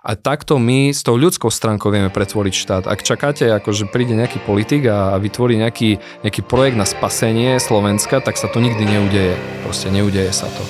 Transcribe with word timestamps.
A 0.00 0.16
takto 0.16 0.56
my 0.56 0.96
s 0.96 1.04
tou 1.04 1.20
ľudskou 1.20 1.52
stránkou 1.52 1.92
vieme 1.92 2.08
pretvoriť 2.08 2.54
štát. 2.56 2.84
Ak 2.88 3.04
čakáte, 3.04 3.44
ako 3.52 3.76
že 3.76 3.84
príde 3.84 4.16
nejaký 4.16 4.40
politik 4.48 4.88
a, 4.88 5.12
vytvorí 5.20 5.60
nejaký, 5.60 6.00
nejaký 6.24 6.40
projekt 6.40 6.80
na 6.80 6.88
spasenie 6.88 7.60
Slovenska, 7.60 8.24
tak 8.24 8.40
sa 8.40 8.48
to 8.48 8.64
nikdy 8.64 8.88
neudeje. 8.88 9.36
Proste 9.60 9.92
neudeje 9.92 10.32
sa 10.32 10.48
to. 10.48 10.64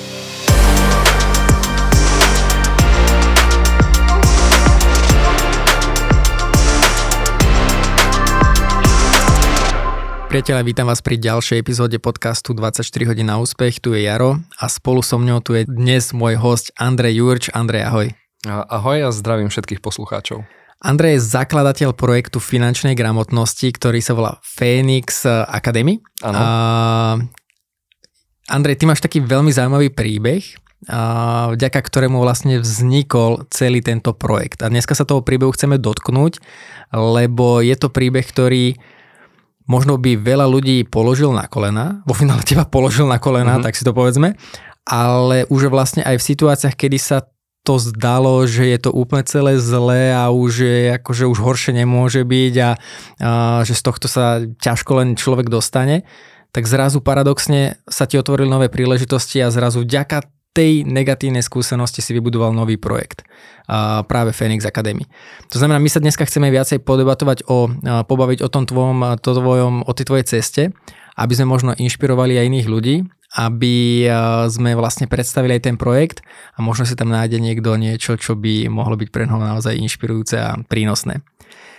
Priatelia, 10.27 10.63
vítam 10.63 10.87
vás 10.87 10.99
pri 10.99 11.15
ďalšej 11.15 11.59
epizóde 11.59 11.99
podcastu 12.03 12.51
24 12.51 12.83
hodín 13.07 13.31
na 13.31 13.39
úspech. 13.39 13.79
Tu 13.79 13.95
je 13.95 14.11
Jaro 14.11 14.43
a 14.59 14.67
spolu 14.67 14.99
so 14.99 15.15
mňou 15.15 15.39
tu 15.39 15.55
je 15.55 15.63
dnes 15.63 16.03
môj 16.11 16.35
host 16.35 16.75
Andrej 16.75 17.23
Jurč. 17.23 17.43
Andrej, 17.55 17.87
ahoj. 17.87 18.20
Ahoj 18.49 19.05
a 19.05 19.13
zdravím 19.13 19.53
všetkých 19.53 19.85
poslucháčov. 19.85 20.41
Andrej 20.81 21.21
je 21.21 21.25
zakladateľ 21.29 21.93
projektu 21.93 22.41
finančnej 22.41 22.97
gramotnosti, 22.97 23.69
ktorý 23.69 24.01
sa 24.01 24.17
volá 24.17 24.41
Phoenix 24.41 25.29
Academy. 25.29 26.01
Áno. 26.25 26.41
Andrej, 28.49 28.81
ty 28.81 28.89
máš 28.89 29.05
taký 29.05 29.21
veľmi 29.21 29.53
zaujímavý 29.53 29.93
príbeh, 29.93 30.41
vďaka 31.53 31.79
ktorému 31.85 32.17
vlastne 32.17 32.57
vznikol 32.57 33.45
celý 33.53 33.85
tento 33.85 34.17
projekt. 34.17 34.65
A 34.65 34.73
dneska 34.73 34.97
sa 34.97 35.05
toho 35.05 35.21
príbehu 35.21 35.53
chceme 35.53 35.77
dotknúť, 35.77 36.41
lebo 36.97 37.61
je 37.61 37.77
to 37.77 37.93
príbeh, 37.93 38.25
ktorý 38.25 38.73
možno 39.69 40.01
by 40.01 40.17
veľa 40.17 40.49
ľudí 40.49 40.89
položil 40.89 41.29
na 41.29 41.45
kolena, 41.45 42.01
vo 42.09 42.17
finále 42.17 42.41
teba 42.41 42.65
položil 42.65 43.05
na 43.05 43.21
kolena, 43.21 43.61
mm-hmm. 43.61 43.65
tak 43.69 43.77
si 43.77 43.85
to 43.85 43.93
povedzme, 43.93 44.33
ale 44.89 45.45
už 45.53 45.69
vlastne 45.69 46.01
aj 46.01 46.17
v 46.17 46.27
situáciách, 46.33 46.73
kedy 46.73 46.97
sa 46.97 47.29
to 47.61 47.77
zdalo, 47.77 48.41
že 48.49 48.65
je 48.65 48.79
to 48.81 48.89
úplne 48.89 49.21
celé 49.29 49.61
zlé 49.61 50.17
a 50.17 50.33
už 50.33 50.53
je, 50.65 50.79
akože 50.97 51.29
už 51.29 51.39
horšie 51.39 51.77
nemôže 51.77 52.25
byť 52.25 52.53
a, 52.57 52.71
a 53.21 53.31
že 53.61 53.77
z 53.77 53.81
tohto 53.85 54.09
sa 54.09 54.41
ťažko 54.41 54.91
len 54.97 55.09
človek 55.13 55.45
dostane, 55.45 56.01
tak 56.51 56.65
zrazu 56.65 57.05
paradoxne 57.05 57.77
sa 57.85 58.09
ti 58.09 58.17
otvorili 58.17 58.49
nové 58.49 58.67
príležitosti 58.67 59.39
a 59.39 59.53
zrazu 59.53 59.85
vďaka 59.85 60.25
tej 60.51 60.83
negatívnej 60.83 61.39
skúsenosti 61.39 62.03
si 62.03 62.11
vybudoval 62.11 62.51
nový 62.51 62.75
projekt, 62.75 63.23
a 63.71 64.03
práve 64.03 64.35
Phoenix 64.35 64.67
Academy. 64.67 65.07
To 65.47 65.55
znamená, 65.55 65.79
my 65.79 65.87
sa 65.87 66.03
dneska 66.03 66.27
chceme 66.27 66.51
viacej 66.51 66.83
podebatovať 66.83 67.47
o, 67.47 67.71
pobaviť 68.03 68.43
o 68.43 68.51
tom 68.51 68.67
tvojom, 68.67 69.15
to 69.23 69.31
tvojom, 69.31 69.87
o 69.87 69.91
tej 69.95 70.05
tvojej 70.11 70.25
ceste, 70.27 70.63
aby 71.15 71.33
sme 71.39 71.47
možno 71.47 71.71
inšpirovali 71.71 72.35
aj 72.35 72.47
iných 72.51 72.67
ľudí, 72.67 72.95
aby 73.31 74.07
sme 74.51 74.75
vlastne 74.75 75.07
predstavili 75.07 75.55
aj 75.55 75.71
ten 75.71 75.75
projekt 75.79 76.19
a 76.55 76.59
možno 76.59 76.83
si 76.83 76.99
tam 76.99 77.07
nájde 77.13 77.39
niekto 77.39 77.75
niečo, 77.79 78.19
čo 78.19 78.35
by 78.35 78.67
mohlo 78.67 78.99
byť 78.99 79.09
pre 79.11 79.23
neho 79.23 79.39
naozaj 79.39 79.79
inšpirujúce 79.79 80.35
a 80.35 80.59
prínosné. 80.67 81.23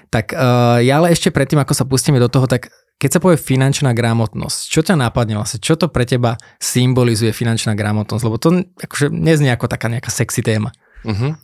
Tak 0.08 0.32
ja 0.80 0.94
ale 0.96 1.12
ešte 1.12 1.32
predtým, 1.32 1.60
ako 1.60 1.72
sa 1.76 1.84
pustíme 1.84 2.16
do 2.20 2.28
toho, 2.28 2.44
tak 2.48 2.72
keď 3.00 3.18
sa 3.18 3.22
povie 3.24 3.34
finančná 3.34 3.96
gramotnosť, 3.96 4.58
čo 4.70 4.80
ťa 4.86 4.94
nápadne 4.94 5.34
vlastne? 5.34 5.58
Čo 5.58 5.74
to 5.74 5.90
pre 5.90 6.06
teba 6.06 6.38
symbolizuje 6.62 7.34
finančná 7.34 7.74
gramotnosť? 7.74 8.22
Lebo 8.22 8.36
to 8.38 8.62
akože 8.78 9.10
neznie 9.10 9.50
ako 9.50 9.66
taká 9.66 9.90
nejaká 9.90 10.12
sexy 10.12 10.38
téma. 10.38 10.70
Uh-huh. 11.02 11.34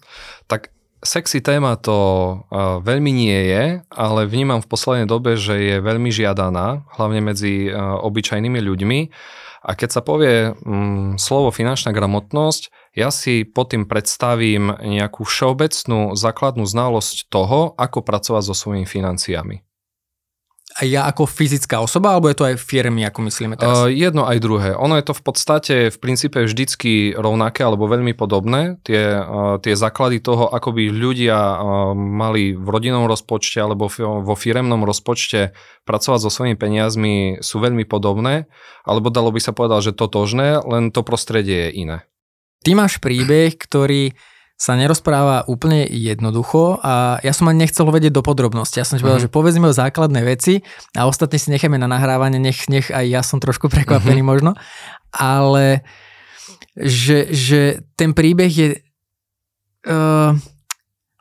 Tak 0.47 0.71
sexy 1.03 1.43
téma 1.43 1.75
to 1.75 1.99
uh, 2.47 2.79
veľmi 2.79 3.11
nie 3.11 3.41
je, 3.51 3.65
ale 3.91 4.21
vnímam 4.31 4.63
v 4.63 4.71
poslednej 4.71 5.11
dobe, 5.11 5.35
že 5.35 5.59
je 5.59 5.77
veľmi 5.83 6.15
žiadaná, 6.15 6.87
hlavne 6.95 7.27
medzi 7.27 7.67
uh, 7.75 7.99
obyčajnými 8.07 8.61
ľuďmi. 8.63 8.99
A 9.63 9.75
keď 9.75 9.99
sa 9.99 10.03
povie 10.03 10.55
um, 10.65 11.19
slovo 11.21 11.53
finančná 11.53 11.93
gramotnosť, 11.93 12.95
ja 12.97 13.13
si 13.13 13.45
pod 13.45 13.75
tým 13.75 13.85
predstavím 13.85 14.75
nejakú 14.79 15.23
všeobecnú 15.27 16.17
základnú 16.17 16.65
znalosť 16.65 17.31
toho, 17.31 17.75
ako 17.77 18.03
pracovať 18.03 18.43
so 18.49 18.55
svojimi 18.55 18.89
financiami 18.89 19.68
ja 20.85 21.09
ako 21.09 21.27
fyzická 21.27 21.81
osoba, 21.83 22.15
alebo 22.15 22.31
je 22.31 22.39
to 22.39 22.45
aj 22.45 22.61
firmy, 22.61 23.03
ako 23.03 23.27
myslíme 23.27 23.59
teraz? 23.59 23.89
Uh, 23.89 23.91
jedno 23.91 24.29
aj 24.29 24.39
druhé. 24.39 24.71
Ono 24.77 24.95
je 24.95 25.05
to 25.09 25.17
v 25.17 25.23
podstate 25.25 25.75
v 25.91 25.97
princípe 25.99 26.39
vždycky 26.39 27.17
rovnaké 27.17 27.65
alebo 27.67 27.91
veľmi 27.91 28.15
podobné. 28.15 28.79
Tie, 28.87 29.17
uh, 29.19 29.59
tie 29.59 29.75
základy 29.75 30.23
toho, 30.23 30.47
ako 30.47 30.77
by 30.77 30.85
ľudia 30.93 31.35
uh, 31.35 31.59
mali 31.97 32.55
v 32.55 32.69
rodinnom 32.69 33.09
rozpočte 33.11 33.59
alebo 33.59 33.91
vo 33.99 34.35
firemnom 34.39 34.85
rozpočte 34.87 35.57
pracovať 35.89 36.21
so 36.23 36.31
svojimi 36.31 36.55
peniazmi 36.55 37.41
sú 37.41 37.59
veľmi 37.59 37.89
podobné, 37.89 38.47
alebo 38.85 39.09
dalo 39.09 39.33
by 39.33 39.41
sa 39.41 39.57
povedať, 39.57 39.91
že 39.91 39.99
totožné, 39.99 40.63
len 40.63 40.93
to 40.93 41.01
prostredie 41.01 41.69
je 41.69 41.81
iné. 41.81 41.99
Ty 42.63 42.77
máš 42.77 43.01
príbeh, 43.01 43.57
ktorý 43.57 44.13
sa 44.59 44.75
nerozpráva 44.75 45.47
úplne 45.47 45.87
jednoducho 45.87 46.83
a 46.83 47.23
ja 47.23 47.31
som 47.31 47.47
ani 47.47 47.63
nechcel 47.63 47.87
vedieť 47.87 48.11
do 48.11 48.27
podrobnosti. 48.27 48.75
Ja 48.75 48.83
som 48.83 48.99
povedal, 48.99 49.23
mm-hmm. 49.23 49.31
že 49.31 49.37
povedzme 49.39 49.71
o 49.71 49.73
základné 49.73 50.27
veci 50.27 50.67
a 50.99 51.07
ostatní 51.07 51.39
si 51.39 51.55
necháme 51.55 51.79
na 51.79 51.87
nahrávanie, 51.87 52.43
nech, 52.43 52.67
nech 52.67 52.91
aj 52.91 53.07
ja 53.07 53.23
som 53.23 53.39
trošku 53.39 53.71
prekvapený 53.75 54.19
mm-hmm. 54.19 54.27
možno, 54.27 54.59
ale 55.15 55.87
že, 56.75 57.31
že 57.31 57.87
ten 57.95 58.11
príbeh 58.11 58.51
je... 58.51 58.69
Uh, 59.87 60.35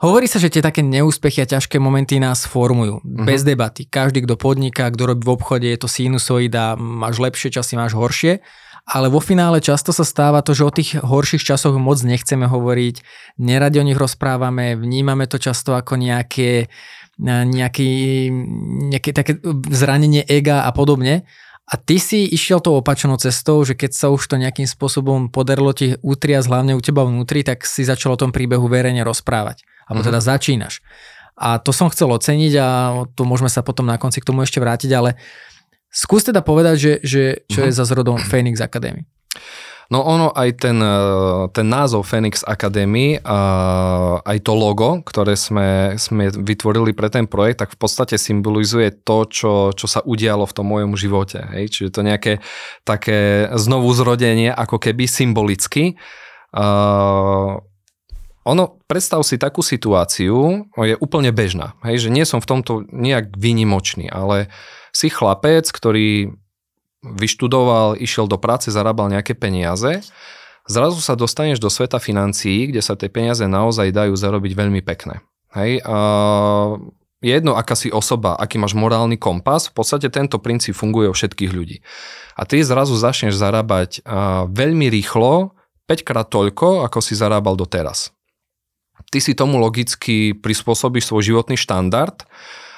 hovorí 0.02 0.26
sa, 0.26 0.42
že 0.42 0.50
tie 0.50 0.66
také 0.66 0.82
neúspechy 0.82 1.46
a 1.46 1.50
ťažké 1.50 1.78
momenty 1.78 2.18
nás 2.18 2.50
formujú. 2.50 3.06
Mm-hmm. 3.06 3.26
Bez 3.30 3.46
debaty. 3.46 3.86
Každý, 3.86 4.26
kto 4.26 4.34
podniká, 4.34 4.90
kto 4.90 5.14
robí 5.14 5.30
v 5.30 5.34
obchode, 5.38 5.70
je 5.70 5.78
to 5.78 5.86
sinusoida, 5.86 6.74
máš 6.74 7.22
lepšie 7.22 7.54
časy, 7.54 7.78
máš 7.78 7.94
horšie 7.94 8.42
ale 8.88 9.12
vo 9.12 9.20
finále 9.20 9.60
často 9.60 9.92
sa 9.92 10.08
stáva 10.08 10.40
to, 10.40 10.56
že 10.56 10.64
o 10.64 10.72
tých 10.72 10.96
horších 11.04 11.44
časoch 11.44 11.76
moc 11.76 12.00
nechceme 12.00 12.48
hovoriť, 12.48 12.96
neradi 13.36 13.84
o 13.84 13.88
nich 13.88 14.00
rozprávame, 14.00 14.80
vnímame 14.80 15.28
to 15.28 15.36
často 15.36 15.76
ako 15.76 16.00
nejaké, 16.00 16.72
nejaké, 17.20 17.88
nejaké 18.88 19.10
také 19.12 19.44
zranenie 19.68 20.24
ega 20.24 20.64
a 20.64 20.72
podobne. 20.72 21.28
A 21.68 21.76
ty 21.76 22.00
si 22.00 22.32
išiel 22.32 22.64
tou 22.64 22.80
opačnou 22.80 23.20
cestou, 23.20 23.60
že 23.68 23.76
keď 23.76 23.92
sa 23.92 24.08
už 24.08 24.24
to 24.24 24.40
nejakým 24.40 24.64
spôsobom 24.64 25.28
podarilo 25.28 25.76
ti 25.76 26.00
utriať 26.00 26.48
hlavne 26.48 26.72
u 26.72 26.80
teba 26.80 27.04
vnútri, 27.04 27.44
tak 27.44 27.68
si 27.68 27.84
začal 27.84 28.16
o 28.16 28.22
tom 28.24 28.32
príbehu 28.32 28.72
verejne 28.72 29.04
rozprávať. 29.04 29.68
Alebo 29.84 30.00
teda 30.00 30.24
uh-huh. 30.24 30.32
začínaš. 30.32 30.80
A 31.36 31.60
to 31.60 31.76
som 31.76 31.92
chcel 31.92 32.08
oceniť 32.08 32.54
a 32.56 32.68
to 33.12 33.28
môžeme 33.28 33.52
sa 33.52 33.68
potom 33.68 33.84
na 33.84 34.00
konci 34.00 34.24
k 34.24 34.28
tomu 34.32 34.48
ešte 34.48 34.64
vrátiť, 34.64 34.96
ale 34.96 35.20
Skús 35.88 36.28
teda 36.28 36.44
povedať, 36.44 36.76
že, 36.78 36.94
že 37.02 37.24
čo 37.48 37.64
uh-huh. 37.64 37.70
je 37.70 37.74
mhm. 37.74 37.80
za 37.80 37.86
zrodom 37.88 38.18
Phoenix 38.20 38.60
Academy. 38.62 39.08
No 39.88 40.04
ono 40.04 40.36
aj 40.36 40.68
ten, 40.68 40.76
e, 40.84 41.00
ten 41.56 41.64
názov 41.64 42.04
Phoenix 42.04 42.44
Academy 42.44 43.16
a 43.24 43.40
aj 44.20 44.38
to 44.44 44.52
logo, 44.52 45.00
ktoré 45.00 45.40
sme, 45.40 45.96
sme 45.96 46.28
vytvorili 46.28 46.92
pre 46.92 47.08
ten 47.08 47.24
projekt, 47.24 47.64
tak 47.64 47.72
v 47.72 47.80
podstate 47.80 48.20
symbolizuje 48.20 48.92
to, 49.08 49.24
čo, 49.32 49.54
čo 49.72 49.88
sa 49.88 50.04
udialo 50.04 50.44
v 50.44 50.56
tom 50.56 50.68
mojom 50.68 51.00
živote. 51.00 51.40
Hej? 51.56 51.72
Čiže 51.72 51.90
to 51.96 52.02
nejaké 52.04 52.44
také 52.84 53.48
znovu 53.56 53.88
zrodenie, 53.96 54.52
ako 54.52 54.76
keby 54.76 55.08
symbolicky. 55.08 55.96
Uh, 56.52 57.64
ono, 58.48 58.80
predstav 58.88 59.24
si 59.28 59.36
takú 59.36 59.60
situáciu, 59.60 60.68
je 60.80 60.96
úplne 61.04 61.36
bežná, 61.36 61.76
hej, 61.84 62.08
že 62.08 62.10
nie 62.16 62.24
som 62.24 62.40
v 62.40 62.48
tomto 62.48 62.88
nejak 62.88 63.36
výnimočný, 63.36 64.08
ale 64.08 64.48
si 64.98 65.14
chlapec, 65.14 65.70
ktorý 65.70 66.34
vyštudoval, 67.06 68.02
išiel 68.02 68.26
do 68.26 68.42
práce, 68.42 68.74
zarábal 68.74 69.14
nejaké 69.14 69.38
peniaze, 69.38 70.02
zrazu 70.66 70.98
sa 70.98 71.14
dostaneš 71.14 71.62
do 71.62 71.70
sveta 71.70 72.02
financií, 72.02 72.74
kde 72.74 72.82
sa 72.82 72.98
tie 72.98 73.06
peniaze 73.06 73.46
naozaj 73.46 73.94
dajú 73.94 74.18
zarobiť 74.18 74.58
veľmi 74.58 74.82
pekné. 74.82 75.22
Hej, 75.54 75.86
a 75.86 75.98
je 77.22 77.34
jedno, 77.34 77.54
aká 77.58 77.74
si 77.78 77.94
osoba, 77.94 78.38
aký 78.38 78.58
máš 78.62 78.74
morálny 78.78 79.18
kompas, 79.18 79.70
v 79.70 79.78
podstate 79.78 80.10
tento 80.10 80.38
princíp 80.42 80.74
funguje 80.74 81.10
u 81.10 81.16
všetkých 81.18 81.52
ľudí. 81.54 81.82
A 82.38 82.46
ty 82.46 82.62
zrazu 82.62 82.98
začneš 82.98 83.38
zarábať 83.38 84.02
veľmi 84.50 84.90
rýchlo, 84.90 85.54
5 85.88 86.04
krát 86.04 86.28
toľko, 86.28 86.84
ako 86.86 87.00
si 87.00 87.16
zarábal 87.16 87.56
doteraz. 87.56 88.12
Ty 89.08 89.20
si 89.24 89.34
tomu 89.34 89.56
logicky 89.62 90.36
prispôsobíš 90.36 91.10
svoj 91.10 91.24
životný 91.32 91.56
štandard, 91.56 92.28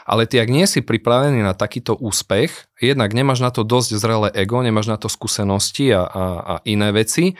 ale 0.10 0.26
ty 0.26 0.42
ak 0.42 0.50
nie 0.50 0.66
si 0.66 0.82
pripravený 0.82 1.46
na 1.46 1.54
takýto 1.54 1.94
úspech, 1.94 2.74
jednak 2.82 3.14
nemáš 3.14 3.46
na 3.46 3.54
to 3.54 3.62
dosť 3.62 3.90
zrelé 4.02 4.30
ego, 4.34 4.66
nemáš 4.66 4.90
na 4.90 4.98
to 4.98 5.06
skúsenosti 5.06 5.94
a, 5.94 6.02
a, 6.02 6.24
a 6.42 6.54
iné 6.66 6.90
veci, 6.90 7.38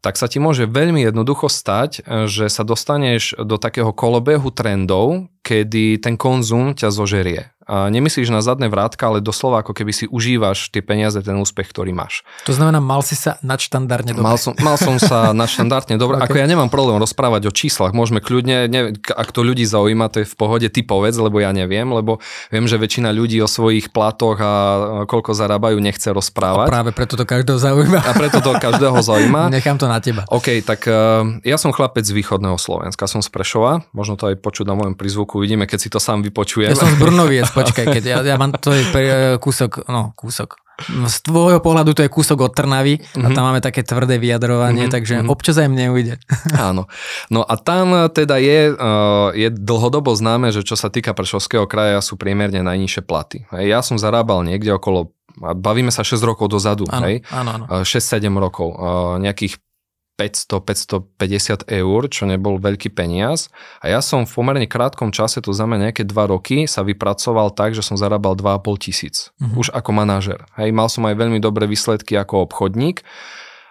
tak 0.00 0.16
sa 0.16 0.26
ti 0.26 0.40
môže 0.40 0.64
veľmi 0.64 1.04
jednoducho 1.04 1.46
stať, 1.46 2.02
že 2.26 2.48
sa 2.48 2.64
dostaneš 2.64 3.36
do 3.36 3.60
takého 3.60 3.92
kolobehu 3.92 4.48
trendov, 4.48 5.28
kedy 5.44 6.00
ten 6.00 6.16
konzum 6.16 6.72
ťa 6.72 6.88
zožerie. 6.88 7.52
Nemyslíš 7.70 8.34
na 8.34 8.42
zadné 8.42 8.66
vrátka, 8.66 9.06
ale 9.06 9.22
doslova 9.22 9.62
ako 9.62 9.72
keby 9.72 9.92
si 9.94 10.04
užívaš 10.10 10.74
tie 10.74 10.82
peniaze, 10.82 11.22
ten 11.22 11.38
úspech, 11.38 11.70
ktorý 11.70 11.94
máš. 11.94 12.26
To 12.50 12.52
znamená, 12.52 12.82
mal 12.82 13.06
si 13.06 13.14
sa 13.14 13.38
nadštandardne 13.46 14.18
dobre. 14.18 14.26
Mal 14.26 14.38
som, 14.38 14.52
mal 14.58 14.74
som 14.74 14.98
sa 14.98 15.30
nadštandardne 15.40 15.94
dobre. 15.94 16.18
Okay. 16.18 16.26
Ako 16.26 16.36
ja 16.42 16.46
nemám 16.50 16.68
problém 16.68 16.98
rozprávať 16.98 17.46
o 17.46 17.52
číslach, 17.54 17.94
môžeme 17.94 18.18
kľudne, 18.18 18.66
ne, 18.66 18.80
ak 18.98 19.30
to 19.30 19.46
ľudí 19.46 19.62
zaujíma, 19.62 20.10
to 20.10 20.22
je 20.22 20.26
v 20.26 20.34
pohode, 20.34 20.66
ty 20.66 20.82
povedz, 20.82 21.14
lebo 21.16 21.38
ja 21.38 21.54
neviem, 21.54 21.86
lebo 21.86 22.18
viem, 22.50 22.66
že 22.66 22.74
väčšina 22.74 23.14
ľudí 23.14 23.38
o 23.38 23.48
svojich 23.48 23.94
platoch 23.94 24.38
a 24.42 24.52
koľko 25.06 25.30
zarábajú 25.36 25.78
nechce 25.78 26.10
rozprávať. 26.10 26.66
A 26.66 26.72
práve 26.72 26.90
preto 26.90 27.14
to 27.14 27.22
každého 27.22 27.58
zaujíma. 27.60 28.00
A 28.02 28.12
preto 28.16 28.38
to 28.42 28.50
každého 28.58 28.98
zaujíma. 28.98 29.42
Nechám 29.56 29.78
to 29.78 29.86
na 29.86 30.02
teba. 30.02 30.26
OK, 30.30 30.62
tak 30.66 30.86
uh, 30.90 31.26
ja 31.46 31.56
som 31.60 31.70
chlapec 31.70 32.02
z 32.02 32.12
východného 32.16 32.56
Slovenska, 32.58 33.06
som 33.06 33.22
z 33.22 33.30
Prešova, 33.30 33.86
možno 33.94 34.18
to 34.18 34.32
aj 34.32 34.40
počuť 34.40 34.66
na 34.66 34.74
mojom 34.74 34.94
prizvuku, 34.96 35.38
vidíme, 35.38 35.68
keď 35.68 35.78
si 35.78 35.88
to 35.92 36.02
sám 36.02 36.24
vypočujem. 36.26 36.72
Ja 36.72 36.78
som 36.78 36.90
z 36.90 36.98
Brnoviec, 36.98 37.52
počkaj, 37.64 37.84
keď 38.00 38.04
ja, 38.04 38.16
ja 38.24 38.36
mám 38.40 38.56
to 38.56 38.72
je 38.72 38.84
kúsok, 39.36 39.84
no 39.88 40.16
kúsok, 40.16 40.60
z 40.88 41.16
tvojho 41.28 41.60
pohľadu 41.60 41.92
to 41.92 42.00
je 42.04 42.10
kúsok 42.10 42.48
od 42.48 42.52
Trnavy 42.56 42.96
mm-hmm. 42.96 43.24
a 43.24 43.28
mhm. 43.28 43.34
tam 43.36 43.44
máme 43.52 43.60
také 43.60 43.84
tvrdé 43.84 44.16
vyjadrovanie, 44.16 44.88
mm-hmm. 44.88 44.94
takže 44.94 45.14
mm-hmm. 45.20 45.32
občas 45.32 45.60
aj 45.60 45.68
mne 45.68 45.92
ujde. 45.92 46.14
Áno. 46.56 46.88
No 47.28 47.44
a 47.44 47.54
tam 47.60 48.08
teda 48.08 48.40
je, 48.40 48.72
je 49.36 49.48
dlhodobo 49.52 50.16
známe, 50.16 50.50
že 50.54 50.64
čo 50.64 50.74
sa 50.74 50.88
týka 50.88 51.12
Prešovského 51.12 51.68
kraja 51.68 52.00
sú 52.00 52.16
priemerne 52.16 52.64
najnižšie 52.64 53.02
platy. 53.04 53.44
Ja 53.52 53.84
som 53.84 54.00
zarábal 54.00 54.46
niekde 54.48 54.72
okolo 54.72 55.12
bavíme 55.40 55.94
sa 55.94 56.02
6 56.02 56.20
rokov 56.26 56.50
dozadu, 56.50 56.84
áno, 56.90 57.06
hej? 57.06 57.22
Áno, 57.30 57.64
áno. 57.64 57.64
6-7 57.86 58.28
rokov, 58.34 58.76
nejakých 59.22 59.62
500-550 60.20 61.72
eur, 61.72 62.00
čo 62.12 62.28
nebol 62.28 62.60
veľký 62.60 62.92
peniaz. 62.92 63.48
A 63.80 63.88
ja 63.88 64.04
som 64.04 64.28
v 64.28 64.32
pomerne 64.36 64.68
krátkom 64.68 65.08
čase, 65.08 65.40
to 65.40 65.56
znamená 65.56 65.88
nejaké 65.88 66.04
2 66.04 66.12
roky, 66.28 66.68
sa 66.68 66.84
vypracoval 66.84 67.56
tak, 67.56 67.72
že 67.72 67.80
som 67.80 67.96
zarábal 67.96 68.36
2,5 68.36 68.84
tisíc. 68.84 69.32
Uh-huh. 69.40 69.64
Už 69.64 69.72
ako 69.72 69.96
manažer. 69.96 70.44
Hej, 70.60 70.76
mal 70.76 70.92
som 70.92 71.08
aj 71.08 71.16
veľmi 71.16 71.40
dobré 71.40 71.64
výsledky 71.64 72.20
ako 72.20 72.44
obchodník 72.44 73.00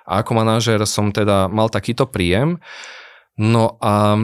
a 0.10 0.26
ako 0.26 0.32
manažer 0.34 0.82
som 0.90 1.14
teda 1.14 1.46
mal 1.46 1.70
takýto 1.70 2.10
príjem. 2.10 2.58
No 3.38 3.78
a 3.78 4.18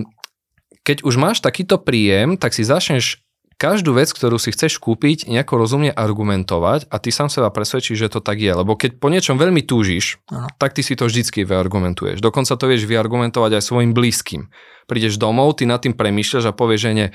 keď 0.81 1.05
už 1.05 1.17
máš 1.21 1.41
takýto 1.45 1.77
príjem, 1.81 2.41
tak 2.41 2.57
si 2.57 2.65
začneš 2.65 3.24
každú 3.55 3.95
vec, 3.95 4.11
ktorú 4.11 4.35
si 4.35 4.51
chceš 4.51 4.77
kúpiť, 4.79 5.31
nejako 5.31 5.63
rozumne 5.63 5.91
argumentovať 5.91 6.91
a 6.91 6.95
ty 6.99 7.09
sám 7.09 7.31
seba 7.31 7.51
presvedčíš, 7.51 8.07
že 8.07 8.11
to 8.11 8.19
tak 8.19 8.43
je. 8.43 8.51
Lebo 8.51 8.75
keď 8.75 8.99
po 8.99 9.07
niečom 9.07 9.39
veľmi 9.39 9.63
túžiš, 9.63 10.19
Aha. 10.31 10.51
tak 10.59 10.75
ty 10.75 10.83
si 10.83 10.93
to 10.93 11.07
vždycky 11.07 11.47
vyargumentuješ. 11.47 12.19
Dokonca 12.19 12.53
to 12.59 12.65
vieš 12.67 12.85
vyargumentovať 12.85 13.57
aj 13.59 13.63
svojim 13.63 13.91
blízkym. 13.95 14.51
Prídeš 14.85 15.17
domov, 15.17 15.57
ty 15.57 15.65
nad 15.65 15.81
tým 15.81 15.97
premýšľaš 15.97 16.51
a 16.51 16.53
povieš, 16.53 16.81
že 16.85 16.91
nie, 16.93 17.07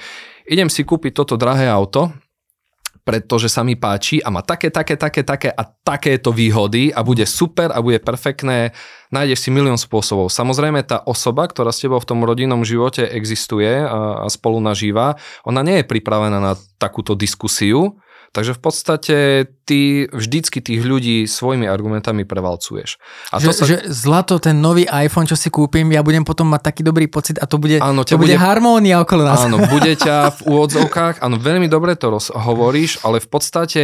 idem 0.49 0.67
si 0.67 0.83
kúpiť 0.83 1.15
toto 1.15 1.39
drahé 1.39 1.71
auto, 1.71 2.11
pretože 3.11 3.51
sa 3.51 3.67
mi 3.67 3.75
páči 3.75 4.23
a 4.23 4.31
má 4.31 4.39
také, 4.39 4.71
také, 4.71 4.95
také, 4.95 5.27
také 5.27 5.51
a 5.51 5.67
takéto 5.67 6.31
výhody 6.31 6.95
a 6.95 7.03
bude 7.03 7.27
super 7.27 7.75
a 7.75 7.83
bude 7.83 7.99
perfektné, 7.99 8.71
nájdeš 9.11 9.43
si 9.43 9.51
milión 9.51 9.75
spôsobov. 9.75 10.31
Samozrejme 10.31 10.87
tá 10.87 11.03
osoba, 11.03 11.51
ktorá 11.51 11.75
s 11.75 11.83
tebou 11.83 11.99
v 11.99 12.07
tom 12.07 12.23
rodinnom 12.23 12.63
živote 12.63 13.03
existuje 13.03 13.67
a, 13.67 14.31
spolu 14.31 14.63
nažíva, 14.63 15.19
ona 15.43 15.67
nie 15.67 15.83
je 15.83 15.91
pripravená 15.91 16.39
na 16.39 16.55
takúto 16.79 17.19
diskusiu, 17.19 17.99
Takže 18.31 18.55
v 18.55 18.61
podstate 18.63 19.17
ty 19.67 20.07
vždycky 20.07 20.63
tých 20.63 20.87
ľudí 20.87 21.27
svojimi 21.27 21.67
argumentami 21.67 22.23
prevalcuješ. 22.23 23.03
A 23.35 23.43
že, 23.43 23.47
to 23.51 23.53
sa... 23.53 23.65
že 23.67 23.77
zlato, 23.91 24.39
ten 24.39 24.63
nový 24.63 24.87
iPhone, 24.87 25.27
čo 25.27 25.35
si 25.35 25.51
kúpim, 25.51 25.91
ja 25.91 26.07
budem 26.07 26.23
potom 26.23 26.47
mať 26.47 26.71
taký 26.71 26.83
dobrý 26.87 27.11
pocit 27.11 27.43
a 27.43 27.51
to 27.51 27.59
bude, 27.59 27.83
áno, 27.83 28.07
to 28.07 28.15
bude, 28.15 28.31
bude 28.31 28.39
harmónia 28.39 29.03
okolo 29.03 29.27
nás. 29.27 29.51
Áno, 29.51 29.59
bude 29.75 29.99
ťa 29.99 30.31
v 30.39 30.41
úvodzovkách, 30.47 31.19
áno, 31.27 31.43
veľmi 31.43 31.67
dobre 31.67 31.99
to 31.99 32.07
roz, 32.15 32.31
hovoríš, 32.31 33.03
ale 33.03 33.19
v 33.19 33.29
podstate 33.29 33.83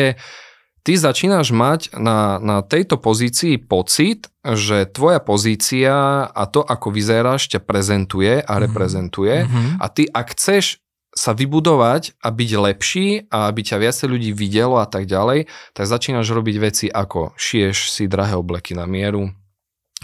ty 0.87 0.94
začínaš 0.94 1.50
mať 1.50 1.98
na, 1.98 2.38
na 2.38 2.62
tejto 2.62 3.02
pozícii 3.02 3.58
pocit, 3.58 4.31
že 4.46 4.87
tvoja 4.87 5.19
pozícia 5.19 6.22
a 6.31 6.43
to, 6.46 6.62
ako 6.62 6.94
vyzeráš, 6.94 7.50
ťa 7.50 7.66
prezentuje 7.66 8.38
a 8.38 8.52
mhm. 8.54 8.60
reprezentuje 8.62 9.34
mm-hmm. 9.43 9.82
a 9.82 9.87
ty, 9.90 10.06
ak 10.06 10.38
chceš 10.38 10.85
sa 11.16 11.32
vybudovať 11.32 12.20
a 12.20 12.28
byť 12.28 12.50
lepší 12.60 13.08
a 13.32 13.48
aby 13.48 13.64
ťa 13.64 13.80
viacej 13.80 14.06
ľudí 14.12 14.30
videlo 14.36 14.76
a 14.76 14.84
tak 14.84 15.08
ďalej, 15.08 15.48
tak 15.72 15.84
začínaš 15.88 16.28
robiť 16.28 16.56
veci 16.60 16.86
ako 16.92 17.32
šiješ 17.40 17.88
si 17.88 18.04
drahé 18.04 18.36
obleky 18.36 18.76
na 18.76 18.84
mieru, 18.84 19.32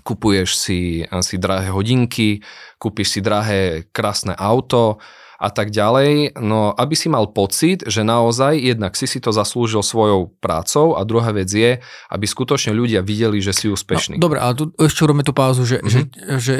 kupuješ 0.02 0.56
si, 0.56 1.04
si 1.04 1.36
drahé 1.36 1.68
hodinky, 1.68 2.40
kúpiš 2.80 3.18
si 3.18 3.20
drahé 3.20 3.86
krásne 3.92 4.32
auto, 4.32 4.98
a 5.42 5.50
tak 5.50 5.74
ďalej. 5.74 6.38
No 6.38 6.70
aby 6.78 6.94
si 6.94 7.10
mal 7.10 7.26
pocit, 7.34 7.82
že 7.82 8.06
naozaj 8.06 8.62
jednak 8.62 8.94
si 8.94 9.10
si 9.10 9.18
to 9.18 9.34
zaslúžil 9.34 9.82
svojou 9.82 10.30
prácou 10.38 10.94
a 10.94 11.02
druhá 11.02 11.34
vec 11.34 11.50
je, 11.50 11.82
aby 12.14 12.24
skutočne 12.30 12.70
ľudia 12.70 13.02
videli, 13.02 13.42
že 13.42 13.50
si 13.50 13.66
úspešný. 13.66 14.22
No, 14.22 14.30
dobre, 14.30 14.38
ale 14.38 14.54
tu 14.54 14.70
ešte 14.78 15.02
robíme 15.02 15.26
tú 15.26 15.34
pauzu, 15.34 15.66
že, 15.66 15.82
mm-hmm. 15.82 15.90
že, 15.90 16.06
že 16.38 16.56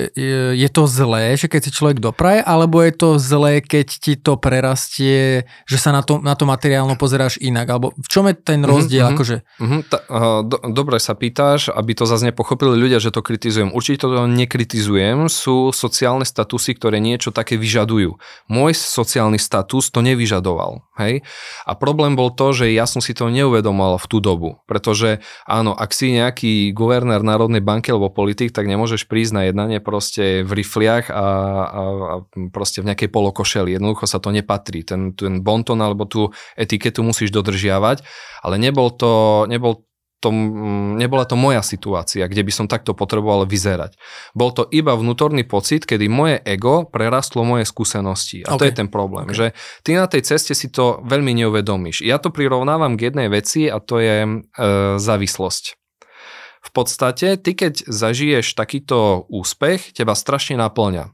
je 0.59 0.69
to 0.75 0.83
zlé, 0.91 1.39
že 1.39 1.47
keď 1.47 1.61
si 1.63 1.71
človek 1.71 2.03
dopraje, 2.03 2.43
alebo 2.43 2.83
je 2.83 2.93
to 2.99 3.09
zlé, 3.23 3.63
keď 3.63 3.87
ti 3.87 4.19
to 4.19 4.35
prerastie, 4.35 5.47
že 5.71 5.79
sa 5.79 5.95
na 5.95 6.03
to, 6.03 6.19
na 6.19 6.35
to 6.35 6.43
materiálno 6.43 6.99
pozeráš 6.99 7.39
inak, 7.39 7.71
alebo 7.71 7.95
v 7.95 8.09
čom 8.11 8.27
je 8.27 8.35
ten 8.35 8.59
mhm, 8.59 8.67
rozdiel? 8.67 9.07
Mm-hmm. 9.07 9.17
Akože? 9.17 9.37
Mm-hmm. 9.63 9.81
Uh, 10.11 10.41
do, 10.43 10.57
dobre 10.75 10.99
sa 10.99 11.15
pýtaš, 11.15 11.71
aby 11.71 11.95
to 11.95 12.09
zase 12.09 12.27
nepochopili 12.27 12.75
ľudia, 12.75 12.99
že 12.99 13.15
to 13.15 13.23
kritizujem. 13.23 13.71
Určite 13.71 14.11
to 14.11 14.27
nekritizujem, 14.27 15.31
sú 15.31 15.71
sociálne 15.71 16.27
statusy, 16.27 16.75
ktoré 16.75 16.99
niečo 16.99 17.31
také 17.31 17.55
vyžadujú. 17.55 18.19
Môj 18.51 18.72
môj 18.73 18.81
sociálny 18.81 19.37
status 19.37 19.93
to 19.93 20.01
nevyžadoval. 20.01 20.89
Hej? 20.97 21.21
A 21.69 21.77
problém 21.77 22.17
bol 22.17 22.33
to, 22.33 22.57
že 22.57 22.73
ja 22.73 22.89
som 22.89 23.05
si 23.05 23.13
to 23.13 23.29
neuvedomal 23.29 24.01
v 24.01 24.07
tú 24.09 24.19
dobu. 24.25 24.61
Pretože 24.65 25.21
áno, 25.45 25.77
ak 25.77 25.93
si 25.93 26.17
nejaký 26.17 26.73
guvernér 26.73 27.21
Národnej 27.21 27.61
banky 27.61 27.93
alebo 27.93 28.09
politik, 28.09 28.57
tak 28.57 28.65
nemôžeš 28.65 29.07
prísť 29.07 29.33
na 29.37 29.43
jednanie 29.47 29.79
proste 29.85 30.41
v 30.43 30.65
rifliach 30.65 31.13
a, 31.13 31.27
a, 31.69 31.83
a 31.85 32.15
proste 32.49 32.81
v 32.81 32.89
nejakej 32.93 33.13
polokošeli. 33.13 33.77
Jednoducho 33.77 34.09
sa 34.09 34.19
to 34.19 34.33
nepatrí. 34.33 34.83
Ten, 34.83 35.13
ten 35.13 35.45
bonton 35.45 35.79
alebo 35.85 36.09
tú 36.09 36.33
etiketu 36.57 37.05
musíš 37.05 37.29
dodržiavať, 37.31 38.01
ale 38.41 38.57
nebol 38.57 38.89
to, 38.89 39.45
nebol 39.47 39.85
to, 40.23 40.31
nebola 40.95 41.27
to 41.27 41.35
moja 41.35 41.67
situácia, 41.67 42.31
kde 42.31 42.47
by 42.47 42.53
som 42.55 42.67
takto 42.71 42.95
potreboval 42.95 43.43
vyzerať. 43.45 43.99
Bol 44.39 44.55
to 44.55 44.71
iba 44.71 44.95
vnútorný 44.95 45.43
pocit, 45.43 45.83
kedy 45.83 46.07
moje 46.07 46.39
ego 46.47 46.87
prerastlo 46.87 47.43
moje 47.43 47.67
skúsenosti. 47.67 48.47
A 48.47 48.55
okay. 48.55 48.59
to 48.59 48.65
je 48.71 48.75
ten 48.79 48.89
problém, 48.89 49.27
okay. 49.27 49.37
že 49.37 49.47
ty 49.83 49.99
na 49.99 50.07
tej 50.07 50.23
ceste 50.23 50.55
si 50.55 50.71
to 50.71 51.03
veľmi 51.03 51.35
neuvedomíš. 51.43 52.07
Ja 52.07 52.23
to 52.23 52.31
prirovnávam 52.31 52.95
k 52.95 53.11
jednej 53.11 53.27
veci 53.27 53.67
a 53.67 53.83
to 53.83 53.99
je 53.99 54.23
e, 54.23 54.31
závislosť. 55.03 55.65
V 56.63 56.71
podstate, 56.71 57.43
ty 57.43 57.59
keď 57.59 57.91
zažiješ 57.91 58.55
takýto 58.55 59.27
úspech, 59.27 59.91
teba 59.99 60.15
strašne 60.15 60.55
naplňa 60.63 61.11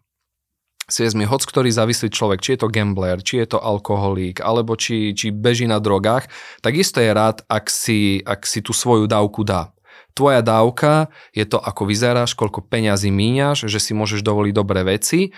si 0.89 1.05
vezme 1.05 1.29
hoc 1.29 1.45
ktorý 1.45 1.69
závislý 1.69 2.09
človek, 2.09 2.41
či 2.41 2.57
je 2.57 2.65
to 2.65 2.73
gambler, 2.73 3.21
či 3.21 3.45
je 3.45 3.53
to 3.53 3.61
alkoholík, 3.61 4.41
alebo 4.41 4.73
či, 4.75 5.13
či 5.13 5.29
beží 5.29 5.69
na 5.69 5.79
drogách, 5.79 6.33
tak 6.65 6.81
isto 6.81 6.99
je 7.05 7.13
rád, 7.13 7.45
ak 7.45 7.69
si, 7.69 8.25
ak 8.25 8.49
si 8.49 8.65
tú 8.65 8.73
svoju 8.73 9.05
dávku 9.05 9.45
dá. 9.45 9.77
Tvoja 10.17 10.43
dávka 10.43 11.13
je 11.31 11.47
to, 11.47 11.63
ako 11.63 11.87
vyzeráš, 11.87 12.35
koľko 12.35 12.67
peňazí 12.67 13.13
míňaš, 13.13 13.71
že 13.71 13.79
si 13.79 13.95
môžeš 13.95 14.25
dovoliť 14.25 14.51
dobré 14.57 14.83
veci. 14.83 15.31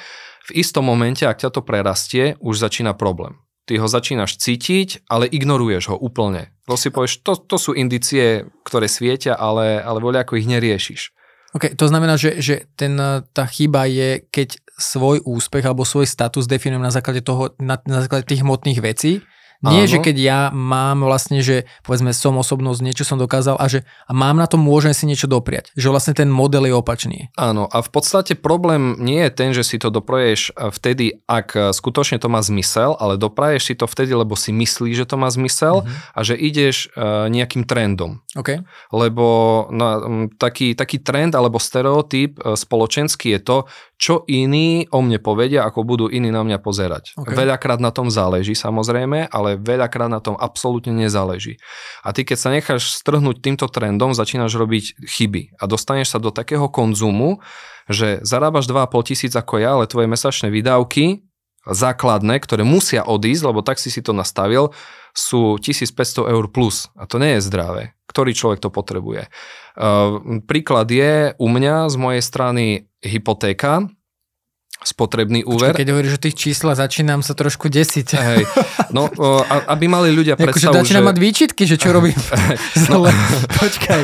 V 0.49 0.51
istom 0.57 0.89
momente, 0.89 1.29
ak 1.29 1.37
ťa 1.37 1.51
to 1.53 1.61
prerastie, 1.61 2.39
už 2.41 2.57
začína 2.57 2.97
problém. 2.97 3.37
Ty 3.69 3.77
ho 3.77 3.87
začínaš 3.91 4.41
cítiť, 4.41 5.05
ale 5.05 5.29
ignoruješ 5.29 5.93
ho 5.93 5.97
úplne. 6.01 6.57
To 6.65 6.81
si 6.81 6.89
povieš, 6.89 7.21
to, 7.21 7.37
to 7.37 7.61
sú 7.61 7.77
indicie, 7.77 8.49
ktoré 8.65 8.89
svietia, 8.89 9.37
ale, 9.37 9.85
ale 9.85 10.01
voľa 10.01 10.25
ako 10.25 10.41
ich 10.41 10.49
neriešiš. 10.49 11.13
OK, 11.51 11.75
to 11.75 11.91
znamená, 11.91 12.15
že, 12.15 12.39
že 12.39 12.71
ten, 12.79 12.95
tá 13.35 13.45
chyba 13.51 13.91
je, 13.91 14.23
keď 14.31 14.55
svoj 14.79 15.21
úspech 15.27 15.67
alebo 15.67 15.83
svoj 15.83 16.07
status 16.07 16.47
definujem 16.47 16.83
na 16.83 16.95
základe 16.95 17.21
toho, 17.27 17.53
na, 17.59 17.77
na 17.85 18.07
základe 18.07 18.31
tých 18.31 18.47
hmotných 18.47 18.81
vecí 18.81 19.21
nie, 19.61 19.85
Áno. 19.85 19.93
že 19.93 19.99
keď 20.01 20.17
ja 20.17 20.41
mám 20.57 21.05
vlastne, 21.05 21.45
že 21.45 21.69
povedzme 21.85 22.17
som 22.17 22.41
osobnosť, 22.41 22.81
niečo 22.81 23.05
som 23.05 23.21
dokázal 23.21 23.61
a 23.61 23.69
že 23.69 23.85
a 24.09 24.17
mám 24.17 24.41
na 24.41 24.49
to, 24.49 24.57
môžem 24.57 24.97
si 24.97 25.05
niečo 25.05 25.29
dopriať. 25.29 25.69
Že 25.77 25.93
vlastne 25.93 26.15
ten 26.17 26.33
model 26.33 26.65
je 26.65 26.73
opačný. 26.73 27.29
Áno 27.37 27.69
a 27.69 27.85
v 27.85 27.91
podstate 27.93 28.41
problém 28.41 28.97
nie 28.97 29.21
je 29.29 29.31
ten, 29.37 29.51
že 29.53 29.61
si 29.61 29.77
to 29.77 29.93
dopraješ 29.93 30.57
vtedy, 30.57 31.21
ak 31.29 31.77
skutočne 31.77 32.17
to 32.17 32.33
má 32.33 32.41
zmysel, 32.41 32.97
ale 32.97 33.21
dopraješ 33.21 33.63
si 33.69 33.75
to 33.77 33.85
vtedy, 33.85 34.17
lebo 34.17 34.33
si 34.33 34.49
myslíš, 34.49 35.05
že 35.05 35.09
to 35.09 35.21
má 35.21 35.29
zmysel 35.29 35.85
mm-hmm. 35.85 36.17
a 36.17 36.21
že 36.25 36.35
ideš 36.41 36.89
uh, 36.97 37.29
nejakým 37.29 37.69
trendom. 37.69 38.25
Okay. 38.33 38.65
Lebo 38.95 39.69
no, 39.69 39.87
taký, 40.41 40.73
taký 40.73 41.05
trend 41.05 41.37
alebo 41.37 41.61
stereotyp 41.61 42.41
spoločenský 42.41 43.37
je 43.37 43.41
to, 43.45 43.57
čo 44.01 44.25
iní 44.25 44.89
o 44.89 45.05
mne 45.05 45.21
povedia, 45.21 45.69
ako 45.69 45.85
budú 45.85 46.07
iní 46.09 46.33
na 46.33 46.41
mňa 46.41 46.65
pozerať. 46.65 47.13
Okay. 47.21 47.37
Veľakrát 47.37 47.85
na 47.85 47.93
tom 47.93 48.09
záleží 48.09 48.57
samozrejme, 48.57 49.29
ale 49.29 49.61
veľakrát 49.61 50.09
na 50.09 50.25
tom 50.25 50.41
absolútne 50.41 50.97
nezáleží. 50.97 51.61
A 52.01 52.17
ty 52.17 52.25
keď 52.25 52.39
sa 52.41 52.49
necháš 52.49 52.97
strhnúť 52.97 53.45
týmto 53.45 53.69
trendom, 53.69 54.17
začínaš 54.17 54.57
robiť 54.57 55.05
chyby 55.05 55.61
a 55.61 55.69
dostaneš 55.69 56.17
sa 56.17 56.19
do 56.19 56.33
takého 56.33 56.73
konzumu, 56.73 57.45
že 57.93 58.25
zarábaš 58.25 58.73
2,5 58.73 59.05
tisíc 59.13 59.33
ako 59.37 59.61
ja, 59.61 59.77
ale 59.77 59.85
tvoje 59.85 60.09
mesačné 60.09 60.49
výdavky 60.49 61.21
základné, 61.69 62.41
ktoré 62.41 62.65
musia 62.65 63.05
odísť, 63.05 63.53
lebo 63.53 63.61
tak 63.61 63.77
si 63.77 63.93
si 63.93 64.01
to 64.01 64.17
nastavil, 64.17 64.73
sú 65.13 65.61
1500 65.61 66.25
eur 66.25 66.49
plus 66.49 66.89
a 66.97 67.05
to 67.05 67.21
nie 67.21 67.37
je 67.37 67.45
zdravé. 67.45 67.93
Ktorý 68.09 68.33
človek 68.33 68.65
to 68.65 68.73
potrebuje? 68.73 69.29
Uh, 69.77 70.41
príklad 70.49 70.89
je 70.89 71.37
u 71.37 71.47
mňa 71.53 71.93
z 71.93 71.97
mojej 72.01 72.23
strany 72.25 72.90
hypotéka, 73.01 73.89
spotrebný 74.81 75.45
úver. 75.45 75.77
Počkej, 75.77 75.81
keď 75.85 75.89
hovoríš 75.93 76.15
o 76.17 76.23
tých 76.25 76.37
číslach, 76.41 76.77
začínam 76.81 77.21
sa 77.21 77.37
trošku 77.37 77.69
desiť. 77.69 78.09
Hej, 78.17 78.43
no, 78.97 79.13
aby 79.77 79.85
mali 79.93 80.09
ľudia 80.09 80.41
predstavu, 80.41 80.81
že... 80.81 80.89
začínam 80.89 81.05
mať 81.13 81.17
výčitky, 81.21 81.63
že 81.69 81.77
čo 81.77 81.93
robím. 81.97 82.17
no, 82.89 83.05
Počkaj. 83.61 84.01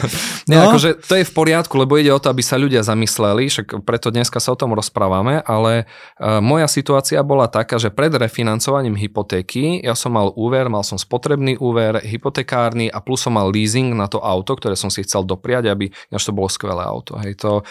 No. 0.46 0.52
Nie, 0.52 0.58
akože 0.68 1.00
to 1.00 1.16
je 1.16 1.24
v 1.24 1.32
poriadku, 1.32 1.74
lebo 1.80 1.96
ide 1.96 2.12
o 2.12 2.20
to, 2.20 2.28
aby 2.28 2.44
sa 2.44 2.60
ľudia 2.60 2.84
zamysleli, 2.84 3.48
však 3.48 3.80
preto 3.88 4.12
dneska 4.12 4.36
sa 4.36 4.52
o 4.52 4.60
tom 4.60 4.76
rozprávame, 4.76 5.40
ale 5.48 5.88
uh, 6.20 6.44
moja 6.44 6.68
situácia 6.68 7.24
bola 7.24 7.48
taká, 7.48 7.80
že 7.80 7.88
pred 7.88 8.12
refinancovaním 8.12 9.00
hypotéky 9.00 9.80
ja 9.80 9.96
som 9.96 10.12
mal 10.12 10.36
úver, 10.36 10.68
mal 10.68 10.84
som 10.84 11.00
spotrebný 11.00 11.56
úver, 11.56 12.04
hypotekárny 12.04 12.92
a 12.92 13.00
plus 13.00 13.24
som 13.24 13.32
mal 13.32 13.48
leasing 13.48 13.96
na 13.96 14.12
to 14.12 14.20
auto, 14.20 14.52
ktoré 14.52 14.76
som 14.76 14.92
si 14.92 15.00
chcel 15.02 15.24
dopriať, 15.24 15.72
aby, 15.72 15.88
až 16.12 16.22
to 16.28 16.36
bolo 16.36 16.52
skvelé 16.52 16.84
auto. 16.84 17.16
Hej, 17.16 17.40
to, 17.40 17.64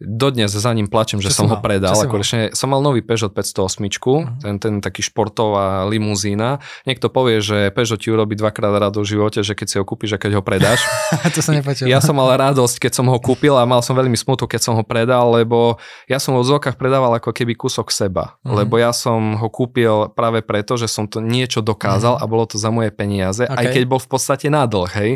Dodnes 0.00 0.48
za 0.48 0.72
ním 0.72 0.88
plačem, 0.88 1.20
že 1.20 1.28
čo 1.28 1.44
som 1.44 1.46
ho 1.52 1.60
mal? 1.60 1.64
predal. 1.64 1.92
Ako 1.92 2.24
mal? 2.24 2.48
som 2.56 2.68
mal 2.72 2.80
nový 2.80 3.04
Peugeot 3.04 3.28
508, 3.36 3.84
uh-huh. 3.84 4.24
Mhm. 4.24 4.40
ten, 4.40 4.54
ten 4.56 4.74
taký 4.80 5.04
športová 5.04 5.84
limuzína. 5.84 6.64
Niekto 6.88 7.12
povie, 7.12 7.44
že 7.44 7.68
Peugeot 7.68 8.00
ti 8.00 8.08
urobí 8.08 8.32
dvakrát 8.32 8.72
rado 8.80 9.04
v 9.04 9.12
živote, 9.12 9.44
že 9.44 9.52
keď 9.52 9.66
si 9.68 9.76
ho 9.76 9.84
kúpiš 9.84 10.16
a 10.16 10.18
keď 10.18 10.40
ho 10.40 10.42
predáš. 10.42 10.80
to 11.36 11.44
sa 11.44 11.52
nepačilo. 11.52 11.92
Ja 11.92 12.00
som 12.00 12.16
mal 12.16 12.32
radosť, 12.32 12.80
keď 12.80 12.92
som 12.96 13.06
ho 13.12 13.18
kúpil 13.20 13.52
a 13.52 13.68
mal 13.68 13.84
som 13.84 13.92
veľmi 13.92 14.16
smutu, 14.16 14.48
keď 14.48 14.60
som 14.64 14.72
ho 14.72 14.84
predal, 14.84 15.36
lebo 15.36 15.76
ja 16.08 16.16
som 16.16 16.32
ho 16.32 16.40
v 16.40 16.48
zokách 16.48 16.80
predával 16.80 17.20
ako 17.20 17.36
keby 17.36 17.52
kúsok 17.52 17.92
seba. 17.92 18.40
Uh-huh. 18.40 18.56
Lebo 18.56 18.80
ja 18.80 18.96
som 18.96 19.36
ho 19.36 19.48
kúpil 19.52 20.08
práve 20.16 20.40
preto, 20.40 20.80
že 20.80 20.88
som 20.88 21.04
to 21.04 21.20
niečo 21.20 21.60
dokázal 21.60 22.16
uh-huh. 22.16 22.24
a 22.24 22.30
bolo 22.32 22.48
to 22.48 22.56
za 22.56 22.72
moje 22.72 22.88
peniaze, 22.88 23.44
okay. 23.44 23.58
aj 23.60 23.64
keď 23.76 23.82
bol 23.84 24.00
v 24.00 24.08
podstate 24.08 24.48
nádlh, 24.48 24.88
hej. 24.96 25.12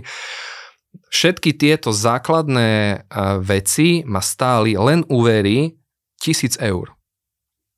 Všetky 1.10 1.54
tieto 1.54 1.94
základné 1.94 3.04
veci 3.42 4.02
ma 4.02 4.18
stáli 4.18 4.74
len 4.74 5.06
úvery 5.06 5.74
1000 6.18 6.58
eur. 6.58 6.94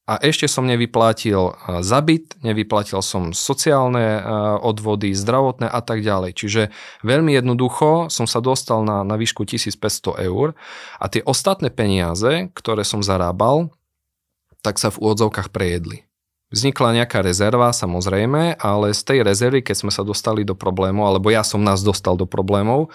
A 0.07 0.23
ešte 0.23 0.47
som 0.47 0.63
nevyplatil 0.63 1.59
zabyt, 1.83 2.39
nevyplatil 2.39 3.03
som 3.03 3.35
sociálne 3.35 4.23
odvody, 4.63 5.11
zdravotné 5.11 5.67
a 5.67 5.83
tak 5.83 6.07
ďalej. 6.07 6.31
Čiže 6.39 6.63
veľmi 7.03 7.35
jednoducho 7.35 8.07
som 8.07 8.31
sa 8.31 8.39
dostal 8.39 8.87
na, 8.87 9.03
na 9.03 9.19
výšku 9.19 9.43
1500 9.43 10.31
eur 10.31 10.55
a 11.03 11.05
tie 11.11 11.27
ostatné 11.27 11.75
peniaze, 11.75 12.55
ktoré 12.55 12.87
som 12.87 13.03
zarábal, 13.03 13.75
tak 14.63 14.79
sa 14.79 14.95
v 14.95 15.03
úvodzovkách 15.03 15.51
prejedli. 15.51 16.07
Vznikla 16.47 17.03
nejaká 17.03 17.27
rezerva, 17.27 17.75
samozrejme, 17.75 18.63
ale 18.63 18.95
z 18.95 19.03
tej 19.03 19.19
rezervy, 19.27 19.67
keď 19.67 19.77
sme 19.83 19.91
sa 19.91 20.07
dostali 20.07 20.47
do 20.47 20.55
problémov, 20.55 21.11
alebo 21.11 21.27
ja 21.35 21.43
som 21.43 21.59
nás 21.59 21.83
dostal 21.83 22.15
do 22.15 22.23
problémov, 22.23 22.95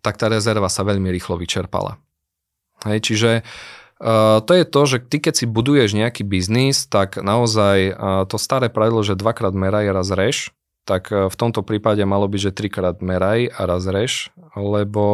tak 0.00 0.16
tá 0.16 0.32
rezerva 0.32 0.72
sa 0.72 0.80
veľmi 0.80 1.12
rýchlo 1.12 1.36
vyčerpala. 1.36 2.00
Hej, 2.88 3.04
čiže 3.04 3.30
uh, 4.00 4.40
to 4.40 4.52
je 4.56 4.64
to, 4.64 4.80
že 4.88 4.98
ty 5.12 5.16
keď 5.20 5.34
si 5.36 5.44
buduješ 5.44 5.92
nejaký 5.92 6.24
biznis, 6.24 6.88
tak 6.88 7.20
naozaj 7.20 7.76
uh, 7.92 8.24
to 8.24 8.40
staré 8.40 8.72
pravidlo, 8.72 9.04
že 9.04 9.12
dvakrát 9.12 9.52
meraj, 9.52 9.92
raz 9.92 10.08
reš, 10.08 10.56
tak 10.88 11.12
uh, 11.12 11.28
v 11.28 11.36
tomto 11.36 11.60
prípade 11.60 12.00
malo 12.08 12.24
byť, 12.32 12.40
že 12.48 12.56
trikrát 12.56 13.04
meraj 13.04 13.52
a 13.52 13.68
raz 13.68 13.84
reš, 13.84 14.32
lebo 14.56 15.04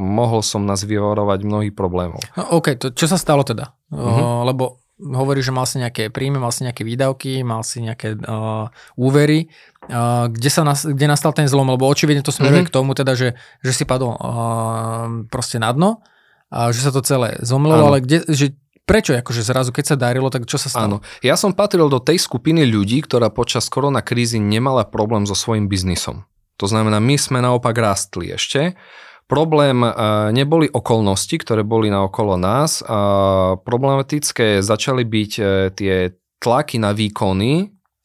mohol 0.00 0.40
som 0.40 0.64
nás 0.64 0.88
vyvarovať 0.88 1.44
mnohých 1.44 1.74
problémov. 1.76 2.24
No, 2.32 2.64
OK, 2.64 2.80
to 2.80 2.96
čo 2.96 3.04
sa 3.04 3.20
stalo 3.20 3.44
teda? 3.44 3.76
Uh-huh. 3.92 4.40
Uh, 4.40 4.42
lebo 4.48 4.85
hovorí, 4.96 5.44
že 5.44 5.52
mal 5.52 5.68
si 5.68 5.76
nejaké 5.76 6.08
príjmy, 6.08 6.40
mal 6.40 6.52
si 6.52 6.64
nejaké 6.64 6.80
výdavky, 6.80 7.44
mal 7.44 7.60
si 7.60 7.84
nejaké 7.84 8.16
uh, 8.16 8.72
úvery. 8.96 9.52
Uh, 9.86 10.32
kde, 10.32 10.48
sa 10.48 10.64
nas, 10.64 10.88
kde 10.88 11.04
nastal 11.04 11.36
ten 11.36 11.44
zlom? 11.44 11.68
Lebo 11.68 11.84
očividne 11.84 12.24
to 12.24 12.32
smeruje 12.32 12.64
mm-hmm. 12.64 12.72
k 12.72 12.76
tomu, 12.76 12.96
teda, 12.96 13.12
že, 13.12 13.36
že 13.60 13.72
si 13.76 13.84
padol 13.84 14.16
uh, 14.16 15.28
proste 15.28 15.60
na 15.60 15.70
dno 15.70 16.00
a 16.48 16.72
že 16.72 16.80
sa 16.80 16.94
to 16.94 17.04
celé 17.04 17.36
zomlelo, 17.44 17.92
ale 17.92 18.00
kde, 18.00 18.24
že 18.30 18.56
prečo 18.86 19.12
akože 19.12 19.42
zrazu, 19.42 19.74
keď 19.74 19.84
sa 19.84 19.96
darilo, 19.98 20.30
tak 20.30 20.46
čo 20.46 20.56
sa 20.56 20.70
stalo? 20.70 20.86
Áno, 20.86 20.98
ja 21.20 21.34
som 21.34 21.50
patril 21.52 21.90
do 21.90 21.98
tej 21.98 22.22
skupiny 22.22 22.64
ľudí, 22.64 23.02
ktorá 23.02 23.28
počas 23.34 23.66
korona 23.66 24.00
krízy 24.00 24.38
nemala 24.38 24.86
problém 24.86 25.26
so 25.26 25.34
svojím 25.34 25.66
biznisom. 25.66 26.24
To 26.56 26.64
znamená, 26.70 27.02
my 27.02 27.20
sme 27.20 27.44
naopak 27.44 27.76
rástli 27.76 28.32
ešte 28.32 28.78
Problém 29.26 29.82
e, 29.82 29.90
neboli 30.30 30.70
okolnosti, 30.70 31.34
ktoré 31.34 31.66
boli 31.66 31.90
na 31.90 32.06
okolo 32.06 32.38
nás. 32.38 32.78
Problematické 33.66 34.62
začali 34.62 35.02
byť 35.02 35.32
e, 35.34 35.42
tie 35.74 35.94
tlaky 36.38 36.78
na 36.78 36.94
výkony 36.94 37.52
e, 37.58 37.64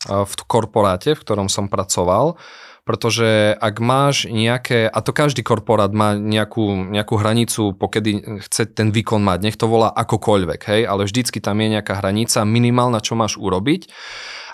v 0.09 0.33
korporáte, 0.49 1.13
v 1.13 1.21
ktorom 1.21 1.45
som 1.45 1.69
pracoval, 1.69 2.41
pretože 2.81 3.53
ak 3.53 3.75
máš 3.77 4.25
nejaké, 4.25 4.89
a 4.89 4.99
to 5.05 5.13
každý 5.13 5.45
korporát 5.45 5.93
má 5.93 6.17
nejakú, 6.17 6.89
nejakú 6.89 7.13
hranicu, 7.21 7.77
pokedy 7.77 8.41
chce 8.49 8.73
ten 8.73 8.89
výkon 8.89 9.21
mať, 9.21 9.45
nech 9.45 9.57
to 9.61 9.69
volá 9.69 9.93
akokoľvek, 9.93 10.61
hej, 10.65 10.81
ale 10.89 11.05
vždycky 11.05 11.37
tam 11.37 11.61
je 11.61 11.77
nejaká 11.77 12.01
hranica 12.01 12.41
minimálna, 12.41 12.97
čo 12.97 13.13
máš 13.13 13.37
urobiť. 13.37 13.93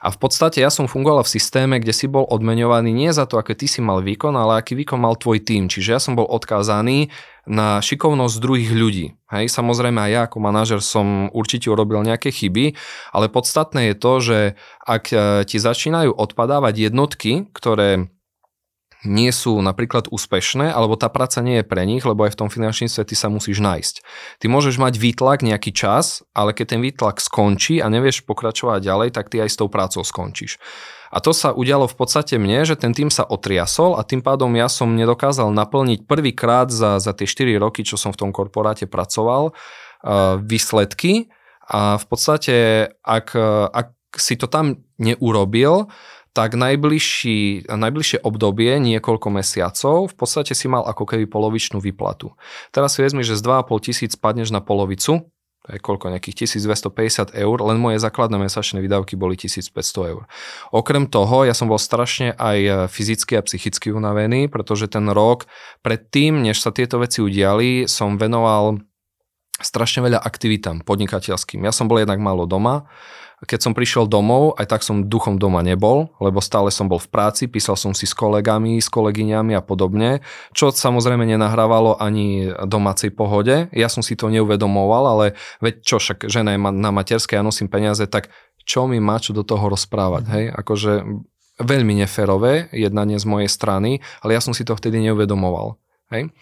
A 0.01 0.13
v 0.13 0.17
podstate 0.17 0.61
ja 0.61 0.69
som 0.69 0.89
fungoval 0.89 1.25
v 1.25 1.33
systéme, 1.37 1.75
kde 1.81 1.93
si 1.93 2.05
bol 2.05 2.25
odmeňovaný 2.27 2.93
nie 2.93 3.11
za 3.13 3.25
to, 3.25 3.39
aké 3.41 3.57
ty 3.57 3.65
si 3.65 3.81
mal 3.81 4.01
výkon, 4.01 4.35
ale 4.35 4.61
aký 4.61 4.77
výkon 4.77 5.01
mal 5.01 5.17
tvoj 5.17 5.41
tým. 5.41 5.69
Čiže 5.71 5.89
ja 5.95 5.99
som 6.01 6.13
bol 6.13 6.27
odkázaný 6.27 7.09
na 7.47 7.79
šikovnosť 7.79 8.35
druhých 8.43 8.71
ľudí. 8.75 9.07
Hej, 9.31 9.51
samozrejme 9.51 9.99
aj 10.07 10.11
ja 10.11 10.21
ako 10.27 10.37
manažer 10.43 10.79
som 10.83 11.31
určite 11.31 11.71
urobil 11.71 12.03
nejaké 12.03 12.31
chyby, 12.31 12.75
ale 13.15 13.31
podstatné 13.31 13.91
je 13.91 13.95
to, 13.95 14.13
že 14.19 14.39
ak 14.83 15.03
e, 15.11 15.17
ti 15.47 15.57
začínajú 15.59 16.11
odpadávať 16.11 16.91
jednotky, 16.91 17.47
ktoré 17.55 18.11
nie 19.05 19.29
sú 19.29 19.61
napríklad 19.61 20.09
úspešné, 20.09 20.73
alebo 20.73 20.97
tá 20.97 21.05
práca 21.11 21.45
nie 21.45 21.61
je 21.61 21.65
pre 21.67 21.85
nich, 21.85 22.01
lebo 22.01 22.25
aj 22.25 22.33
v 22.33 22.39
tom 22.45 22.49
finančníctve 22.49 23.03
ty 23.05 23.13
sa 23.13 23.29
musíš 23.29 23.61
nájsť. 23.61 23.95
Ty 24.41 24.45
môžeš 24.49 24.81
mať 24.81 24.97
výtlak 24.97 25.45
nejaký 25.45 25.69
čas, 25.69 26.25
ale 26.33 26.57
keď 26.57 26.77
ten 26.77 26.81
výtlak 26.81 27.21
skončí 27.21 27.77
a 27.77 27.93
nevieš 27.93 28.25
pokračovať 28.25 28.81
ďalej, 28.81 29.09
tak 29.13 29.29
ty 29.29 29.37
aj 29.43 29.53
s 29.53 29.59
tou 29.59 29.69
prácou 29.69 30.01
skončíš. 30.01 30.57
A 31.13 31.21
to 31.23 31.31
sa 31.31 31.53
udialo 31.55 31.87
v 31.87 31.95
podstate 31.95 32.35
mne, 32.35 32.67
že 32.67 32.75
ten 32.75 32.91
tým 32.91 33.07
sa 33.07 33.23
otriasol 33.23 33.95
a 33.95 34.03
tým 34.03 34.19
pádom 34.19 34.51
ja 34.57 34.67
som 34.67 34.91
nedokázal 34.97 35.53
naplniť 35.53 36.03
prvýkrát 36.03 36.67
za, 36.67 36.99
za 36.99 37.13
tie 37.15 37.29
4 37.29 37.55
roky, 37.61 37.85
čo 37.87 37.95
som 37.95 38.11
v 38.11 38.27
tom 38.27 38.31
korporáte 38.35 38.89
pracoval, 38.89 39.53
uh, 39.53 40.35
výsledky 40.43 41.31
a 41.63 41.95
v 41.95 42.05
podstate 42.07 42.55
ak, 43.03 43.35
ak 43.71 43.87
si 44.15 44.39
to 44.39 44.47
tam 44.47 44.83
neurobil, 44.97 45.91
tak 46.33 46.57
najbližší, 46.57 47.69
najbližšie 47.69 48.23
obdobie, 48.23 48.79
niekoľko 48.81 49.27
mesiacov, 49.29 50.11
v 50.11 50.15
podstate 50.15 50.55
si 50.55 50.65
mal 50.67 50.83
ako 50.87 51.03
keby 51.03 51.29
polovičnú 51.29 51.79
výplatu. 51.83 52.35
Teraz 52.71 52.97
si 52.97 53.05
vezmi, 53.05 53.21
že 53.21 53.37
z 53.37 53.41
2,5 53.43 53.87
tisíc 53.87 54.13
padneš 54.17 54.51
na 54.51 54.59
polovicu, 54.63 55.29
to 55.67 55.75
je 55.75 55.83
koľko, 55.83 56.15
nejakých 56.15 56.47
1250 56.47 57.35
eur, 57.35 57.57
len 57.59 57.75
moje 57.75 57.99
základné 57.99 58.39
mesačné 58.39 58.79
výdavky 58.79 59.19
boli 59.19 59.35
1500 59.35 59.75
eur. 60.15 60.23
Okrem 60.71 61.11
toho, 61.11 61.43
ja 61.43 61.51
som 61.51 61.67
bol 61.67 61.75
strašne 61.75 62.31
aj 62.39 62.87
fyzicky 62.87 63.35
a 63.35 63.43
psychicky 63.43 63.91
unavený, 63.91 64.47
pretože 64.47 64.87
ten 64.87 65.03
rok 65.11 65.43
predtým, 65.83 66.39
než 66.39 66.63
sa 66.63 66.71
tieto 66.71 67.03
veci 67.03 67.19
udiali, 67.19 67.83
som 67.83 68.15
venoval 68.15 68.79
strašne 69.59 70.07
veľa 70.07 70.23
aktivitám 70.23 70.87
podnikateľským. 70.87 71.65
Ja 71.67 71.75
som 71.75 71.91
bol 71.91 71.99
jednak 71.99 72.23
málo 72.23 72.47
doma, 72.47 72.87
keď 73.45 73.59
som 73.69 73.77
prišiel 73.77 74.09
domov, 74.09 74.57
aj 74.57 74.65
tak 74.65 74.81
som 74.81 75.05
duchom 75.05 75.37
doma 75.37 75.61
nebol, 75.61 76.09
lebo 76.17 76.41
stále 76.41 76.73
som 76.73 76.89
bol 76.89 76.97
v 76.97 77.05
práci, 77.05 77.45
písal 77.45 77.77
som 77.77 77.93
si 77.93 78.09
s 78.09 78.17
kolegami, 78.17 78.81
s 78.81 78.89
kolegyňami 78.89 79.53
a 79.53 79.61
podobne, 79.61 80.25
čo 80.57 80.73
samozrejme 80.73 81.21
nenahrávalo 81.21 82.01
ani 82.01 82.49
domácej 82.65 83.13
pohode. 83.13 83.69
Ja 83.69 83.93
som 83.93 84.01
si 84.01 84.17
to 84.17 84.33
neuvedomoval, 84.33 85.03
ale 85.05 85.25
veď 85.61 85.73
čo, 85.85 86.01
však 86.01 86.25
žena 86.25 86.57
je 86.57 86.59
na 86.61 86.89
materskej 86.89 87.37
a 87.37 87.45
nosím 87.45 87.69
peniaze, 87.69 88.09
tak 88.09 88.33
čo 88.65 88.89
mi 88.89 88.97
má 88.97 89.21
čo 89.21 89.37
do 89.37 89.45
toho 89.45 89.69
rozprávať, 89.69 90.23
hej? 90.33 90.45
Akože 90.57 91.05
veľmi 91.61 91.93
neférové 92.01 92.73
jednanie 92.73 93.21
z 93.21 93.25
mojej 93.29 93.49
strany, 93.53 94.01
ale 94.25 94.33
ja 94.33 94.41
som 94.41 94.57
si 94.57 94.65
to 94.65 94.73
vtedy 94.73 94.97
neuvedomoval, 95.05 95.77
hej? 96.09 96.33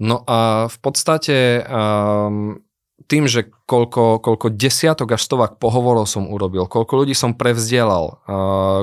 No 0.00 0.24
a 0.24 0.66
v 0.72 0.76
podstate 0.80 1.60
um, 1.62 2.56
tým, 3.08 3.30
že 3.30 3.50
koľko, 3.66 4.22
koľko 4.22 4.46
desiatok 4.52 5.16
až 5.16 5.22
stovák 5.24 5.58
pohovorov 5.58 6.06
som 6.06 6.28
urobil, 6.28 6.66
koľko 6.66 7.04
ľudí 7.04 7.14
som 7.14 7.34
prevzdelal, 7.36 8.22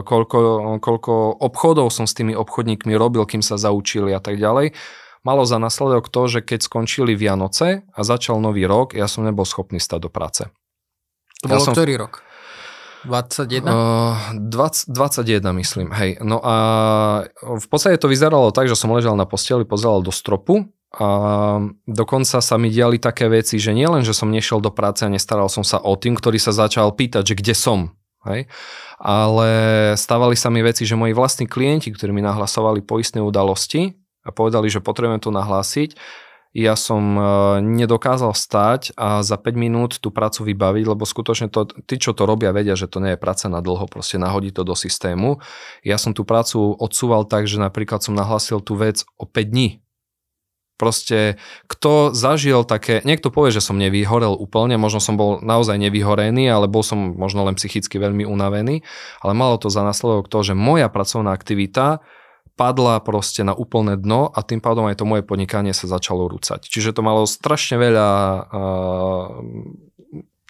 koľko, 0.04 0.40
koľko 0.80 1.14
obchodov 1.40 1.94
som 1.94 2.08
s 2.08 2.16
tými 2.16 2.36
obchodníkmi 2.36 2.94
robil, 2.96 3.24
kým 3.28 3.44
sa 3.44 3.56
zaučili 3.60 4.12
a 4.16 4.22
tak 4.24 4.40
ďalej, 4.40 4.76
malo 5.24 5.44
za 5.44 5.60
následok 5.60 6.08
to, 6.08 6.28
že 6.28 6.40
keď 6.44 6.60
skončili 6.64 7.14
Vianoce 7.16 7.84
a 7.92 8.00
začal 8.02 8.40
nový 8.40 8.64
rok, 8.66 8.96
ja 8.96 9.08
som 9.08 9.28
nebol 9.28 9.44
schopný 9.44 9.78
stať 9.78 10.08
do 10.08 10.10
práce. 10.12 10.48
To 11.44 11.52
bolo 11.52 11.60
ja 11.60 11.66
som... 11.66 11.74
ktorý 11.76 11.94
rok? 12.00 12.24
21? 13.08 13.64
Uh, 13.64 14.20
20, 14.36 14.92
21 14.92 15.56
myslím, 15.64 15.88
hej. 15.96 16.20
No 16.20 16.44
a 16.44 16.56
v 17.40 17.68
podstate 17.72 17.96
to 17.96 18.12
vyzeralo 18.12 18.52
tak, 18.52 18.68
že 18.68 18.76
som 18.76 18.92
ležal 18.92 19.16
na 19.16 19.24
posteli, 19.24 19.64
pozeral 19.64 20.04
do 20.04 20.12
stropu 20.12 20.68
a 20.90 21.08
dokonca 21.86 22.42
sa 22.42 22.56
mi 22.58 22.74
diali 22.74 22.98
také 22.98 23.30
veci, 23.30 23.62
že 23.62 23.78
nielen, 23.78 24.02
že 24.02 24.18
som 24.18 24.34
nešiel 24.34 24.58
do 24.58 24.74
práce 24.74 25.06
a 25.06 25.14
nestaral 25.14 25.46
som 25.46 25.62
sa 25.62 25.78
o 25.78 25.94
tým, 25.94 26.18
ktorý 26.18 26.42
sa 26.42 26.50
začal 26.50 26.90
pýtať, 26.98 27.34
že 27.34 27.38
kde 27.38 27.54
som. 27.54 27.80
Hej? 28.26 28.50
Ale 28.98 29.50
stávali 29.94 30.34
sa 30.34 30.50
mi 30.50 30.66
veci, 30.66 30.90
že 30.90 30.98
moji 30.98 31.14
vlastní 31.14 31.46
klienti, 31.46 31.94
ktorí 31.94 32.10
mi 32.10 32.26
nahlasovali 32.26 32.82
poistné 32.82 33.22
udalosti 33.22 33.94
a 34.26 34.34
povedali, 34.34 34.66
že 34.68 34.82
potrebujem 34.82 35.22
to 35.22 35.30
nahlásiť, 35.30 35.94
ja 36.50 36.74
som 36.74 37.14
e, 37.14 37.22
nedokázal 37.62 38.34
stať 38.34 38.98
a 38.98 39.22
za 39.22 39.38
5 39.38 39.54
minút 39.54 40.02
tú 40.02 40.10
prácu 40.10 40.50
vybaviť, 40.50 40.86
lebo 40.90 41.06
skutočne 41.06 41.46
to, 41.54 41.70
tí, 41.86 42.02
čo 42.02 42.18
to 42.18 42.26
robia, 42.26 42.50
vedia, 42.50 42.74
že 42.74 42.90
to 42.90 42.98
nie 42.98 43.14
je 43.14 43.22
práca 43.22 43.46
na 43.54 43.62
dlho, 43.62 43.86
proste 43.86 44.18
nahodiť 44.18 44.58
to 44.58 44.64
do 44.66 44.74
systému. 44.74 45.38
Ja 45.86 46.02
som 46.02 46.18
tú 46.18 46.26
prácu 46.26 46.74
odsúval 46.82 47.30
tak, 47.30 47.46
že 47.46 47.62
napríklad 47.62 48.02
som 48.02 48.18
nahlasil 48.18 48.66
tú 48.66 48.74
vec 48.82 49.06
o 49.22 49.30
5 49.30 49.46
dní. 49.46 49.86
Proste, 50.80 51.36
kto 51.68 52.16
zažil 52.16 52.64
také, 52.64 53.04
niekto 53.04 53.28
povie, 53.36 53.52
že 53.52 53.60
som 53.60 53.76
nevyhorel 53.76 54.32
úplne, 54.32 54.80
možno 54.80 55.04
som 55.04 55.20
bol 55.20 55.44
naozaj 55.44 55.76
nevyhorený, 55.76 56.48
ale 56.48 56.72
bol 56.72 56.88
som 56.88 57.20
možno 57.20 57.44
len 57.44 57.60
psychicky 57.60 58.00
veľmi 58.00 58.24
unavený, 58.24 58.88
ale 59.20 59.34
malo 59.36 59.60
to 59.60 59.68
za 59.68 59.84
následok 59.84 60.32
to, 60.32 60.40
že 60.40 60.56
moja 60.56 60.88
pracovná 60.88 61.36
aktivita 61.36 62.00
padla 62.56 63.04
proste 63.04 63.44
na 63.44 63.52
úplné 63.52 64.00
dno 64.00 64.32
a 64.32 64.40
tým 64.40 64.64
pádom 64.64 64.88
aj 64.88 65.04
to 65.04 65.08
moje 65.08 65.28
podnikanie 65.28 65.76
sa 65.76 65.92
začalo 65.92 66.32
rúcať. 66.32 66.64
Čiže 66.64 66.96
to 66.96 67.04
malo 67.04 67.28
strašne 67.28 67.76
veľa 67.76 68.10
uh, 68.12 69.28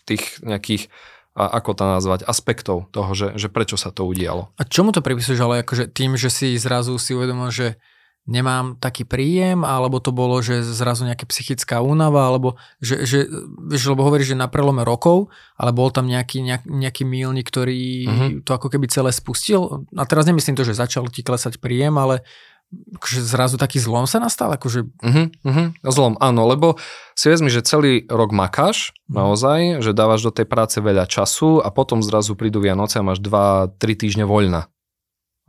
tých 0.06 0.46
nejakých 0.46 0.94
a 1.40 1.56
ako 1.62 1.72
to 1.72 1.84
nazvať, 1.88 2.20
aspektov 2.28 2.92
toho, 2.92 3.16
že, 3.16 3.28
že 3.40 3.48
prečo 3.48 3.80
sa 3.80 3.96
to 3.96 4.04
udialo. 4.04 4.52
A 4.60 4.68
čomu 4.68 4.92
to 4.92 5.00
pripisuješ, 5.00 5.40
ale 5.40 5.64
akože 5.64 5.88
tým, 5.88 6.20
že 6.20 6.28
si 6.28 6.52
zrazu 6.60 7.00
si 7.00 7.16
uvedomil, 7.16 7.48
že 7.48 7.80
nemám 8.28 8.78
taký 8.78 9.08
príjem, 9.08 9.66
alebo 9.66 9.98
to 9.98 10.14
bolo, 10.14 10.38
že 10.44 10.62
zrazu 10.62 11.08
nejaká 11.08 11.26
psychická 11.30 11.82
únava, 11.82 12.30
alebo 12.30 12.60
že, 12.78 13.02
že 13.08 13.20
vieš, 13.66 13.90
lebo 13.90 14.06
hovoríš, 14.06 14.36
že 14.36 14.42
na 14.42 14.46
prelome 14.46 14.86
rokov, 14.86 15.34
ale 15.58 15.74
bol 15.74 15.90
tam 15.90 16.06
nejaký, 16.06 16.46
nejak, 16.46 16.64
nejaký 16.68 17.04
mílnik, 17.08 17.50
ktorý 17.50 17.82
uh-huh. 18.06 18.30
to 18.46 18.52
ako 18.54 18.68
keby 18.70 18.86
celé 18.92 19.10
spustil. 19.10 19.88
A 19.98 20.04
teraz 20.06 20.30
nemyslím 20.30 20.54
to, 20.60 20.68
že 20.68 20.78
začal 20.78 21.10
ti 21.10 21.26
klesať 21.26 21.58
príjem, 21.58 21.98
ale 21.98 22.22
akože 22.70 23.26
zrazu 23.26 23.58
taký 23.58 23.82
zlom 23.82 24.06
sa 24.06 24.22
nastal? 24.22 24.54
Akože... 24.54 24.86
Uh-huh, 24.86 25.28
uh-huh. 25.42 25.68
Zlom, 25.90 26.14
áno, 26.22 26.46
lebo 26.46 26.78
si 27.18 27.34
vezmi, 27.34 27.50
že 27.50 27.66
celý 27.66 28.06
rok 28.06 28.30
makáš, 28.30 28.94
naozaj, 29.10 29.82
že 29.82 29.98
dávaš 29.98 30.30
do 30.30 30.32
tej 30.34 30.46
práce 30.46 30.78
veľa 30.78 31.10
času 31.10 31.66
a 31.66 31.74
potom 31.74 32.06
zrazu 32.06 32.38
prídu 32.38 32.62
Vianoce 32.62 33.02
a 33.02 33.06
máš 33.06 33.26
2-3 33.26 33.74
týždne 33.98 34.26
voľna. 34.30 34.70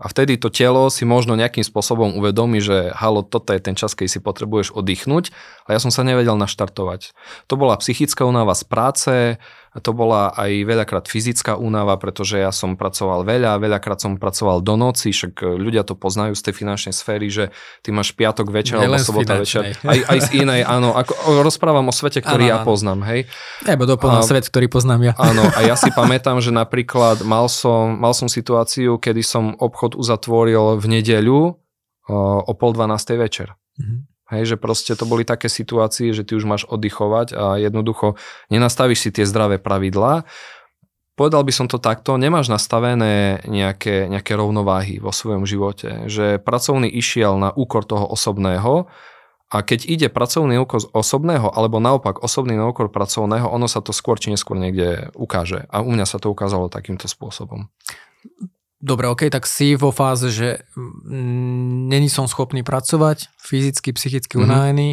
A 0.00 0.08
vtedy 0.08 0.40
to 0.40 0.48
telo 0.48 0.88
si 0.88 1.04
možno 1.04 1.36
nejakým 1.36 1.60
spôsobom 1.60 2.16
uvedomí, 2.16 2.64
že 2.64 2.88
halo, 2.96 3.20
toto 3.20 3.52
je 3.52 3.60
ten 3.60 3.76
čas, 3.76 3.92
keď 3.92 4.08
si 4.08 4.18
potrebuješ 4.24 4.72
oddychnúť, 4.72 5.28
ale 5.68 5.76
ja 5.76 5.80
som 5.80 5.92
sa 5.92 6.00
nevedel 6.00 6.40
naštartovať. 6.40 7.12
To 7.52 7.60
bola 7.60 7.76
psychická 7.76 8.24
únava 8.24 8.56
z 8.56 8.64
práce, 8.64 9.12
to 9.78 9.94
bola 9.94 10.34
aj 10.34 10.50
veľakrát 10.66 11.06
fyzická 11.06 11.54
únava, 11.54 11.94
pretože 11.94 12.42
ja 12.42 12.50
som 12.50 12.74
pracoval 12.74 13.22
veľa, 13.22 13.62
veľakrát 13.62 14.02
som 14.02 14.18
pracoval 14.18 14.66
do 14.66 14.74
noci, 14.74 15.14
však 15.14 15.46
ľudia 15.46 15.86
to 15.86 15.94
poznajú 15.94 16.34
z 16.34 16.42
tej 16.50 16.54
finančnej 16.58 16.90
sféry, 16.90 17.30
že 17.30 17.54
ty 17.86 17.94
máš 17.94 18.10
piatok 18.10 18.50
večer 18.50 18.82
alebo 18.82 18.98
sobota 18.98 19.38
večer. 19.38 19.78
Aj, 19.86 19.98
aj 20.10 20.18
z 20.26 20.42
inej, 20.42 20.66
áno. 20.66 20.98
Ako, 20.98 21.38
rozprávam 21.46 21.86
o 21.86 21.94
svete, 21.94 22.18
ktorý 22.18 22.50
ano, 22.50 22.52
ja 22.52 22.56
poznám, 22.66 23.06
hej. 23.14 23.30
Nebo 23.62 23.86
doplňam 23.86 24.26
svet, 24.26 24.50
ktorý 24.50 24.66
poznám 24.66 25.00
ja. 25.06 25.12
Áno, 25.14 25.46
a 25.46 25.62
ja 25.62 25.78
si 25.78 25.94
pamätám, 25.94 26.42
že 26.42 26.50
napríklad 26.50 27.22
mal 27.22 27.46
som, 27.46 27.94
mal 27.94 28.10
som 28.10 28.26
situáciu, 28.26 28.98
kedy 28.98 29.22
som 29.22 29.54
obchod 29.54 29.94
uzatvoril 29.94 30.82
v 30.82 30.86
nedeľu 30.98 31.54
o 32.10 32.52
pol 32.58 32.70
dvanástej 32.74 33.22
večer. 33.22 33.54
Mm-hmm. 33.78 34.09
Hej, 34.30 34.54
že 34.54 34.56
proste 34.56 34.94
to 34.94 35.04
boli 35.04 35.26
také 35.26 35.50
situácie, 35.50 36.14
že 36.14 36.22
ty 36.22 36.38
už 36.38 36.46
máš 36.46 36.62
oddychovať 36.70 37.34
a 37.34 37.58
jednoducho 37.58 38.14
nenastavíš 38.48 38.98
si 39.02 39.10
tie 39.10 39.26
zdravé 39.26 39.58
pravidlá. 39.58 40.22
Povedal 41.18 41.42
by 41.44 41.52
som 41.52 41.66
to 41.68 41.76
takto, 41.76 42.16
nemáš 42.16 42.48
nastavené 42.48 43.44
nejaké, 43.44 44.08
nejaké 44.08 44.32
rovnováhy 44.38 45.02
vo 45.02 45.12
svojom 45.12 45.44
živote, 45.44 46.08
že 46.08 46.40
pracovný 46.40 46.88
išiel 46.88 47.36
na 47.36 47.52
úkor 47.52 47.84
toho 47.84 48.08
osobného 48.08 48.88
a 49.50 49.66
keď 49.66 49.80
ide 49.84 50.08
pracovný 50.08 50.62
úkor 50.62 50.78
osobného 50.94 51.50
alebo 51.50 51.82
naopak 51.82 52.22
osobný 52.22 52.54
na 52.54 52.70
úkor 52.70 52.86
pracovného, 52.88 53.50
ono 53.50 53.66
sa 53.66 53.82
to 53.82 53.90
skôr 53.90 54.14
či 54.14 54.30
neskôr 54.30 54.56
niekde 54.56 55.10
ukáže. 55.18 55.66
A 55.74 55.82
u 55.82 55.90
mňa 55.90 56.06
sa 56.06 56.22
to 56.22 56.30
ukázalo 56.30 56.70
takýmto 56.70 57.10
spôsobom. 57.10 57.66
Dobre, 58.80 59.12
ok, 59.12 59.28
tak 59.28 59.44
si 59.44 59.76
vo 59.76 59.92
fáze, 59.92 60.32
že 60.32 60.64
mm, 60.72 61.92
není 61.92 62.08
som 62.08 62.24
schopný 62.24 62.64
pracovať, 62.64 63.28
fyzicky, 63.36 63.92
psychicky 63.92 64.40
mm-hmm. 64.40 64.48
unavený. 64.48 64.90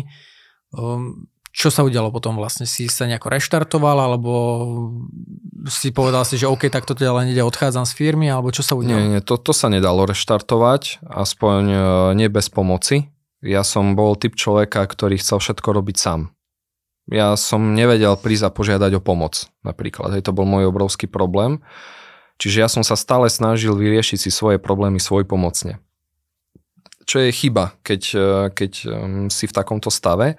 Um, 0.76 1.32
čo 1.56 1.74
sa 1.74 1.82
udialo 1.82 2.14
potom 2.14 2.38
vlastne? 2.38 2.70
Si 2.70 2.86
sa 2.86 3.10
nejako 3.10 3.34
reštartoval, 3.34 3.98
alebo 3.98 4.32
si 5.66 5.90
povedal 5.90 6.22
si, 6.22 6.38
že 6.38 6.46
OK, 6.46 6.70
tak 6.70 6.86
to 6.86 6.94
teda 6.94 7.16
len 7.18 7.34
ide, 7.34 7.42
odchádzam 7.42 7.88
z 7.88 7.98
firmy, 7.98 8.30
alebo 8.30 8.54
čo 8.54 8.62
sa 8.62 8.78
udialo? 8.78 8.94
Nie, 8.94 9.18
nie, 9.18 9.22
to, 9.26 9.42
to 9.42 9.58
sa 9.58 9.72
nedalo 9.72 10.06
reštartovať, 10.06 11.02
aspoň 11.08 11.62
e, 11.66 11.80
nie 12.14 12.30
bez 12.30 12.54
pomoci. 12.54 13.10
Ja 13.42 13.66
som 13.66 13.98
bol 13.98 14.14
typ 14.20 14.38
človeka, 14.38 14.86
ktorý 14.86 15.18
chcel 15.18 15.42
všetko 15.42 15.70
robiť 15.82 15.98
sám. 15.98 16.30
Ja 17.08 17.34
som 17.40 17.74
nevedel 17.74 18.14
prísť 18.20 18.52
a 18.52 18.54
požiadať 18.54 19.00
o 19.00 19.02
pomoc, 19.02 19.48
napríklad. 19.64 20.14
Hej, 20.14 20.28
to 20.28 20.36
bol 20.36 20.44
môj 20.44 20.70
obrovský 20.70 21.10
problém. 21.10 21.64
Čiže 22.38 22.58
ja 22.62 22.70
som 22.70 22.86
sa 22.86 22.94
stále 22.94 23.30
snažil 23.34 23.74
vyriešiť 23.74 24.18
si 24.18 24.30
svoje 24.30 24.62
problémy 24.62 25.02
svojpomocne. 25.02 25.82
Čo 27.08 27.24
je 27.24 27.32
chyba, 27.32 27.72
keď, 27.88 28.02
e, 28.14 28.28
keď 28.52 28.72
e, 28.84 28.86
si 29.32 29.48
v 29.48 29.56
takomto 29.56 29.88
stave. 29.88 30.36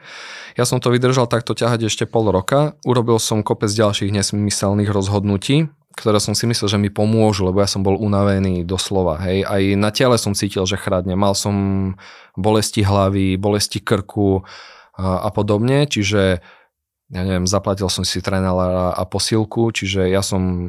Ja 0.53 0.69
som 0.69 0.85
to 0.85 0.93
vydržal 0.93 1.25
takto 1.25 1.57
ťahať 1.57 1.89
ešte 1.89 2.05
pol 2.05 2.29
roka. 2.29 2.77
Urobil 2.85 3.17
som 3.17 3.41
kopec 3.41 3.73
ďalších 3.73 4.13
nesmyselných 4.13 4.93
rozhodnutí, 4.93 5.73
ktoré 5.97 6.21
som 6.21 6.37
si 6.37 6.45
myslel, 6.45 6.69
že 6.69 6.79
mi 6.79 6.93
pomôžu, 6.93 7.49
lebo 7.49 7.65
ja 7.65 7.67
som 7.67 7.81
bol 7.81 7.97
unavený 7.97 8.69
doslova. 8.69 9.17
Hej. 9.25 9.49
Aj 9.49 9.63
na 9.81 9.91
tele 9.91 10.21
som 10.21 10.37
cítil, 10.37 10.69
že 10.69 10.77
chradne. 10.77 11.17
Mal 11.17 11.33
som 11.33 11.57
bolesti 12.37 12.85
hlavy, 12.85 13.41
bolesti 13.41 13.81
krku 13.81 14.45
a, 14.95 15.25
a 15.25 15.29
podobne, 15.33 15.89
čiže 15.89 16.45
ja 17.09 17.23
neviem, 17.25 17.49
zaplatil 17.49 17.89
som 17.89 18.05
si 18.05 18.21
trénera 18.21 18.93
a 18.93 19.03
posilku, 19.09 19.73
čiže 19.73 20.13
ja 20.13 20.21
som 20.21 20.69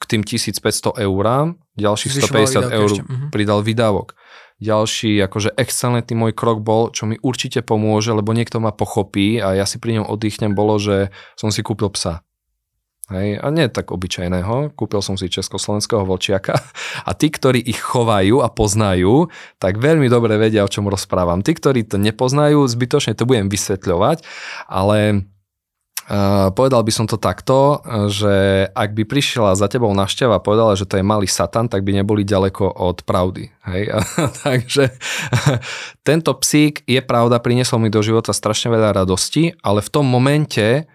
k 0.00 0.04
tým 0.08 0.22
1500 0.24 0.96
eurám 0.96 1.60
ďalších 1.76 2.24
150 2.24 2.72
eur 2.72 2.90
uh-huh. 2.90 3.28
pridal 3.28 3.60
výdavok. 3.60 4.16
Ďalší 4.60 5.16
akože 5.24 5.56
excelentný 5.56 6.16
môj 6.16 6.32
krok 6.36 6.60
bol, 6.60 6.92
čo 6.92 7.08
mi 7.08 7.16
určite 7.20 7.64
pomôže, 7.64 8.12
lebo 8.12 8.36
niekto 8.36 8.60
ma 8.60 8.72
pochopí 8.76 9.40
a 9.40 9.56
ja 9.56 9.64
si 9.64 9.80
pri 9.80 10.00
ňom 10.00 10.06
oddychnem, 10.08 10.52
bolo, 10.52 10.76
že 10.76 11.08
som 11.36 11.48
si 11.48 11.64
kúpil 11.64 11.88
psa. 11.92 12.20
Hej, 13.10 13.42
a 13.42 13.50
nie 13.50 13.66
tak 13.66 13.90
obyčajného, 13.90 14.70
kúpil 14.78 15.02
som 15.02 15.18
si 15.18 15.26
československého 15.26 16.06
vlčiaka 16.06 16.54
a 17.08 17.10
tí, 17.18 17.26
ktorí 17.26 17.58
ich 17.58 17.82
chovajú 17.82 18.38
a 18.38 18.52
poznajú, 18.52 19.26
tak 19.58 19.82
veľmi 19.82 20.06
dobre 20.06 20.38
vedia, 20.38 20.62
o 20.62 20.70
čom 20.70 20.86
rozprávam. 20.86 21.42
Tí, 21.42 21.58
ktorí 21.58 21.90
to 21.90 21.98
nepoznajú, 21.98 22.62
zbytočne 22.70 23.18
to 23.18 23.26
budem 23.26 23.50
vysvetľovať, 23.50 24.22
ale 24.70 25.26
Uh, 26.10 26.50
povedal 26.50 26.82
by 26.82 26.90
som 26.90 27.06
to 27.06 27.14
takto, 27.14 27.78
že 28.10 28.66
ak 28.74 28.98
by 28.98 29.06
prišla 29.06 29.54
za 29.54 29.70
tebou 29.70 29.94
návšteva 29.94 30.42
a 30.42 30.42
povedala, 30.42 30.74
že 30.74 30.82
to 30.82 30.98
je 30.98 31.06
malý 31.06 31.30
satan, 31.30 31.70
tak 31.70 31.86
by 31.86 32.02
neboli 32.02 32.26
ďaleko 32.26 32.66
od 32.66 33.06
pravdy. 33.06 33.46
Hej? 33.70 33.94
Takže 34.46 34.90
tento 36.08 36.34
psík 36.34 36.82
je 36.82 36.98
pravda, 36.98 37.38
priniesol 37.38 37.78
mi 37.78 37.94
do 37.94 38.02
života 38.02 38.34
strašne 38.34 38.74
veľa 38.74 39.06
radosti, 39.06 39.54
ale 39.62 39.86
v 39.86 39.90
tom 39.94 40.02
momente 40.02 40.90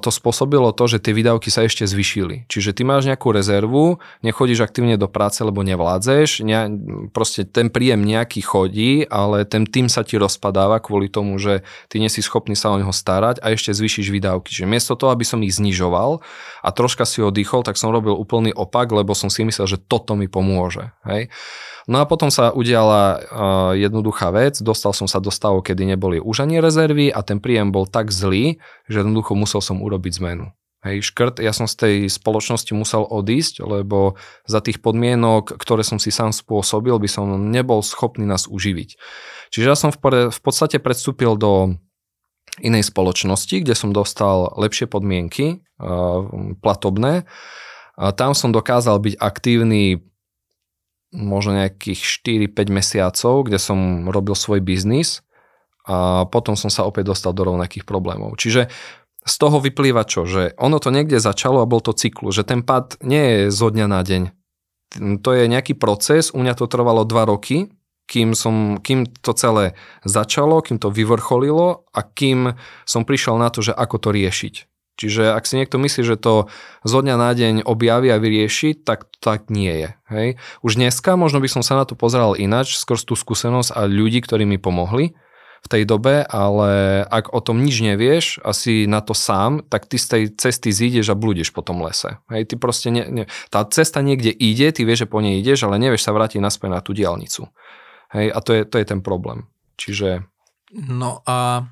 to 0.00 0.10
spôsobilo 0.14 0.70
to, 0.70 0.86
že 0.86 1.02
tie 1.02 1.10
výdavky 1.10 1.50
sa 1.50 1.66
ešte 1.66 1.82
zvyšili. 1.82 2.46
Čiže 2.46 2.70
ty 2.70 2.82
máš 2.86 3.10
nejakú 3.10 3.34
rezervu, 3.34 3.98
nechodíš 4.22 4.62
aktívne 4.62 4.94
do 4.94 5.10
práce, 5.10 5.42
lebo 5.42 5.66
nevládzeš, 5.66 6.46
ne, 6.46 6.70
proste 7.10 7.42
ten 7.42 7.66
príjem 7.66 8.06
nejaký 8.06 8.40
chodí, 8.46 9.02
ale 9.10 9.42
ten 9.42 9.66
tým 9.66 9.90
sa 9.90 10.06
ti 10.06 10.14
rozpadáva 10.16 10.78
kvôli 10.78 11.10
tomu, 11.10 11.34
že 11.42 11.66
ty 11.90 11.98
nie 11.98 12.06
si 12.06 12.22
schopný 12.22 12.54
sa 12.54 12.70
o 12.70 12.78
neho 12.78 12.94
starať 12.94 13.42
a 13.42 13.50
ešte 13.50 13.74
zvýšiš 13.74 14.14
výdavky. 14.14 14.54
Čiže 14.54 14.70
miesto 14.70 14.94
toho, 14.94 15.10
aby 15.10 15.26
som 15.26 15.42
ich 15.42 15.58
znižoval 15.58 16.22
a 16.62 16.68
troška 16.70 17.02
si 17.02 17.18
oddychol, 17.18 17.66
tak 17.66 17.74
som 17.74 17.90
robil 17.90 18.14
úplný 18.14 18.54
opak, 18.54 18.94
lebo 18.94 19.18
som 19.18 19.28
si 19.28 19.42
myslel, 19.42 19.66
že 19.66 19.82
toto 19.82 20.14
mi 20.14 20.30
pomôže. 20.30 20.94
Hej? 21.02 21.26
No 21.88 22.02
a 22.02 22.04
potom 22.04 22.28
sa 22.28 22.52
udiala 22.52 23.02
uh, 23.16 23.20
jednoduchá 23.76 24.28
vec, 24.34 24.60
dostal 24.60 24.92
som 24.92 25.08
sa 25.08 25.22
do 25.22 25.32
stavu, 25.32 25.64
kedy 25.64 25.88
neboli 25.88 26.20
už 26.20 26.44
ani 26.44 26.60
rezervy 26.60 27.08
a 27.08 27.24
ten 27.24 27.40
príjem 27.40 27.72
bol 27.72 27.88
tak 27.88 28.12
zlý, 28.12 28.60
že 28.90 29.00
jednoducho 29.00 29.32
musel 29.32 29.64
som 29.64 29.80
urobiť 29.80 30.20
zmenu. 30.20 30.52
Hej, 30.80 31.12
škrt, 31.12 31.44
ja 31.44 31.52
som 31.52 31.68
z 31.68 31.76
tej 31.76 31.96
spoločnosti 32.08 32.72
musel 32.72 33.04
odísť, 33.04 33.60
lebo 33.60 34.16
za 34.48 34.64
tých 34.64 34.80
podmienok, 34.80 35.60
ktoré 35.60 35.84
som 35.84 36.00
si 36.00 36.08
sám 36.08 36.32
spôsobil, 36.32 36.96
by 36.96 37.04
som 37.04 37.28
nebol 37.52 37.84
schopný 37.84 38.24
nás 38.24 38.48
uživiť. 38.48 38.96
Čiže 39.52 39.66
ja 39.68 39.76
som 39.76 39.92
v, 39.92 40.32
v 40.32 40.40
podstate 40.40 40.80
predstúpil 40.80 41.36
do 41.36 41.76
inej 42.64 42.88
spoločnosti, 42.88 43.60
kde 43.60 43.76
som 43.76 43.92
dostal 43.92 44.56
lepšie 44.56 44.88
podmienky, 44.88 45.60
uh, 45.80 46.24
platobné. 46.64 47.28
A 48.00 48.16
tam 48.16 48.32
som 48.32 48.48
dokázal 48.48 49.04
byť 49.04 49.14
aktívny 49.20 50.00
možno 51.10 51.58
nejakých 51.58 52.00
4-5 52.50 52.70
mesiacov, 52.70 53.34
kde 53.46 53.58
som 53.58 54.10
robil 54.10 54.38
svoj 54.38 54.62
biznis 54.62 55.26
a 55.86 56.26
potom 56.30 56.54
som 56.54 56.70
sa 56.70 56.86
opäť 56.86 57.10
dostal 57.10 57.34
do 57.34 57.42
rovnakých 57.42 57.82
problémov. 57.82 58.38
Čiže 58.38 58.70
z 59.20 59.34
toho 59.36 59.60
vyplýva 59.60 60.06
čo? 60.06 60.24
Že 60.24 60.56
ono 60.56 60.78
to 60.78 60.94
niekde 60.94 61.20
začalo 61.20 61.60
a 61.60 61.70
bol 61.70 61.82
to 61.82 61.92
cyklu, 61.92 62.32
že 62.32 62.46
ten 62.46 62.62
pad 62.62 62.96
nie 63.04 63.20
je 63.20 63.40
zo 63.52 63.68
dňa 63.68 63.86
na 63.90 64.00
deň. 64.00 64.22
To 65.22 65.30
je 65.34 65.44
nejaký 65.46 65.78
proces, 65.78 66.34
u 66.34 66.42
mňa 66.42 66.54
to 66.58 66.66
trvalo 66.66 67.06
dva 67.06 67.26
roky, 67.26 67.70
kým, 68.10 68.34
som, 68.34 68.82
kým 68.82 69.06
to 69.22 69.30
celé 69.38 69.78
začalo, 70.02 70.58
kým 70.66 70.82
to 70.82 70.90
vyvrcholilo 70.90 71.86
a 71.94 72.00
kým 72.02 72.58
som 72.82 73.06
prišiel 73.06 73.38
na 73.38 73.54
to, 73.54 73.62
že 73.62 73.70
ako 73.70 74.02
to 74.02 74.10
riešiť. 74.10 74.69
Čiže 75.00 75.32
ak 75.32 75.48
si 75.48 75.56
niekto 75.56 75.80
myslí, 75.80 76.02
že 76.04 76.20
to 76.20 76.52
zo 76.84 77.00
dňa 77.00 77.16
na 77.16 77.32
deň 77.32 77.54
objaví 77.64 78.12
a 78.12 78.20
vyrieši, 78.20 78.76
tak 78.76 79.08
tak 79.16 79.48
nie 79.48 79.72
je. 79.72 79.90
Hej? 80.12 80.28
Už 80.60 80.76
dneska 80.76 81.16
možno 81.16 81.40
by 81.40 81.48
som 81.48 81.64
sa 81.64 81.72
na 81.72 81.88
to 81.88 81.96
pozeral 81.96 82.36
ináč, 82.36 82.76
skôr 82.76 83.00
tú 83.00 83.16
skúsenosť 83.16 83.72
a 83.72 83.88
ľudí, 83.88 84.20
ktorí 84.20 84.44
mi 84.44 84.60
pomohli 84.60 85.16
v 85.60 85.66
tej 85.68 85.84
dobe, 85.84 86.24
ale 86.24 87.04
ak 87.08 87.32
o 87.32 87.40
tom 87.40 87.64
nič 87.64 87.80
nevieš 87.84 88.40
a 88.44 88.52
si 88.52 88.84
na 88.84 89.00
to 89.00 89.12
sám, 89.16 89.64
tak 89.68 89.88
ty 89.88 89.96
z 89.96 90.06
tej 90.08 90.22
cesty 90.36 90.68
zídeš 90.72 91.12
a 91.12 91.16
blúdiš 91.16 91.52
po 91.52 91.60
tom 91.60 91.80
lese. 91.84 92.20
Hej, 92.32 92.52
ty 92.52 92.54
proste 92.60 92.88
ne, 92.92 93.04
ne, 93.08 93.24
tá 93.48 93.64
cesta 93.68 94.00
niekde 94.00 94.32
ide, 94.32 94.72
ty 94.72 94.84
vieš, 94.88 95.04
že 95.04 95.12
po 95.12 95.20
nej 95.20 95.40
ideš, 95.40 95.68
ale 95.68 95.80
nevieš 95.80 96.08
sa 96.08 96.16
vrátiť 96.16 96.40
naspäť 96.40 96.68
na 96.72 96.80
tú 96.80 96.96
diálnicu. 96.96 97.48
Hej, 98.12 98.32
a 98.32 98.38
to 98.40 98.50
je, 98.56 98.62
to 98.68 98.76
je 98.80 98.86
ten 98.88 99.00
problém. 99.04 99.48
Čiže... 99.76 100.24
No 100.72 101.20
a 101.28 101.68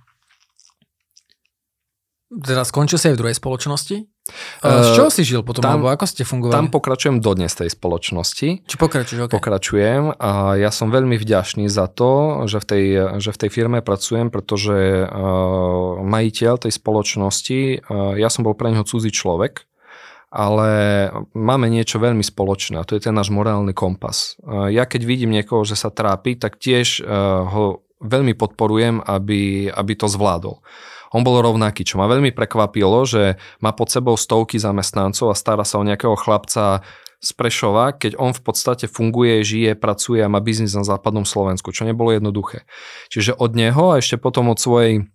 teda 2.28 2.62
skončil 2.68 3.00
si 3.00 3.08
aj 3.08 3.14
v 3.16 3.20
druhej 3.24 3.36
spoločnosti? 3.36 3.96
Z 4.60 4.88
čoho 4.92 5.08
si 5.08 5.24
žil 5.24 5.40
potom, 5.40 5.64
tam, 5.64 5.80
alebo 5.80 5.88
ako 5.88 6.04
ste 6.04 6.20
fungovali? 6.28 6.52
Tam 6.52 6.68
pokračujem 6.68 7.24
dodnes 7.24 7.48
tej 7.56 7.72
spoločnosti. 7.72 8.68
Či 8.68 8.76
pokračuješ, 8.76 9.24
okay. 9.24 9.34
Pokračujem 9.40 10.12
a 10.20 10.60
ja 10.60 10.68
som 10.68 10.92
veľmi 10.92 11.16
vďačný 11.16 11.64
za 11.72 11.88
to, 11.88 12.44
že 12.44 12.60
v 12.60 12.66
tej, 12.68 12.84
že 13.24 13.30
v 13.32 13.40
tej 13.40 13.50
firme 13.50 13.80
pracujem, 13.80 14.28
pretože 14.28 15.08
uh, 15.08 16.04
majiteľ 16.04 16.68
tej 16.68 16.72
spoločnosti, 16.76 17.60
uh, 17.80 18.20
ja 18.20 18.28
som 18.28 18.44
bol 18.44 18.52
pre 18.52 18.76
neho 18.76 18.84
cudzí 18.84 19.08
človek, 19.08 19.64
ale 20.28 21.08
máme 21.32 21.72
niečo 21.72 21.96
veľmi 21.96 22.20
spoločné 22.20 22.76
a 22.76 22.84
to 22.84 23.00
je 23.00 23.08
ten 23.08 23.16
náš 23.16 23.32
morálny 23.32 23.72
kompas. 23.72 24.36
Uh, 24.44 24.68
ja 24.68 24.84
keď 24.84 25.08
vidím 25.08 25.32
niekoho, 25.32 25.64
že 25.64 25.80
sa 25.80 25.88
trápi, 25.88 26.36
tak 26.36 26.60
tiež 26.60 27.00
uh, 27.00 27.48
ho 27.48 27.88
veľmi 28.04 28.36
podporujem, 28.36 29.00
aby, 29.00 29.72
aby 29.72 29.92
to 29.96 30.04
zvládol 30.04 30.60
on 31.12 31.22
bol 31.24 31.40
rovnaký, 31.40 31.84
čo 31.84 31.96
ma 31.96 32.10
veľmi 32.10 32.32
prekvapilo, 32.36 33.04
že 33.08 33.40
má 33.64 33.72
pod 33.72 33.88
sebou 33.88 34.14
stovky 34.16 34.60
zamestnancov 34.60 35.32
a 35.32 35.38
stará 35.38 35.64
sa 35.64 35.80
o 35.80 35.86
nejakého 35.86 36.16
chlapca 36.16 36.84
z 37.18 37.30
Prešova, 37.34 37.98
keď 37.98 38.14
on 38.14 38.30
v 38.30 38.42
podstate 38.46 38.86
funguje, 38.86 39.42
žije, 39.42 39.74
pracuje 39.74 40.22
a 40.22 40.30
má 40.30 40.38
biznis 40.38 40.78
na 40.78 40.86
západnom 40.86 41.26
Slovensku, 41.26 41.74
čo 41.74 41.82
nebolo 41.82 42.14
jednoduché. 42.14 42.62
Čiže 43.10 43.34
od 43.34 43.58
neho 43.58 43.90
a 43.90 43.98
ešte 43.98 44.22
potom 44.22 44.54
od 44.54 44.58
svojej 44.62 45.10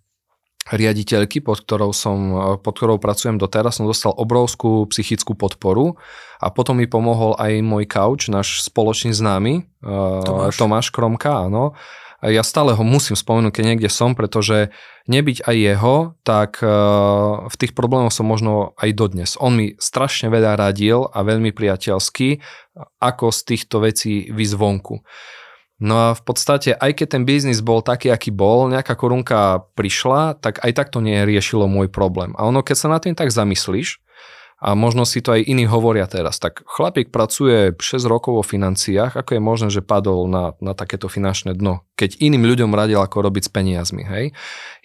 riaditeľky, 0.72 1.44
pod 1.44 1.64
ktorou, 1.64 1.92
som, 1.92 2.20
pod 2.64 2.74
ktorou 2.76 2.96
pracujem 2.96 3.36
doteraz, 3.36 3.80
som 3.80 3.88
dostal 3.88 4.16
obrovskú 4.16 4.88
psychickú 4.88 5.36
podporu 5.36 6.00
a 6.40 6.48
potom 6.52 6.80
mi 6.80 6.88
pomohol 6.88 7.36
aj 7.36 7.60
môj 7.60 7.84
couch, 7.88 8.32
náš 8.32 8.64
spoločný 8.64 9.12
známy, 9.12 9.68
Tomáš, 10.24 10.56
Tomáš 10.56 10.88
Kromka, 10.92 11.48
áno 11.52 11.76
ja 12.32 12.44
stále 12.46 12.72
ho 12.72 12.84
musím 12.88 13.20
spomenúť, 13.20 13.60
keď 13.60 13.64
niekde 13.66 13.90
som, 13.92 14.16
pretože 14.16 14.72
nebyť 15.12 15.44
aj 15.44 15.56
jeho, 15.56 15.96
tak 16.24 16.64
eh, 16.64 16.70
v 17.48 17.56
tých 17.60 17.76
problémoch 17.76 18.16
som 18.16 18.28
možno 18.28 18.72
aj 18.80 18.90
dodnes. 18.96 19.36
On 19.42 19.52
mi 19.52 19.76
strašne 19.76 20.32
veľa 20.32 20.56
radil 20.56 21.10
a 21.12 21.20
veľmi 21.26 21.52
priateľský, 21.52 22.40
ako 23.04 23.26
z 23.34 23.40
týchto 23.44 23.84
vecí 23.84 24.32
vyzvonku. 24.32 25.04
No 25.84 25.96
a 26.00 26.08
v 26.16 26.22
podstate, 26.24 26.78
aj 26.78 27.02
keď 27.02 27.08
ten 27.18 27.24
biznis 27.28 27.60
bol 27.60 27.84
taký, 27.84 28.14
aký 28.14 28.32
bol, 28.32 28.72
nejaká 28.72 28.96
korunka 28.96 29.68
prišla, 29.76 30.40
tak 30.40 30.64
aj 30.64 30.72
tak 30.72 30.88
to 30.94 31.04
riešilo 31.04 31.68
môj 31.68 31.92
problém. 31.92 32.32
A 32.40 32.48
ono, 32.48 32.64
keď 32.64 32.76
sa 32.78 32.88
na 32.88 33.04
tým 33.04 33.18
tak 33.18 33.34
zamyslíš, 33.34 34.00
a 34.64 34.80
možno 34.80 35.04
si 35.04 35.20
to 35.20 35.36
aj 35.36 35.44
iní 35.44 35.68
hovoria 35.68 36.08
teraz. 36.08 36.40
Tak 36.40 36.64
chlapík 36.64 37.12
pracuje 37.12 37.76
6 37.76 38.08
rokov 38.08 38.40
vo 38.40 38.44
financiách, 38.48 39.20
ako 39.20 39.36
je 39.36 39.42
možné, 39.44 39.68
že 39.68 39.84
padol 39.84 40.32
na, 40.32 40.56
na 40.64 40.72
takéto 40.72 41.12
finančné 41.12 41.52
dno, 41.52 41.84
keď 42.00 42.24
iným 42.24 42.48
ľuďom 42.48 42.72
radil, 42.72 43.04
ako 43.04 43.28
robiť 43.28 43.44
s 43.44 43.52
peniazmi. 43.52 44.08
Hej? 44.08 44.26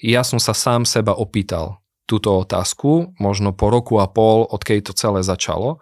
Ja 0.02 0.26
som 0.26 0.42
sa 0.42 0.50
sám 0.50 0.82
seba 0.82 1.14
opýtal 1.14 1.78
túto 2.10 2.34
otázku, 2.34 3.14
možno 3.22 3.54
po 3.54 3.70
roku 3.70 4.02
a 4.02 4.10
pol, 4.10 4.50
odkedy 4.50 4.90
to 4.90 4.92
celé 4.98 5.22
začalo. 5.22 5.78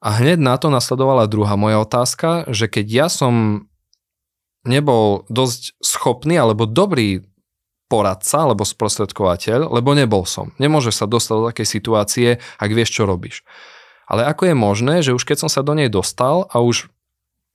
A 0.00 0.08
hneď 0.16 0.40
na 0.40 0.56
to 0.56 0.72
nasledovala 0.72 1.28
druhá 1.28 1.58
moja 1.60 1.84
otázka, 1.84 2.48
že 2.48 2.64
keď 2.64 2.86
ja 2.88 3.06
som 3.12 3.66
nebol 4.64 5.28
dosť 5.28 5.76
schopný 5.84 6.40
alebo 6.40 6.64
dobrý 6.64 7.28
poradca 7.88 8.44
alebo 8.44 8.68
sprostredkovateľ, 8.68 9.72
lebo 9.72 9.96
nebol 9.96 10.28
som. 10.28 10.52
Nemôžeš 10.60 10.94
sa 11.02 11.06
dostať 11.08 11.34
do 11.34 11.48
takej 11.48 11.66
situácie, 11.66 12.28
ak 12.60 12.70
vieš, 12.70 13.00
čo 13.00 13.08
robíš. 13.08 13.42
Ale 14.08 14.24
ako 14.24 14.52
je 14.52 14.54
možné, 14.54 14.94
že 15.00 15.16
už 15.16 15.24
keď 15.24 15.48
som 15.48 15.50
sa 15.50 15.64
do 15.64 15.72
nej 15.72 15.88
dostal 15.88 16.48
a 16.52 16.60
už 16.60 16.92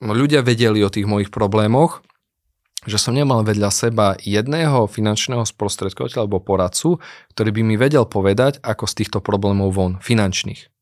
ľudia 0.01 0.41
vedeli 0.41 0.81
o 0.81 0.91
tých 0.91 1.05
mojich 1.05 1.29
problémoch, 1.29 2.01
že 2.83 2.99
som 2.99 3.15
nemal 3.15 3.47
vedľa 3.47 3.69
seba 3.71 4.07
jedného 4.19 4.91
finančného 4.91 5.47
sprostredkovateľa 5.47 6.27
alebo 6.27 6.43
poradcu, 6.43 6.99
ktorý 7.31 7.49
by 7.55 7.61
mi 7.63 7.75
vedel 7.79 8.03
povedať, 8.03 8.59
ako 8.59 8.83
z 8.89 8.93
týchto 9.05 9.19
problémov 9.23 9.71
von, 9.71 10.03
finančných 10.03 10.72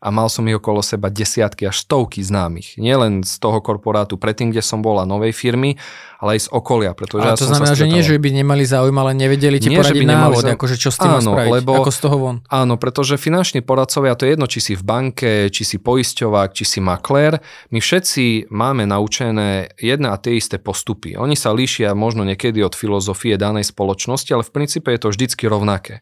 a 0.00 0.08
mal 0.12 0.28
som 0.28 0.44
ich 0.46 0.56
okolo 0.56 0.84
seba 0.84 1.08
desiatky 1.08 1.66
až 1.68 1.84
stovky 1.84 2.20
známych. 2.20 2.76
Nielen 2.76 3.24
z 3.24 3.36
toho 3.40 3.58
korporátu 3.64 4.20
predtým, 4.20 4.52
kde 4.52 4.62
som 4.62 4.84
bola 4.84 5.08
novej 5.08 5.32
firmy, 5.32 5.80
ale 6.16 6.36
aj 6.36 6.48
z 6.48 6.48
okolia. 6.52 6.92
Pretože 6.96 7.24
ale 7.28 7.32
ja 7.32 7.40
to 7.40 7.48
znamená, 7.48 7.72
že 7.76 7.86
nie, 7.88 8.02
že 8.04 8.16
by 8.16 8.30
nemali 8.32 8.64
záujem, 8.64 8.96
ale 8.96 9.12
nevedeli 9.12 9.60
ti 9.60 9.68
nie, 9.68 9.78
poradiť 9.80 10.04
návod, 10.08 10.42
za... 10.44 10.54
akože 10.56 10.76
čo 10.80 10.90
s 10.92 10.98
tým 11.00 11.12
áno, 11.20 11.32
spraviť, 11.36 11.52
lebo, 11.52 11.70
ako 11.76 11.92
z 11.92 12.00
toho 12.00 12.16
von. 12.16 12.36
Áno, 12.48 12.74
pretože 12.80 13.20
finanční 13.20 13.60
poradcovia, 13.60 14.16
to 14.16 14.24
je 14.24 14.30
jedno, 14.36 14.46
či 14.48 14.60
si 14.64 14.72
v 14.72 14.82
banke, 14.84 15.52
či 15.52 15.62
si 15.64 15.76
poisťovák, 15.76 16.56
či 16.56 16.64
si 16.64 16.78
maklér, 16.80 17.40
my 17.72 17.78
všetci 17.80 18.48
máme 18.48 18.88
naučené 18.88 19.76
jedné 19.76 20.08
a 20.08 20.16
tie 20.16 20.40
isté 20.40 20.56
postupy. 20.56 21.16
Oni 21.20 21.36
sa 21.36 21.52
líšia 21.52 21.92
možno 21.92 22.24
niekedy 22.24 22.64
od 22.64 22.72
filozofie 22.72 23.36
danej 23.36 23.68
spoločnosti, 23.68 24.30
ale 24.32 24.44
v 24.44 24.52
princípe 24.52 24.88
je 24.92 25.00
to 25.00 25.08
vždycky 25.12 25.44
rovnaké. 25.48 26.00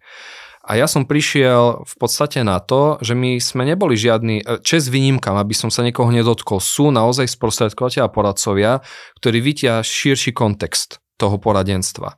A 0.65 0.81
ja 0.81 0.89
som 0.89 1.05
prišiel 1.05 1.85
v 1.85 1.95
podstate 2.01 2.41
na 2.41 2.57
to, 2.57 2.97
že 3.05 3.13
my 3.13 3.37
sme 3.37 3.69
neboli 3.69 4.01
žiadny, 4.01 4.41
e, 4.41 4.45
čes 4.65 4.89
výnimkám, 4.89 5.37
aby 5.37 5.53
som 5.53 5.69
sa 5.69 5.85
niekoho 5.85 6.09
nedotkol, 6.09 6.57
sú 6.57 6.89
naozaj 6.89 7.29
sprostredkovateľa 7.29 8.09
a 8.09 8.13
poradcovia, 8.13 8.73
ktorí 9.21 9.45
vidia 9.45 9.85
širší 9.85 10.33
kontext 10.33 11.05
toho 11.21 11.37
poradenstva. 11.37 12.17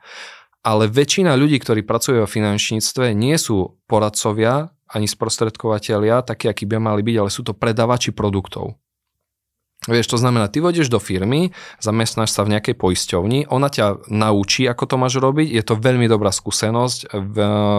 Ale 0.62 0.86
väčšina 0.86 1.34
ľudí, 1.34 1.58
ktorí 1.58 1.82
pracujú 1.82 2.22
vo 2.22 2.28
finančníctve, 2.30 3.18
nie 3.18 3.34
sú 3.34 3.82
poradcovia 3.90 4.70
ani 4.94 5.10
sprostredkovateľia, 5.10 6.22
takí, 6.22 6.46
akí 6.46 6.70
by 6.70 6.78
mali 6.78 7.02
byť, 7.02 7.16
ale 7.18 7.30
sú 7.30 7.42
to 7.42 7.50
predávači 7.50 8.14
produktov. 8.14 8.78
Vieš, 9.86 10.06
to 10.10 10.18
znamená, 10.18 10.50
ty 10.50 10.58
vodíš 10.58 10.90
do 10.90 10.98
firmy, 10.98 11.54
zamestnáš 11.78 12.34
sa 12.34 12.42
v 12.42 12.58
nejakej 12.58 12.74
poisťovni, 12.74 13.46
ona 13.46 13.70
ťa 13.70 14.10
naučí, 14.10 14.66
ako 14.66 14.84
to 14.90 14.96
máš 14.98 15.14
robiť, 15.22 15.46
je 15.46 15.62
to 15.62 15.78
veľmi 15.78 16.10
dobrá 16.10 16.34
skúsenosť, 16.34 17.14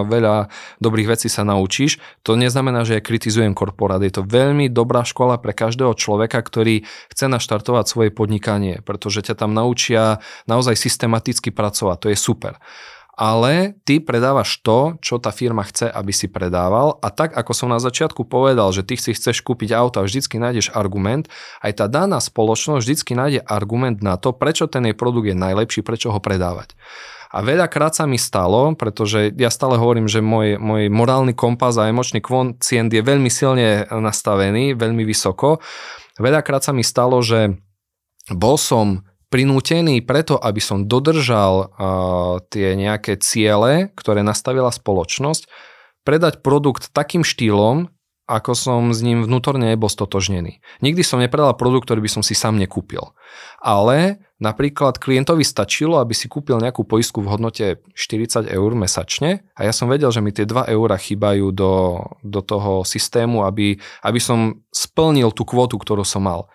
veľa 0.07 0.47
dobrých 0.79 1.11
vecí 1.11 1.27
sa 1.27 1.43
naučíš. 1.43 1.99
To 2.23 2.39
neznamená, 2.39 2.87
že 2.87 2.99
ja 2.99 3.01
kritizujem 3.03 3.51
korporát, 3.51 3.99
je 3.99 4.15
to 4.15 4.23
veľmi 4.23 4.71
dobrá 4.71 5.03
škola 5.03 5.35
pre 5.35 5.51
každého 5.51 5.91
človeka, 5.99 6.39
ktorý 6.39 6.87
chce 7.11 7.27
naštartovať 7.27 7.85
svoje 7.91 8.09
podnikanie, 8.15 8.79
pretože 8.87 9.27
ťa 9.27 9.43
tam 9.43 9.51
naučia 9.51 10.23
naozaj 10.47 10.79
systematicky 10.79 11.51
pracovať, 11.51 11.97
to 11.99 12.07
je 12.11 12.17
super 12.17 12.55
ale 13.17 13.73
ty 13.81 13.97
predávaš 13.97 14.61
to, 14.61 14.93
čo 15.01 15.17
tá 15.17 15.33
firma 15.33 15.65
chce, 15.65 15.89
aby 15.89 16.13
si 16.13 16.29
predával 16.29 17.01
a 17.01 17.09
tak, 17.09 17.33
ako 17.33 17.51
som 17.57 17.73
na 17.73 17.81
začiatku 17.81 18.29
povedal, 18.29 18.69
že 18.69 18.85
ty 18.85 18.93
si 18.93 19.17
chceš 19.17 19.41
kúpiť 19.41 19.73
auto 19.73 19.97
a 19.99 20.05
vždycky 20.05 20.37
nájdeš 20.37 20.69
argument, 20.77 21.25
aj 21.65 21.81
tá 21.81 21.85
daná 21.89 22.21
spoločnosť 22.21 22.77
vždycky 22.77 23.17
nájde 23.17 23.41
argument 23.49 24.05
na 24.05 24.21
to, 24.21 24.37
prečo 24.37 24.69
ten 24.69 24.85
jej 24.85 24.93
produkt 24.93 25.33
je 25.33 25.33
najlepší, 25.33 25.81
prečo 25.81 26.13
ho 26.13 26.21
predávať. 26.21 26.77
A 27.33 27.43
veľakrát 27.43 27.91
sa 27.91 28.07
mi 28.07 28.15
stalo, 28.21 28.71
pretože 28.77 29.33
ja 29.35 29.51
stále 29.51 29.75
hovorím, 29.75 30.07
že 30.07 30.23
môj, 30.23 30.61
môj 30.61 30.87
morálny 30.87 31.35
kompas 31.35 31.75
a 31.75 31.89
emočný 31.89 32.23
kvoncient 32.23 32.93
je 32.93 33.03
veľmi 33.03 33.27
silne 33.27 33.83
nastavený, 33.89 34.77
veľmi 34.79 35.03
vysoko. 35.03 35.59
Veľakrát 36.21 36.63
sa 36.63 36.71
mi 36.71 36.87
stalo, 36.87 37.19
že 37.19 37.59
bol 38.31 38.55
som 38.55 39.03
prinútený 39.27 39.99
preto, 40.03 40.39
aby 40.39 40.63
som 40.63 40.87
dodržal 40.87 41.53
uh, 41.53 41.67
tie 42.47 42.75
nejaké 42.79 43.19
ciele, 43.19 43.91
ktoré 43.93 44.23
nastavila 44.23 44.71
spoločnosť, 44.71 45.47
predať 46.07 46.39
produkt 46.39 46.95
takým 46.95 47.27
štýlom, 47.27 47.91
ako 48.27 48.51
som 48.59 48.81
s 48.91 48.99
ním 48.99 49.23
vnútorne 49.23 49.71
nebol 49.71 49.87
stotožnený. 49.87 50.59
Nikdy 50.83 50.99
som 50.99 51.23
nepredal 51.23 51.55
produkt, 51.55 51.87
ktorý 51.87 52.03
by 52.03 52.11
som 52.19 52.23
si 52.23 52.35
sám 52.35 52.59
nekúpil. 52.59 53.15
Ale 53.63 54.19
napríklad 54.43 54.99
klientovi 54.99 55.47
stačilo, 55.47 56.03
aby 56.03 56.11
si 56.11 56.27
kúpil 56.27 56.59
nejakú 56.59 56.83
poistku 56.83 57.23
v 57.23 57.31
hodnote 57.31 57.79
40 57.95 58.51
eur 58.51 58.71
mesačne 58.75 59.47
a 59.55 59.63
ja 59.63 59.71
som 59.71 59.87
vedel, 59.87 60.11
že 60.11 60.19
mi 60.19 60.35
tie 60.35 60.43
2 60.43 60.67
eura 60.75 60.99
chýbajú 60.99 61.55
do, 61.55 62.03
do 62.19 62.43
toho 62.43 62.83
systému, 62.83 63.47
aby, 63.47 63.79
aby 64.03 64.19
som 64.19 64.59
splnil 64.75 65.31
tú 65.31 65.47
kvotu, 65.47 65.79
ktorú 65.79 66.03
som 66.03 66.27
mal 66.27 66.51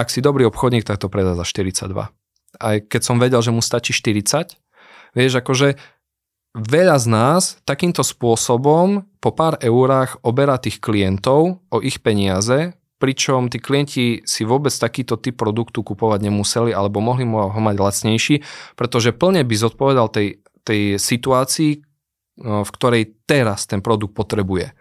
ak 0.00 0.08
si 0.08 0.24
dobrý 0.24 0.48
obchodník, 0.48 0.88
tak 0.88 0.96
to 0.96 1.12
predá 1.12 1.36
za 1.36 1.44
42. 1.44 1.92
Aj 2.56 2.76
keď 2.80 3.00
som 3.04 3.20
vedel, 3.20 3.44
že 3.44 3.52
mu 3.52 3.60
stačí 3.60 3.92
40, 3.92 4.56
vieš, 5.12 5.32
akože 5.44 5.76
veľa 6.56 6.96
z 6.98 7.06
nás 7.06 7.42
takýmto 7.68 8.02
spôsobom 8.02 9.06
po 9.20 9.30
pár 9.36 9.60
eurách 9.60 10.18
oberá 10.24 10.56
tých 10.56 10.80
klientov 10.80 11.60
o 11.68 11.78
ich 11.84 12.00
peniaze, 12.00 12.74
pričom 13.00 13.48
tí 13.48 13.62
klienti 13.62 14.20
si 14.28 14.42
vôbec 14.44 14.72
takýto 14.72 15.16
typ 15.16 15.40
produktu 15.40 15.80
kupovať 15.80 16.20
nemuseli 16.26 16.72
alebo 16.74 17.00
mohli 17.00 17.24
ho 17.24 17.60
mať 17.60 17.76
lacnejší, 17.80 18.36
pretože 18.76 19.16
plne 19.16 19.44
by 19.44 19.54
zodpovedal 19.56 20.12
tej, 20.12 20.44
tej 20.64 21.00
situácii, 21.00 21.80
no, 22.44 22.66
v 22.66 22.70
ktorej 22.76 23.02
teraz 23.24 23.64
ten 23.64 23.80
produkt 23.80 24.12
potrebuje. 24.12 24.76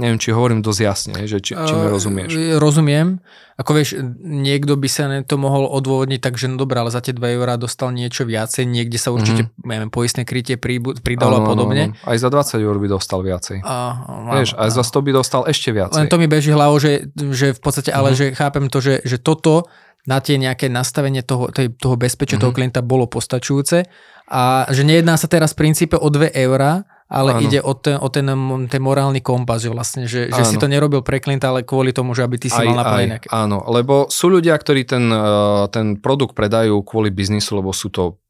Neviem, 0.00 0.16
či 0.16 0.32
hovorím 0.32 0.64
dosť 0.64 0.80
jasne, 0.80 1.28
že 1.28 1.44
či, 1.44 1.52
či 1.52 1.72
mi 1.76 1.84
rozumieš. 1.84 2.32
Uh, 2.32 2.56
rozumiem. 2.56 3.20
Ako 3.60 3.76
vieš, 3.76 4.00
niekto 4.24 4.80
by 4.80 4.88
sa 4.88 5.04
to 5.20 5.36
mohol 5.36 5.68
odôvodniť 5.68 6.16
tak, 6.16 6.40
že 6.40 6.48
no 6.48 6.56
dobré, 6.56 6.80
ale 6.80 6.88
za 6.88 7.04
tie 7.04 7.12
2 7.12 7.36
eurá 7.36 7.60
dostal 7.60 7.92
niečo 7.92 8.24
viacej, 8.24 8.64
niekde 8.64 8.96
sa 8.96 9.12
určite, 9.12 9.52
mm-hmm. 9.52 9.68
neviem, 9.68 9.90
poistné 9.92 10.24
krytie 10.24 10.56
pridalo 10.56 11.38
a 11.38 11.42
podobne. 11.44 11.92
Aj 12.08 12.16
za 12.16 12.32
20 12.32 12.64
eur 12.64 12.76
by 12.80 12.88
dostal 12.88 13.20
viacej. 13.20 13.60
Uh, 13.60 14.32
vieš, 14.40 14.56
aj 14.56 14.70
za 14.72 14.80
100 14.80 15.04
by 15.04 15.10
dostal 15.12 15.42
ešte 15.44 15.68
viacej. 15.76 16.00
Len 16.00 16.08
to 16.08 16.16
mi 16.16 16.24
beží 16.24 16.48
hlavou, 16.56 16.80
že, 16.80 17.12
že 17.12 17.52
v 17.52 17.60
podstate, 17.60 17.92
ale 17.92 18.16
mm-hmm. 18.16 18.32
že 18.32 18.36
chápem 18.40 18.64
to, 18.72 18.80
že, 18.80 19.04
že 19.04 19.20
toto 19.20 19.68
na 20.08 20.24
tie 20.24 20.40
nejaké 20.40 20.72
nastavenie 20.72 21.20
toho, 21.20 21.52
toho 21.52 21.96
bezpečia 22.00 22.40
mm-hmm. 22.40 22.48
toho 22.48 22.56
klienta 22.56 22.80
bolo 22.80 23.04
postačujúce 23.06 23.86
a 24.32 24.66
že 24.72 24.82
nejedná 24.82 25.20
sa 25.20 25.28
teraz 25.28 25.52
v 25.52 25.68
princípe 25.68 25.94
o 26.00 26.08
2 26.08 26.32
eurá, 26.32 26.88
ale 27.12 27.36
áno. 27.36 27.44
ide 27.44 27.60
o 27.60 27.76
ten, 27.76 28.00
o 28.00 28.08
ten, 28.08 28.24
ten 28.72 28.80
morálny 28.80 29.20
kompas, 29.20 29.60
že 29.60 29.68
vlastne, 29.68 30.08
že, 30.08 30.32
že 30.32 30.42
si 30.48 30.56
to 30.56 30.64
nerobil 30.64 31.04
pre 31.04 31.20
klienta, 31.20 31.52
ale 31.52 31.60
kvôli 31.60 31.92
tomu, 31.92 32.16
že 32.16 32.24
aby 32.24 32.40
ty 32.40 32.48
si 32.48 32.56
aj, 32.56 32.66
mal 32.72 32.80
naplnené. 32.80 33.20
Áno, 33.28 33.68
lebo 33.68 34.08
sú 34.08 34.32
ľudia, 34.32 34.56
ktorí 34.56 34.88
ten, 34.88 35.12
eh, 35.12 35.68
ten 35.68 36.00
produkt 36.00 36.32
predajú 36.32 36.80
kvôli 36.80 37.12
biznisu, 37.12 37.60
lebo 37.60 37.76
sú 37.76 37.92
to 37.92 38.21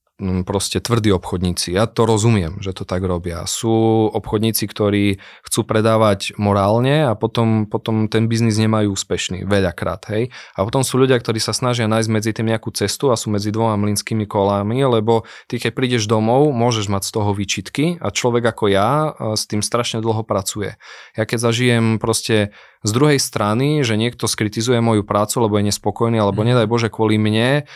proste 0.47 0.79
tvrdí 0.79 1.11
obchodníci. 1.11 1.75
Ja 1.75 1.91
to 1.91 2.07
rozumiem, 2.07 2.63
že 2.63 2.73
to 2.73 2.87
tak 2.87 3.03
robia. 3.03 3.43
Sú 3.51 4.07
obchodníci, 4.09 4.65
ktorí 4.71 5.19
chcú 5.43 5.61
predávať 5.67 6.39
morálne 6.39 7.11
a 7.11 7.13
potom, 7.19 7.67
potom 7.67 8.07
ten 8.07 8.31
biznis 8.31 8.57
nemajú 8.57 8.95
úspešný, 8.95 9.45
veľakrát. 9.45 10.07
Hej? 10.15 10.31
A 10.55 10.63
potom 10.63 10.87
sú 10.87 11.03
ľudia, 11.03 11.19
ktorí 11.19 11.43
sa 11.43 11.51
snažia 11.51 11.91
nájsť 11.91 12.09
medzi 12.09 12.31
tým 12.31 12.49
nejakú 12.49 12.71
cestu 12.71 13.11
a 13.11 13.19
sú 13.19 13.35
medzi 13.35 13.51
dvoma 13.51 13.75
mlinskými 13.77 14.25
kolami, 14.25 14.81
lebo 14.87 15.27
ty 15.51 15.59
keď 15.59 15.75
prídeš 15.75 16.07
domov, 16.07 16.55
môžeš 16.55 16.87
mať 16.87 17.03
z 17.03 17.11
toho 17.13 17.31
výčitky 17.35 17.85
a 17.99 18.15
človek 18.15 18.47
ako 18.55 18.65
ja 18.71 19.13
s 19.35 19.45
tým 19.51 19.61
strašne 19.61 19.99
dlho 19.99 20.23
pracuje. 20.23 20.79
Ja 21.19 21.27
keď 21.27 21.39
zažijem 21.51 21.99
proste 21.99 22.55
z 22.83 22.91
druhej 22.91 23.19
strany, 23.23 23.87
že 23.87 23.95
niekto 23.95 24.27
skritizuje 24.27 24.83
moju 24.83 25.07
prácu, 25.07 25.47
lebo 25.47 25.59
je 25.59 25.71
nespokojný, 25.71 26.19
alebo 26.19 26.43
mhm. 26.43 26.49
nedaj 26.55 26.67
Bože 26.67 26.89
kvôli 26.91 27.19
mne, 27.19 27.67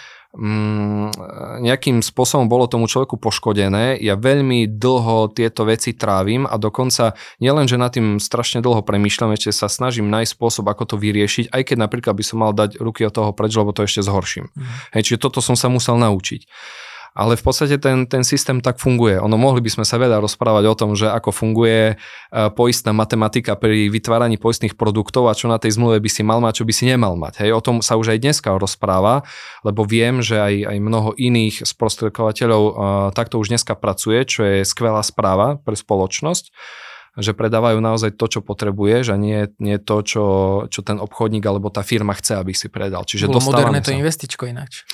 nejakým 1.65 2.05
spôsobom 2.05 2.45
bolo 2.45 2.69
tomu 2.69 2.85
človeku 2.85 3.17
poškodené. 3.17 3.97
Ja 4.05 4.21
veľmi 4.21 4.69
dlho 4.69 5.33
tieto 5.33 5.65
veci 5.65 5.97
trávim 5.97 6.45
a 6.45 6.61
dokonca 6.61 7.17
nielen, 7.41 7.65
že 7.65 7.81
nad 7.81 7.93
tým 7.93 8.21
strašne 8.21 8.61
dlho 8.61 8.85
premýšľam, 8.85 9.33
ešte 9.33 9.57
sa 9.57 9.73
snažím 9.73 10.13
nájsť 10.13 10.37
spôsob, 10.37 10.69
ako 10.69 10.95
to 10.95 10.97
vyriešiť, 11.01 11.49
aj 11.51 11.63
keď 11.73 11.77
napríklad 11.89 12.15
by 12.15 12.25
som 12.25 12.45
mal 12.45 12.53
dať 12.53 12.77
ruky 12.77 13.09
od 13.09 13.17
toho 13.17 13.31
preč, 13.33 13.57
lebo 13.57 13.73
to 13.73 13.89
ešte 13.89 14.05
zhorším. 14.05 14.53
Mm. 14.53 14.65
Hej, 14.93 15.03
čiže 15.09 15.19
toto 15.25 15.41
som 15.41 15.57
sa 15.57 15.73
musel 15.73 15.97
naučiť 15.97 16.45
ale 17.17 17.41
v 17.41 17.43
podstate 17.43 17.81
ten, 17.81 18.05
ten 18.05 18.21
systém 18.21 18.61
tak 18.61 18.77
funguje. 18.77 19.17
Ono 19.17 19.41
mohli 19.41 19.65
by 19.65 19.73
sme 19.73 19.85
sa 19.89 19.97
veľa 19.97 20.21
rozprávať 20.21 20.65
o 20.69 20.75
tom, 20.77 20.93
že 20.93 21.09
ako 21.09 21.33
funguje 21.33 21.81
e, 21.93 21.95
poistná 22.53 22.93
matematika 22.93 23.57
pri 23.57 23.89
vytváraní 23.89 24.37
poistných 24.37 24.77
produktov 24.77 25.33
a 25.33 25.35
čo 25.35 25.49
na 25.49 25.57
tej 25.57 25.81
zmluve 25.81 25.97
by 25.97 26.11
si 26.13 26.21
mal 26.21 26.45
mať, 26.45 26.61
čo 26.61 26.65
by 26.69 26.73
si 26.77 26.85
nemal 26.85 27.17
mať. 27.17 27.41
Hej, 27.41 27.57
o 27.57 27.65
tom 27.65 27.81
sa 27.81 27.97
už 27.97 28.13
aj 28.13 28.21
dneska 28.21 28.53
rozpráva, 28.53 29.25
lebo 29.65 29.89
viem, 29.89 30.21
že 30.21 30.37
aj, 30.37 30.77
aj 30.77 30.77
mnoho 30.77 31.11
iných 31.17 31.65
sprostredkovateľov 31.65 32.63
uh, 32.69 32.75
takto 33.17 33.41
už 33.41 33.49
dneska 33.49 33.73
pracuje, 33.73 34.21
čo 34.29 34.45
je 34.45 34.69
skvelá 34.69 35.01
správa 35.01 35.57
pre 35.57 35.73
spoločnosť 35.73 36.53
že 37.17 37.33
predávajú 37.33 37.81
naozaj 37.81 38.13
to, 38.21 38.29
čo 38.29 38.41
potrebuješ 38.45 39.09
a 39.09 39.17
nie, 39.17 39.49
nie 39.57 39.81
to, 39.81 40.05
čo, 40.05 40.25
čo 40.69 40.81
ten 40.85 41.01
obchodník 41.01 41.41
alebo 41.49 41.73
tá 41.73 41.81
firma 41.81 42.13
chce, 42.13 42.37
aby 42.37 42.53
si 42.53 42.69
predal. 42.69 43.09
Čiže 43.09 43.33
Bolo 43.33 43.41
moderné 43.41 43.81
to 43.81 43.89
sa. 43.89 43.97
investičko 43.97 44.45
ináč. 44.45 44.85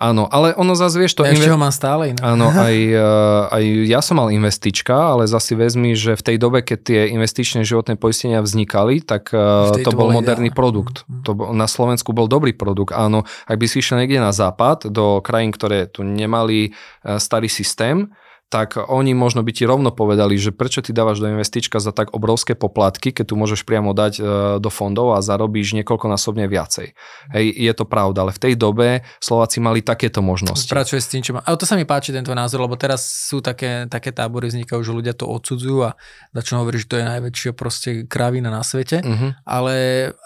Áno, 0.00 0.24
ale 0.32 0.56
ono 0.56 0.72
zase 0.72 0.96
vieš 0.96 1.12
to... 1.12 1.28
Ja 1.28 1.36
inve... 1.36 1.52
ho 1.52 1.60
mám 1.60 1.76
stále 1.76 2.16
inak. 2.16 2.24
Áno, 2.24 2.48
aj, 2.66 2.72
eh, 2.72 3.42
aj 3.52 3.64
ja 3.84 4.00
som 4.00 4.16
mal 4.16 4.32
investička, 4.32 4.96
ale 5.12 5.28
zase 5.28 5.52
vezmi, 5.52 5.92
že 5.92 6.16
v 6.16 6.22
tej 6.24 6.36
dobe, 6.40 6.64
keď 6.64 6.78
tie 6.80 7.00
investičné 7.12 7.68
životné 7.68 8.00
poistenia 8.00 8.40
vznikali, 8.40 9.04
tak 9.04 9.28
eh, 9.36 9.84
to 9.84 9.92
bol 9.92 10.08
moderný 10.08 10.48
ja. 10.48 10.56
produkt. 10.56 11.04
Mm. 11.04 11.22
To 11.28 11.30
bol, 11.36 11.48
na 11.52 11.68
Slovensku 11.68 12.16
bol 12.16 12.32
dobrý 12.32 12.56
produkt. 12.56 12.96
Áno, 12.96 13.28
ak 13.44 13.60
by 13.60 13.66
si 13.68 13.84
išiel 13.84 14.00
niekde 14.00 14.24
na 14.24 14.32
západ, 14.32 14.88
do 14.88 15.20
krajín, 15.20 15.52
ktoré 15.52 15.84
tu 15.84 16.00
nemali 16.00 16.72
eh, 16.72 17.20
starý 17.20 17.52
systém, 17.52 18.08
tak 18.50 18.82
oni 18.82 19.14
možno 19.14 19.46
by 19.46 19.54
ti 19.54 19.62
rovno 19.62 19.94
povedali, 19.94 20.34
že 20.34 20.50
prečo 20.50 20.82
ty 20.82 20.90
dávaš 20.90 21.22
do 21.22 21.30
investička 21.30 21.78
za 21.78 21.94
tak 21.94 22.10
obrovské 22.10 22.58
poplatky, 22.58 23.14
keď 23.14 23.30
tu 23.30 23.34
môžeš 23.38 23.62
priamo 23.62 23.94
dať 23.94 24.14
e, 24.18 24.22
do 24.58 24.70
fondov 24.74 25.14
a 25.14 25.22
zarobíš 25.22 25.78
niekoľkonásobne 25.78 26.50
viacej. 26.50 26.98
Hej, 27.30 27.46
je 27.46 27.72
to 27.78 27.86
pravda, 27.86 28.26
ale 28.26 28.34
v 28.34 28.42
tej 28.42 28.54
dobe 28.58 29.06
Slováci 29.22 29.62
mali 29.62 29.86
takéto 29.86 30.18
možnosti. 30.18 30.66
Pracuje 30.66 30.98
s 30.98 31.06
tým, 31.06 31.22
čo 31.22 31.38
má. 31.38 31.46
Ale 31.46 31.62
to 31.62 31.64
sa 31.64 31.78
mi 31.78 31.86
páči 31.86 32.10
tento 32.10 32.34
názor, 32.34 32.66
lebo 32.66 32.74
teraz 32.74 33.06
sú 33.30 33.38
také, 33.38 33.86
také 33.86 34.10
tábory 34.10 34.50
vznikajú, 34.50 34.82
že 34.82 34.98
ľudia 34.98 35.14
to 35.14 35.30
odsudzujú 35.30 35.86
a 35.86 35.94
začnú 36.34 36.66
hovoriť, 36.66 36.78
že 36.82 36.90
to 36.90 36.98
je 36.98 37.04
najväčšia 37.06 37.52
proste 37.54 37.90
krávina 38.10 38.50
na 38.50 38.66
svete, 38.66 38.98
uh-huh. 38.98 39.38
ale 39.46 39.74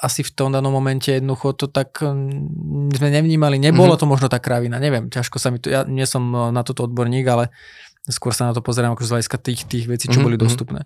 asi 0.01 0.25
v 0.25 0.33
tom 0.33 0.49
danom 0.49 0.73
momente 0.73 1.13
jednoducho 1.13 1.53
to 1.61 1.69
tak 1.69 2.01
sme 2.01 3.09
nevnímali, 3.13 3.61
nebolo 3.61 3.93
uh-huh. 3.93 4.01
to 4.01 4.09
možno 4.09 4.33
tá 4.33 4.41
krávina, 4.41 4.81
neviem, 4.81 5.13
ťažko 5.13 5.37
sa 5.37 5.53
mi 5.53 5.61
to, 5.61 5.69
ja 5.69 5.85
nie 5.85 6.09
som 6.09 6.25
na 6.33 6.65
toto 6.65 6.89
odborník, 6.89 7.29
ale 7.29 7.53
Skôr 8.05 8.37
sa 8.37 8.49
na 8.49 8.53
to 8.53 8.61
pozerám 8.61 8.93
ako 8.93 9.09
z 9.09 9.13
hľadiska 9.17 9.37
tých, 9.41 9.65
tých 9.65 9.89
vecí, 9.89 10.13
čo 10.13 10.21
mm-hmm. 10.21 10.27
boli 10.27 10.37
mhm. 10.37 10.43
dostupné. 10.45 10.81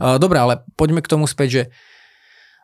Uh, 0.00 0.16
dobre, 0.16 0.40
ale 0.40 0.64
poďme 0.76 1.04
k 1.04 1.10
tomu 1.10 1.28
späť, 1.28 1.50
že 1.50 1.64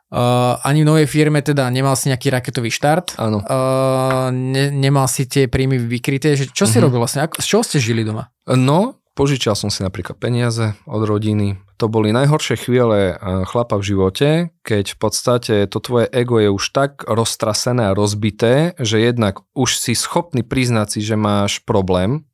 Uh, 0.08 0.56
ani 0.64 0.80
v 0.80 0.88
novej 0.88 1.04
firme 1.04 1.44
teda 1.44 1.68
nemal 1.68 1.92
si 1.92 2.08
nejaký 2.08 2.32
raketový 2.32 2.72
štart. 2.72 3.20
Áno. 3.20 3.44
Uh, 3.44 4.32
ne, 4.32 4.72
nemal 4.72 5.04
si 5.04 5.28
tie 5.28 5.52
príjmy 5.52 5.76
vykryté. 5.76 6.32
Že 6.32 6.48
čo 6.56 6.64
si 6.64 6.80
uh-huh. 6.80 6.88
robil 6.88 7.04
vlastne? 7.04 7.28
Ako, 7.28 7.44
z 7.44 7.46
čoho 7.52 7.60
ste 7.60 7.76
žili 7.76 8.08
doma? 8.08 8.32
No, 8.48 8.96
požičal 9.12 9.52
som 9.52 9.68
si 9.68 9.84
napríklad 9.84 10.16
peniaze 10.16 10.72
od 10.88 11.04
rodiny. 11.04 11.60
To 11.76 11.92
boli 11.92 12.14
najhoršie 12.16 12.56
chvíle 12.56 13.18
chlapa 13.46 13.76
v 13.78 13.86
živote, 13.86 14.28
keď 14.64 14.84
v 14.94 14.98
podstate 14.98 15.54
to 15.68 15.78
tvoje 15.78 16.08
ego 16.10 16.40
je 16.42 16.50
už 16.50 16.64
tak 16.74 17.04
roztrasené 17.06 17.92
a 17.92 17.96
rozbité, 17.98 18.74
že 18.80 18.98
jednak 18.98 19.44
už 19.54 19.78
si 19.78 19.94
schopný 19.94 20.40
priznať 20.40 20.98
si, 20.98 21.00
že 21.04 21.14
máš 21.14 21.62
problém, 21.62 22.26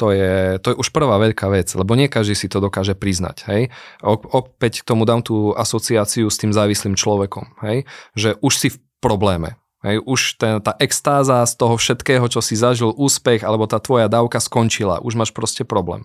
to 0.00 0.16
je, 0.16 0.56
to 0.64 0.72
je 0.72 0.80
už 0.80 0.88
prvá 0.96 1.20
veľká 1.20 1.52
vec, 1.52 1.68
lebo 1.76 1.92
nie 1.92 2.08
každý 2.08 2.32
si 2.32 2.48
to 2.48 2.64
dokáže 2.64 2.96
priznať. 2.96 3.44
Hej? 3.52 3.68
Opäť 4.00 4.80
k 4.80 4.88
tomu 4.88 5.04
dám 5.04 5.20
tú 5.20 5.52
asociáciu 5.52 6.32
s 6.32 6.40
tým 6.40 6.56
závislým 6.56 6.96
človekom, 6.96 7.60
hej? 7.60 7.84
že 8.16 8.40
už 8.40 8.52
si 8.56 8.68
v 8.72 8.80
probléme. 9.04 9.60
Hej, 9.80 10.04
už 10.04 10.20
ten, 10.36 10.60
tá 10.60 10.76
extáza 10.76 11.40
z 11.48 11.56
toho 11.56 11.80
všetkého, 11.80 12.28
čo 12.28 12.44
si 12.44 12.52
zažil, 12.52 12.92
úspech 12.92 13.40
alebo 13.40 13.64
tá 13.64 13.80
tvoja 13.80 14.12
dávka 14.12 14.36
skončila. 14.36 15.00
Už 15.00 15.16
máš 15.16 15.32
proste 15.32 15.64
problém. 15.64 16.04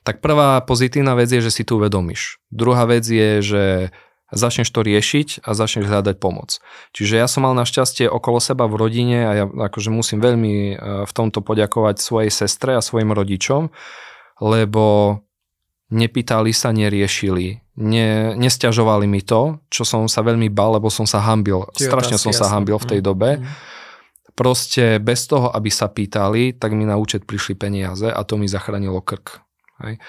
Tak 0.00 0.24
prvá 0.24 0.64
pozitívna 0.64 1.12
vec 1.12 1.28
je, 1.28 1.44
že 1.44 1.52
si 1.52 1.60
tu 1.60 1.76
uvedomíš. 1.76 2.40
Druhá 2.48 2.88
vec 2.88 3.04
je, 3.04 3.44
že 3.44 3.64
začneš 4.34 4.74
to 4.74 4.82
riešiť 4.82 5.46
a 5.46 5.54
začneš 5.54 5.86
hľadať 5.86 6.16
pomoc. 6.18 6.58
Čiže 6.90 7.14
ja 7.14 7.30
som 7.30 7.46
mal 7.46 7.54
našťastie 7.54 8.10
okolo 8.10 8.42
seba 8.42 8.66
v 8.66 8.78
rodine 8.78 9.18
a 9.22 9.32
ja 9.34 9.44
akože 9.46 9.94
musím 9.94 10.18
veľmi 10.18 10.54
e, 10.54 10.74
v 11.06 11.12
tomto 11.14 11.46
poďakovať 11.46 12.02
svojej 12.02 12.32
sestre 12.34 12.74
a 12.74 12.82
svojim 12.82 13.14
rodičom, 13.14 13.70
lebo 14.42 15.18
nepýtali 15.94 16.50
sa, 16.50 16.74
neriešili, 16.74 17.78
ne, 17.78 18.34
nestiažovali 18.34 19.06
mi 19.06 19.22
to, 19.22 19.62
čo 19.70 19.86
som 19.86 20.10
sa 20.10 20.26
veľmi 20.26 20.50
bal, 20.50 20.82
lebo 20.82 20.90
som 20.90 21.06
sa 21.06 21.22
hambil. 21.22 21.70
Čiže 21.78 21.86
Strašne 21.86 22.18
som 22.18 22.34
jasný. 22.34 22.42
sa 22.42 22.50
hambil 22.50 22.82
v 22.82 22.88
tej 22.90 23.00
dobe. 23.06 23.38
Mm. 23.38 23.46
Proste 24.36 24.98
bez 24.98 25.24
toho, 25.30 25.48
aby 25.54 25.70
sa 25.70 25.86
pýtali, 25.86 26.58
tak 26.58 26.74
mi 26.74 26.84
na 26.84 26.98
účet 26.98 27.24
prišli 27.24 27.56
peniaze 27.56 28.10
a 28.10 28.20
to 28.26 28.36
mi 28.36 28.50
zachránilo 28.50 29.00
krk. 29.00 29.40
Hej 29.86 30.02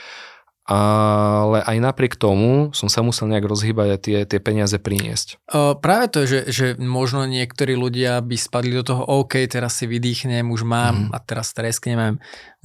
ale 0.68 1.64
aj 1.64 1.78
napriek 1.80 2.20
tomu 2.20 2.76
som 2.76 2.92
sa 2.92 3.00
musel 3.00 3.32
nejak 3.32 3.48
rozhýbať 3.48 3.88
a 3.88 3.98
tie, 3.98 4.18
tie 4.28 4.40
peniaze 4.44 4.76
priniesť. 4.76 5.40
O, 5.48 5.80
práve 5.80 6.12
to, 6.12 6.28
že, 6.28 6.52
že 6.52 6.66
možno 6.76 7.24
niektorí 7.24 7.80
ľudia 7.80 8.20
by 8.20 8.36
spadli 8.36 8.76
do 8.76 8.84
toho, 8.84 9.00
OK, 9.08 9.48
teraz 9.48 9.80
si 9.80 9.88
vydýchnem, 9.88 10.44
už 10.52 10.68
mám 10.68 11.08
mm. 11.08 11.16
a 11.16 11.18
teraz 11.24 11.56
tresknem, 11.56 11.96
mám 11.96 12.16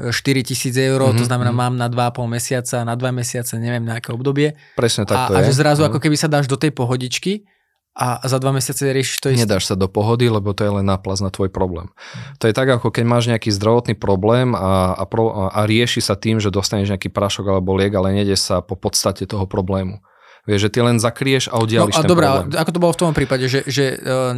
4 0.02 0.10
tisíc 0.42 0.74
eur, 0.74 0.98
mm-hmm. 0.98 1.14
to 1.14 1.22
mhm, 1.22 1.30
znamená 1.30 1.52
mm. 1.54 1.58
mám 1.62 1.74
na 1.78 1.86
2,5 1.86 2.26
mesiaca, 2.26 2.76
na 2.82 2.98
2 2.98 3.14
mesiace, 3.14 3.54
neviem 3.62 3.86
na 3.86 4.02
aké 4.02 4.10
obdobie. 4.10 4.58
Presne 4.74 5.06
tak 5.06 5.30
to 5.30 5.38
a, 5.38 5.38
je. 5.38 5.46
A 5.46 5.46
že 5.46 5.54
zrazu 5.54 5.86
mm. 5.86 5.94
ako 5.94 5.98
keby 6.02 6.18
sa 6.18 6.26
dáš 6.26 6.50
do 6.50 6.58
tej 6.58 6.74
pohodičky 6.74 7.46
a 7.92 8.24
za 8.24 8.40
dva 8.40 8.56
mesiace 8.56 8.88
riešiš 8.88 9.20
to 9.20 9.28
isté. 9.36 9.44
Nedáš 9.44 9.68
sa 9.68 9.76
do 9.76 9.84
pohody, 9.84 10.32
lebo 10.32 10.56
to 10.56 10.64
je 10.64 10.72
len 10.80 10.86
náplaz 10.88 11.20
na 11.20 11.28
tvoj 11.28 11.52
problém. 11.52 11.92
To 12.40 12.48
je 12.48 12.56
tak, 12.56 12.64
ako 12.64 12.88
keď 12.88 13.04
máš 13.04 13.28
nejaký 13.28 13.52
zdravotný 13.52 14.00
problém 14.00 14.56
a, 14.56 14.96
a, 14.96 15.04
pro, 15.04 15.52
a 15.52 15.68
rieši 15.68 16.00
sa 16.00 16.16
tým, 16.16 16.40
že 16.40 16.48
dostaneš 16.48 16.96
nejaký 16.96 17.12
prášok 17.12 17.52
alebo 17.52 17.76
liek, 17.76 17.92
ale 17.92 18.16
nedeš 18.16 18.48
sa 18.48 18.56
po 18.64 18.80
podstate 18.80 19.28
toho 19.28 19.44
problému. 19.44 20.00
Vieš, 20.42 20.66
že 20.66 20.70
ty 20.74 20.78
len 20.82 20.98
zakrieš 20.98 21.46
a 21.54 21.62
oddiališ 21.62 21.94
no, 21.94 21.98
a 21.98 22.02
ten 22.02 22.10
dobrá, 22.10 22.28
problém. 22.42 22.58
ako 22.58 22.70
to 22.74 22.82
bolo 22.82 22.92
v 22.96 22.98
tom 22.98 23.14
prípade, 23.14 23.46
že, 23.46 23.62
že 23.62 23.94
uh, 23.94 24.34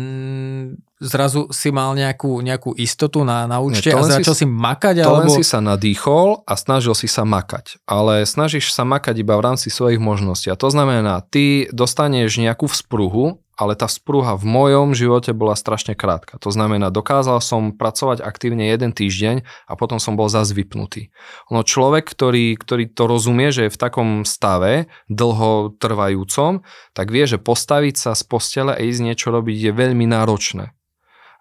zrazu 1.01 1.49
si 1.49 1.73
mal 1.73 1.97
nejakú, 1.97 2.45
nejakú 2.45 2.77
istotu 2.77 3.25
na, 3.25 3.49
na 3.49 3.65
účte 3.65 3.89
Nie, 3.89 3.97
a 3.97 4.05
len 4.05 4.13
si- 4.13 4.21
začal 4.21 4.37
si 4.37 4.45
makať? 4.45 5.01
To 5.01 5.17
alebo... 5.17 5.33
len 5.33 5.33
si 5.33 5.41
sa 5.41 5.65
nadýchol 5.65 6.45
a 6.45 6.61
snažil 6.61 6.93
si 6.93 7.09
sa 7.09 7.25
makať. 7.25 7.81
Ale 7.89 8.29
snažíš 8.29 8.77
sa 8.77 8.85
makať 8.85 9.25
iba 9.25 9.33
v 9.41 9.49
rámci 9.49 9.73
svojich 9.73 9.97
možností. 9.97 10.53
A 10.53 10.61
to 10.61 10.69
znamená, 10.69 11.25
ty 11.25 11.73
dostaneš 11.73 12.37
nejakú 12.37 12.69
vzpruhu, 12.69 13.41
ale 13.55 13.79
tá 13.79 13.87
vzpruha 13.87 14.35
v 14.35 14.45
mojom 14.47 14.95
živote 14.95 15.31
bola 15.31 15.55
strašne 15.55 15.95
krátka. 15.95 16.39
To 16.43 16.51
znamená, 16.51 16.91
dokázal 16.91 17.39
som 17.39 17.75
pracovať 17.75 18.23
aktívne 18.23 18.67
jeden 18.71 18.91
týždeň 18.91 19.47
a 19.71 19.73
potom 19.79 20.03
som 20.03 20.19
bol 20.19 20.27
zase 20.27 20.55
vypnutý. 20.55 21.15
Ono 21.55 21.63
človek, 21.63 22.07
ktorý, 22.07 22.59
ktorý 22.59 22.91
to 22.91 23.07
rozumie, 23.07 23.55
že 23.55 23.67
je 23.67 23.75
v 23.75 23.81
takom 23.81 24.09
stave 24.27 24.91
dlho 25.07 25.79
trvajúcom, 25.79 26.67
tak 26.93 27.07
vie, 27.15 27.25
že 27.31 27.39
postaviť 27.39 27.95
sa 27.95 28.11
z 28.19 28.23
postele 28.27 28.75
a 28.75 28.83
ísť 28.83 29.01
niečo 29.03 29.29
robiť 29.31 29.71
je 29.71 29.73
veľmi 29.73 30.07
náročné. 30.11 30.75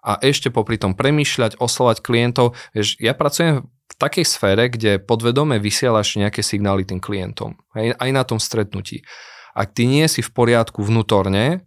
A 0.04 0.20
ešte 0.20 0.52
popri 0.52 0.76
tom 0.76 0.92
premýšľať, 0.92 1.56
oslovať 1.56 2.04
klientov. 2.04 2.52
Vieš, 2.76 3.00
ja 3.00 3.16
pracujem 3.16 3.64
v 3.64 3.94
takej 3.96 4.26
sfére, 4.28 4.68
kde 4.68 5.00
podvedome 5.00 5.56
vysielaš 5.56 6.20
nejaké 6.20 6.44
signály 6.44 6.84
tým 6.84 7.00
klientom. 7.00 7.56
Hej, 7.72 7.96
aj 7.96 8.10
na 8.12 8.22
tom 8.22 8.36
stretnutí. 8.36 9.00
Ak 9.56 9.72
ty 9.72 9.88
nie 9.88 10.04
si 10.10 10.20
v 10.20 10.28
poriadku 10.34 10.84
vnútorne, 10.84 11.64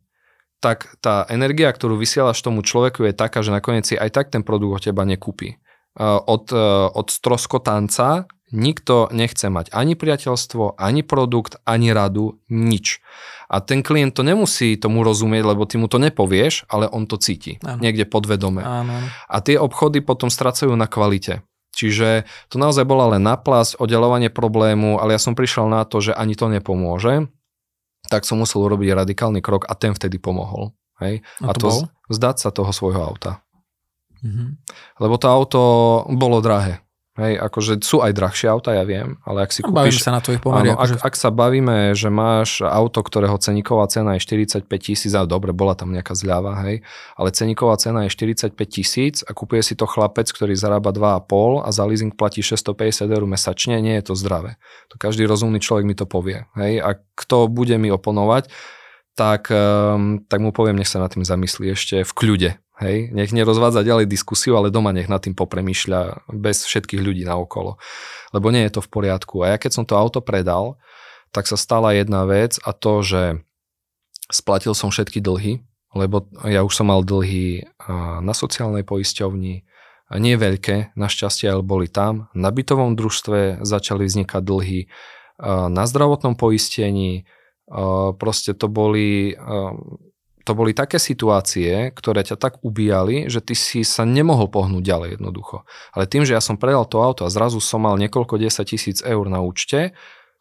tak 0.57 0.97
tá 1.01 1.25
energia, 1.29 1.69
ktorú 1.69 1.97
vysielaš 1.97 2.41
tomu 2.41 2.65
človeku 2.65 3.05
je 3.05 3.13
taká, 3.13 3.45
že 3.45 3.53
nakoniec 3.53 3.85
si 3.85 3.93
aj 3.93 4.09
tak 4.09 4.25
ten 4.33 4.41
produkt 4.41 4.81
od 4.81 4.83
teba 4.89 5.05
nekúpi. 5.05 5.61
Uh, 5.97 6.21
Od, 6.21 6.45
uh, 6.53 6.93
od 6.93 7.09
stroskotanca 7.09 8.29
nikto 8.53 9.11
nechce 9.11 9.49
mať 9.51 9.75
ani 9.75 9.99
priateľstvo, 9.99 10.79
ani 10.79 11.03
produkt, 11.03 11.59
ani 11.67 11.91
radu, 11.91 12.39
nič. 12.47 13.03
A 13.51 13.59
ten 13.59 13.83
klient 13.83 14.15
to 14.15 14.23
nemusí 14.23 14.79
tomu 14.79 15.03
rozumieť, 15.03 15.43
lebo 15.43 15.67
ty 15.67 15.75
mu 15.75 15.91
to 15.91 15.99
nepovieš, 15.99 16.67
ale 16.71 16.87
on 16.87 17.07
to 17.09 17.19
cíti. 17.19 17.59
Áno. 17.63 17.83
Niekde 17.83 18.07
podvedome. 18.07 18.63
Áno. 18.63 18.93
A 19.27 19.37
tie 19.43 19.59
obchody 19.59 19.99
potom 19.99 20.31
stracajú 20.31 20.71
na 20.79 20.87
kvalite. 20.87 21.43
Čiže 21.75 22.25
to 22.49 22.57
naozaj 22.57 22.89
bola 22.89 23.13
len 23.13 23.21
naplasť, 23.21 23.77
oddelovanie 23.77 24.33
problému, 24.33 24.97
ale 24.97 25.13
ja 25.13 25.21
som 25.21 25.37
prišiel 25.37 25.69
na 25.69 25.85
to, 25.85 26.01
že 26.01 26.15
ani 26.15 26.33
to 26.33 26.49
nepomôže, 26.49 27.29
tak 28.07 28.23
som 28.23 28.39
musel 28.39 28.63
urobiť 28.63 28.95
radikálny 29.05 29.43
krok 29.43 29.67
a 29.67 29.75
ten 29.75 29.91
vtedy 29.91 30.17
pomohol. 30.17 30.73
Hej? 31.03 31.21
A 31.45 31.53
to 31.53 31.69
bol? 31.69 31.79
zdať 32.09 32.35
sa 32.41 32.49
toho 32.49 32.71
svojho 32.73 33.03
auta. 33.03 33.43
Mhm. 34.25 34.57
Lebo 34.97 35.15
to 35.21 35.27
auto 35.29 35.61
bolo 36.09 36.41
drahé. 36.41 36.81
Hej, 37.17 37.41
akože 37.41 37.81
sú 37.81 38.05
aj 38.05 38.13
drahšie 38.13 38.45
auta, 38.45 38.77
ja 38.77 38.85
viem, 38.85 39.17
ale 39.25 39.49
ak 39.49 39.49
si 39.49 39.65
kúpiš... 39.65 40.05
sa 40.05 40.13
na 40.13 40.21
tvojich 40.21 40.37
pomeri. 40.37 40.69
Áno, 40.69 40.77
Akože... 40.77 41.01
ak, 41.01 41.09
ak 41.09 41.15
sa 41.17 41.33
bavíme, 41.33 41.97
že 41.97 42.13
máš 42.13 42.61
auto, 42.61 43.01
ktorého 43.01 43.33
ceníková 43.41 43.89
cena 43.89 44.13
je 44.13 44.21
45 44.21 44.69
tisíc, 44.77 45.09
a 45.17 45.25
dobre, 45.25 45.49
bola 45.49 45.73
tam 45.73 45.89
nejaká 45.89 46.13
zľava, 46.13 46.61
hej, 46.69 46.85
ale 47.17 47.29
ceníková 47.33 47.73
cena 47.81 48.05
je 48.05 48.13
45 48.13 48.53
tisíc 48.69 49.25
a 49.25 49.33
kupuje 49.33 49.65
si 49.65 49.73
to 49.73 49.89
chlapec, 49.89 50.29
ktorý 50.29 50.53
zarába 50.53 50.93
2,5 50.93 51.65
a 51.65 51.69
za 51.73 51.83
leasing 51.89 52.13
platí 52.13 52.45
650 52.45 53.09
eur 53.09 53.25
mesačne, 53.25 53.81
nie 53.81 53.97
je 53.97 54.03
to 54.05 54.13
zdravé. 54.13 54.61
To 54.93 55.01
každý 55.01 55.25
rozumný 55.25 55.57
človek 55.57 55.89
mi 55.89 55.97
to 55.97 56.05
povie. 56.05 56.45
Hej, 56.53 56.85
a 56.85 57.01
kto 57.17 57.49
bude 57.49 57.73
mi 57.81 57.89
oponovať, 57.89 58.53
tak, 59.17 59.49
um, 59.49 60.21
tak 60.29 60.37
mu 60.37 60.53
poviem, 60.53 60.77
nech 60.77 60.85
sa 60.85 61.01
nad 61.01 61.09
tým 61.09 61.25
zamyslí 61.25 61.73
ešte 61.73 62.05
v 62.05 62.11
kľude. 62.13 62.51
Hej, 62.77 63.09
nech 63.09 63.33
nerozvádza 63.33 63.81
ďalej 63.81 64.05
diskusiu, 64.05 64.53
ale 64.53 64.69
doma 64.69 64.93
nech 64.93 65.09
nad 65.09 65.17
tým 65.17 65.33
popremýšľa 65.33 66.29
bez 66.29 66.61
všetkých 66.61 67.01
ľudí 67.01 67.25
naokolo. 67.25 67.81
Lebo 68.29 68.53
nie 68.53 68.69
je 68.69 68.77
to 68.77 68.85
v 68.85 68.91
poriadku. 68.93 69.41
A 69.41 69.53
ja 69.53 69.57
keď 69.57 69.81
som 69.81 69.85
to 69.89 69.97
auto 69.97 70.21
predal, 70.21 70.77
tak 71.33 71.49
sa 71.49 71.57
stala 71.57 71.97
jedna 71.97 72.29
vec 72.29 72.61
a 72.61 72.77
to, 72.77 73.01
že 73.01 73.41
splatil 74.29 74.77
som 74.77 74.93
všetky 74.93 75.25
dlhy, 75.25 75.65
lebo 75.97 76.29
ja 76.45 76.61
už 76.61 76.73
som 76.77 76.93
mal 76.93 77.01
dlhy 77.01 77.65
na 78.21 78.33
sociálnej 78.37 78.85
poisťovni, 78.85 79.65
nie 80.21 80.35
veľké, 80.37 80.93
našťastie, 80.95 81.49
ale 81.51 81.65
boli 81.65 81.89
tam. 81.89 82.29
Na 82.37 82.53
bytovom 82.53 82.93
družstve 82.93 83.65
začali 83.65 84.05
vznikať 84.05 84.39
dlhy, 84.45 84.79
na 85.73 85.83
zdravotnom 85.83 86.37
poistení, 86.37 87.25
proste 88.21 88.53
to 88.53 88.69
boli 88.69 89.35
to 90.47 90.55
boli 90.55 90.71
také 90.71 90.95
situácie, 90.95 91.91
ktoré 91.91 92.23
ťa 92.23 92.39
tak 92.39 92.63
ubíjali, 92.63 93.27
že 93.27 93.43
ty 93.43 93.51
si 93.51 93.83
sa 93.83 94.07
nemohol 94.07 94.47
pohnúť 94.47 94.83
ďalej 94.87 95.09
jednoducho. 95.19 95.67
Ale 95.91 96.07
tým, 96.07 96.23
že 96.23 96.31
ja 96.31 96.39
som 96.39 96.55
predal 96.55 96.87
to 96.87 97.03
auto 97.03 97.27
a 97.27 97.33
zrazu 97.33 97.59
som 97.59 97.83
mal 97.83 97.99
niekoľko 97.99 98.39
10 98.39 98.63
tisíc 98.63 99.03
eur 99.03 99.27
na 99.27 99.43
účte, 99.43 99.91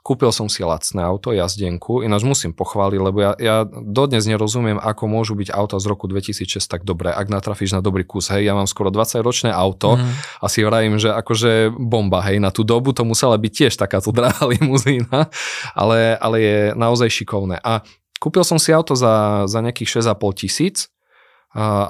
kúpil 0.06 0.30
som 0.30 0.46
si 0.46 0.62
lacné 0.62 1.02
auto, 1.02 1.34
jazdenku, 1.34 2.06
ináč 2.06 2.22
musím 2.22 2.54
pochváliť, 2.54 3.00
lebo 3.02 3.18
ja, 3.18 3.32
ja 3.42 3.56
dodnes 3.66 4.22
nerozumiem, 4.30 4.78
ako 4.78 5.10
môžu 5.10 5.34
byť 5.34 5.50
auta 5.50 5.82
z 5.82 5.90
roku 5.90 6.06
2006 6.06 6.62
tak 6.62 6.86
dobré, 6.86 7.10
ak 7.10 7.26
natrafíš 7.26 7.74
na 7.74 7.82
dobrý 7.82 8.06
kus. 8.06 8.30
Hej, 8.30 8.46
ja 8.46 8.54
mám 8.54 8.70
skoro 8.70 8.94
20-ročné 8.94 9.50
auto 9.50 9.98
Mhm. 9.98 10.06
a 10.38 10.46
si 10.46 10.62
vravím, 10.62 11.02
že 11.02 11.10
akože 11.10 11.74
bomba, 11.74 12.22
hej, 12.22 12.38
na 12.38 12.54
tú 12.54 12.62
dobu 12.62 12.94
to 12.94 13.02
musela 13.02 13.34
byť 13.34 13.50
tiež 13.50 13.74
takáto 13.74 14.14
drahá 14.14 14.46
limuzína, 14.54 15.26
ale, 15.74 16.14
ale 16.22 16.36
je 16.38 16.58
naozaj 16.78 17.10
šikovné. 17.10 17.58
A 17.66 17.82
kúpil 18.26 18.42
som 18.42 18.58
si 18.58 18.74
auto 18.74 18.98
za, 18.98 19.46
za 19.46 19.62
nejakých 19.62 20.02
6,5 20.02 20.42
tisíc, 20.42 20.90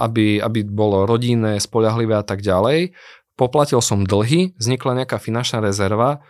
aby, 0.04 0.36
aby 0.36 0.68
bolo 0.68 1.08
rodinné, 1.08 1.56
spoľahlivé 1.56 2.12
a 2.12 2.20
tak 2.20 2.44
ďalej. 2.44 2.92
Poplatil 3.40 3.80
som 3.80 4.04
dlhy, 4.04 4.52
vznikla 4.60 5.00
nejaká 5.04 5.16
finančná 5.16 5.64
rezerva 5.64 6.20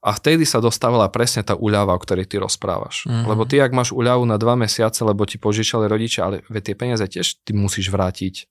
a 0.00 0.10
vtedy 0.14 0.46
sa 0.46 0.62
dostavila 0.62 1.10
presne 1.10 1.42
tá 1.42 1.58
úľava, 1.58 1.92
o 1.92 2.00
ktorej 2.00 2.30
ty 2.30 2.38
rozprávaš. 2.38 3.10
Mhm. 3.10 3.26
Lebo 3.26 3.42
ty, 3.42 3.58
ak 3.58 3.74
máš 3.74 3.90
úľavu 3.90 4.22
na 4.22 4.38
dva 4.38 4.54
mesiace, 4.54 5.02
lebo 5.02 5.26
ti 5.26 5.36
požičali 5.42 5.90
rodičia, 5.90 6.30
ale 6.30 6.46
veď 6.46 6.62
tie 6.72 6.76
peniaze 6.78 7.04
tiež 7.10 7.42
ty 7.42 7.50
musíš 7.50 7.90
vrátiť. 7.90 8.46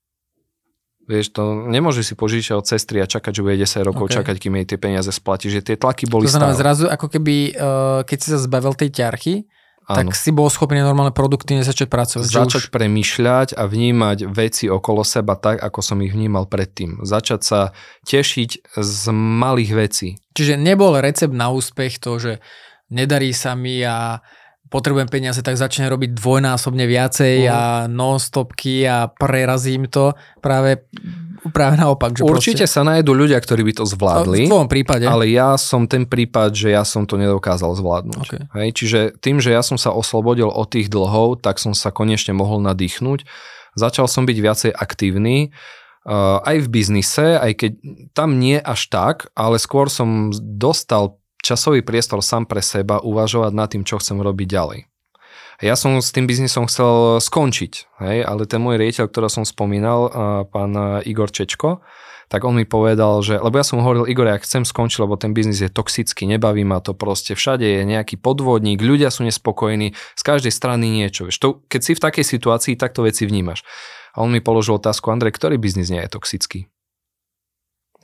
Vieš, 1.10 1.34
to 1.34 1.66
nemôžeš 1.66 2.12
si 2.12 2.14
požičať 2.14 2.54
od 2.54 2.66
sestry 2.70 3.02
a 3.02 3.06
čakať, 3.10 3.34
že 3.34 3.42
bude 3.42 3.58
10 3.58 3.82
rokov 3.82 4.14
Ok. 4.14 4.22
čakať, 4.22 4.36
kým 4.38 4.54
jej 4.62 4.66
tie 4.70 4.78
peniaze 4.78 5.10
splatí, 5.10 5.50
že 5.50 5.58
tie 5.58 5.74
tlaky 5.74 6.06
boli 6.06 6.30
To 6.30 6.38
znamená 6.38 6.54
stále. 6.54 6.62
zrazu 6.62 6.84
ako 6.86 7.06
keby, 7.10 7.34
uh, 7.58 8.06
keď 8.06 8.18
si 8.22 8.28
sa 8.30 8.38
zbavil 8.38 8.78
tej 8.78 8.94
ťarchy, 8.94 9.42
Áno. 9.88 9.96
tak 10.06 10.14
si 10.14 10.30
bol 10.30 10.46
schopný 10.46 10.78
normálne 10.80 11.10
produktívne 11.10 11.66
začať 11.66 11.90
pracovať. 11.90 12.30
Začať 12.30 12.64
premýšľať 12.70 13.58
a 13.58 13.66
vnímať 13.66 14.30
veci 14.30 14.70
okolo 14.70 15.02
seba 15.02 15.34
tak, 15.34 15.58
ako 15.58 15.80
som 15.82 15.98
ich 16.00 16.14
vnímal 16.14 16.46
predtým. 16.46 17.02
Začať 17.02 17.40
sa 17.42 17.60
tešiť 18.06 18.70
z 18.78 19.02
malých 19.10 19.72
vecí. 19.74 20.08
Čiže 20.36 20.54
nebol 20.54 20.94
recept 21.00 21.34
na 21.34 21.50
úspech 21.50 21.98
to, 21.98 22.22
že 22.22 22.32
nedarí 22.90 23.34
sa 23.34 23.58
mi 23.58 23.82
a 23.82 24.22
potrebujem 24.70 25.10
peniaze, 25.10 25.42
tak 25.42 25.58
začne 25.58 25.90
robiť 25.90 26.14
dvojnásobne 26.14 26.86
viacej 26.86 27.36
Mhm. 27.42 27.50
a 27.50 27.60
non-stopky 27.90 28.86
a 28.86 29.10
prerazím 29.10 29.90
to. 29.90 30.14
Práve, 30.38 30.86
práve 31.48 31.80
naopak. 31.80 32.12
Že 32.12 32.28
Určite 32.28 32.64
sa 32.68 32.84
nájdú 32.84 33.16
ľudia, 33.16 33.40
ktorí 33.40 33.64
by 33.64 33.72
to 33.72 33.84
proste, 33.88 33.96
v 33.96 33.98
zvládli, 33.98 34.40
tvojom 34.44 34.68
prípade. 34.68 35.04
ale 35.08 35.32
ja 35.32 35.56
som 35.56 35.88
ten 35.88 36.04
prípad, 36.04 36.52
že 36.52 36.76
ja 36.76 36.84
som 36.84 37.08
to 37.08 37.16
nedokázal 37.16 37.72
zvládnuť. 37.72 38.26
Okay. 38.28 38.42
Hej, 38.52 38.68
čiže 38.76 39.00
tým, 39.24 39.40
že 39.40 39.56
ja 39.56 39.64
som 39.64 39.80
sa 39.80 39.96
oslobodil 39.96 40.52
od 40.52 40.68
tých 40.68 40.92
dlhov, 40.92 41.40
tak 41.40 41.56
som 41.56 41.72
sa 41.72 41.88
konečne 41.88 42.36
mohol 42.36 42.60
nadýchnuť. 42.60 43.24
Začal 43.80 44.04
som 44.10 44.28
byť 44.28 44.36
viacej 44.36 44.72
aktívny, 44.74 45.54
uh, 46.04 46.44
aj 46.44 46.66
v 46.66 46.68
biznise, 46.68 47.38
aj 47.40 47.52
keď 47.56 47.72
tam 48.12 48.36
nie 48.36 48.60
až 48.60 48.90
tak, 48.92 49.30
ale 49.38 49.56
skôr 49.56 49.88
som 49.88 50.34
dostal 50.36 51.16
časový 51.40 51.80
priestor 51.80 52.20
sám 52.20 52.44
pre 52.44 52.60
seba 52.60 53.00
uvažovať 53.00 53.52
nad 53.56 53.68
tým, 53.72 53.82
čo 53.86 53.96
chcem 53.96 54.20
robiť 54.20 54.48
ďalej. 54.48 54.89
Ja 55.60 55.76
som 55.76 56.00
s 56.00 56.08
tým 56.08 56.24
biznisom 56.24 56.64
chcel 56.72 57.20
skončiť, 57.20 57.72
hej, 58.00 58.24
ale 58.24 58.48
ten 58.48 58.64
môj 58.64 58.80
riaditeľ, 58.80 59.12
ktorý 59.12 59.28
som 59.28 59.44
spomínal, 59.44 60.08
pán 60.48 60.72
Igor 61.04 61.28
Čečko, 61.28 61.84
tak 62.30 62.46
on 62.46 62.54
mi 62.56 62.64
povedal, 62.64 63.20
že, 63.26 63.42
lebo 63.42 63.58
ja 63.58 63.66
som 63.66 63.82
hovoril, 63.82 64.06
Igor, 64.06 64.30
ja 64.30 64.38
chcem 64.38 64.62
skončiť, 64.62 65.02
lebo 65.02 65.18
ten 65.18 65.34
biznis 65.34 65.60
je 65.60 65.68
toxický, 65.68 66.30
nebaví 66.30 66.62
ma 66.62 66.78
to 66.78 66.94
proste, 66.94 67.34
všade 67.34 67.66
je 67.66 67.82
nejaký 67.82 68.16
podvodník, 68.22 68.80
ľudia 68.80 69.10
sú 69.10 69.26
nespokojní, 69.26 69.92
z 69.92 70.22
každej 70.22 70.54
strany 70.54 70.88
niečo. 70.88 71.26
Vieš, 71.26 71.42
to, 71.42 71.48
keď 71.66 71.80
si 71.82 71.92
v 71.98 72.04
takej 72.06 72.24
situácii, 72.24 72.78
takto 72.78 73.02
veci 73.02 73.26
vnímaš. 73.26 73.66
A 74.14 74.22
on 74.22 74.30
mi 74.30 74.38
položil 74.38 74.78
otázku, 74.78 75.10
Andrej, 75.10 75.34
ktorý 75.34 75.58
biznis 75.58 75.90
nie 75.90 76.00
je 76.00 76.08
toxický? 76.08 76.60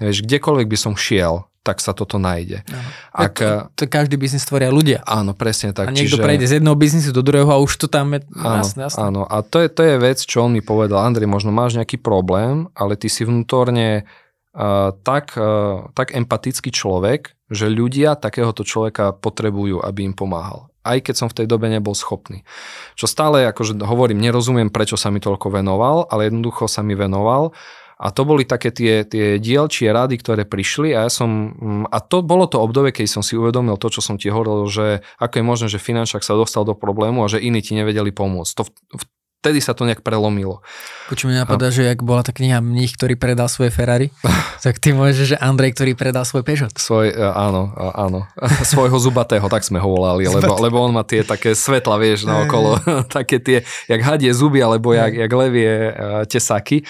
Vieš, 0.03 0.27
kdekoľvek 0.27 0.69
by 0.69 0.79
som 0.79 0.93
šiel, 0.99 1.47
tak 1.67 1.83
sa 1.83 1.91
toto 1.91 2.23
nájde. 2.23 2.63
Áno. 2.71 2.87
Ak, 3.11 3.35
to, 3.43 3.67
to 3.75 3.83
každý 3.91 4.15
biznis 4.15 4.47
tvoria 4.47 4.71
ľudia. 4.71 5.03
áno, 5.03 5.35
presne 5.35 5.75
tak. 5.75 5.91
a 5.91 5.91
niekto 5.91 6.15
čiže... 6.15 6.23
prejde 6.23 6.47
z 6.47 6.63
jedného 6.63 6.79
biznisu 6.79 7.11
do 7.11 7.27
druhého 7.27 7.51
a 7.51 7.59
už 7.59 7.75
to 7.75 7.87
tam 7.91 8.15
je... 8.15 8.23
Áno, 8.39 8.63
jasné, 8.63 8.87
jasné. 8.87 9.03
áno. 9.03 9.27
A 9.27 9.43
to 9.43 9.59
je, 9.59 9.69
to 9.75 9.83
je 9.83 9.99
vec, 9.99 10.23
čo 10.23 10.47
on 10.47 10.55
mi 10.55 10.63
povedal. 10.63 11.03
Andrej, 11.03 11.27
možno 11.27 11.51
máš 11.51 11.75
nejaký 11.75 11.99
problém, 11.99 12.71
ale 12.79 12.95
ty 12.95 13.11
si 13.11 13.27
vnútorne 13.27 14.07
uh, 14.55 14.95
tak, 15.03 15.35
uh, 15.35 15.91
tak 15.91 16.15
empatický 16.15 16.71
človek, 16.71 17.35
že 17.51 17.67
ľudia 17.67 18.15
takéhoto 18.15 18.63
človeka 18.63 19.11
potrebujú, 19.19 19.83
aby 19.83 20.07
im 20.07 20.15
pomáhal. 20.15 20.71
Aj 20.87 21.03
keď 21.03 21.15
som 21.19 21.27
v 21.27 21.43
tej 21.43 21.47
dobe 21.51 21.67
nebol 21.67 21.99
schopný. 21.99 22.47
Čo 22.95 23.11
stále, 23.11 23.43
akože 23.51 23.75
hovorím, 23.83 24.23
nerozumiem, 24.23 24.71
prečo 24.71 24.95
sa 24.95 25.11
mi 25.11 25.19
toľko 25.19 25.51
venoval, 25.51 26.07
ale 26.07 26.31
jednoducho 26.31 26.71
sa 26.71 26.87
mi 26.87 26.95
venoval. 26.95 27.51
A 27.97 28.13
to 28.13 28.29
boli 28.29 28.45
také 28.45 28.69
tie, 28.69 29.09
tie 29.09 29.41
dielčie 29.41 29.89
rady, 29.89 30.21
ktoré 30.21 30.45
prišli 30.45 30.93
a 30.93 31.09
ja 31.09 31.11
som, 31.11 31.57
mm, 31.57 31.85
a 31.89 31.99
to 32.05 32.21
bolo 32.21 32.45
to 32.45 32.61
obdobie, 32.61 32.93
keď 32.93 33.09
som 33.09 33.23
si 33.25 33.41
uvedomil 33.41 33.81
to, 33.81 33.89
čo 33.89 34.05
som 34.05 34.21
ti 34.21 34.29
hovoril, 34.29 34.69
že 34.69 35.01
ako 35.17 35.35
je 35.41 35.45
možné, 35.45 35.67
že 35.73 35.81
finančák 35.81 36.21
sa 36.21 36.37
dostal 36.37 36.69
do 36.69 36.77
problému 36.77 37.25
a 37.25 37.33
že 37.33 37.41
iní 37.41 37.65
ti 37.65 37.73
nevedeli 37.73 38.13
pomôcť. 38.13 38.53
To 38.61 38.63
v, 38.69 39.03
vtedy 39.47 39.63
sa 39.63 39.79
to 39.79 39.87
nejak 39.87 40.03
prelomilo. 40.03 40.59
Počuť 41.07 41.31
mi 41.31 41.39
napadá, 41.39 41.71
že 41.71 41.87
ak 41.87 42.03
bola 42.03 42.27
tá 42.27 42.35
kniha 42.35 42.59
Mních, 42.59 42.99
ktorý 42.99 43.15
predal 43.15 43.47
svoje 43.47 43.71
Ferrari, 43.71 44.11
tak 44.67 44.83
ty 44.83 44.91
môžeš, 44.91 45.25
že 45.31 45.37
Andrej, 45.39 45.79
ktorý 45.79 45.95
predal 45.95 46.27
svoj 46.27 46.43
Peugeot. 46.43 46.75
Svoj, 46.75 47.15
e, 47.15 47.23
áno, 47.23 47.71
áno. 47.79 48.27
Svojho 48.75 48.99
zubatého, 48.99 49.47
tak 49.47 49.63
sme 49.63 49.79
ho 49.79 49.87
volali, 49.87 50.27
lebo, 50.27 50.59
lebo 50.59 50.83
on 50.83 50.91
má 50.91 51.07
tie 51.07 51.23
také 51.23 51.55
svetla, 51.55 51.95
vieš, 52.03 52.27
na 52.27 52.43
okolo, 52.43 52.83
také 53.23 53.39
tie, 53.39 53.63
jak 53.87 54.03
hadie 54.03 54.35
zuby, 54.35 54.59
alebo 54.59 54.91
jak, 54.91 55.15
jak 55.15 55.31
levie 55.31 55.95
uh, 55.95 56.27
tesaky. 56.27 56.83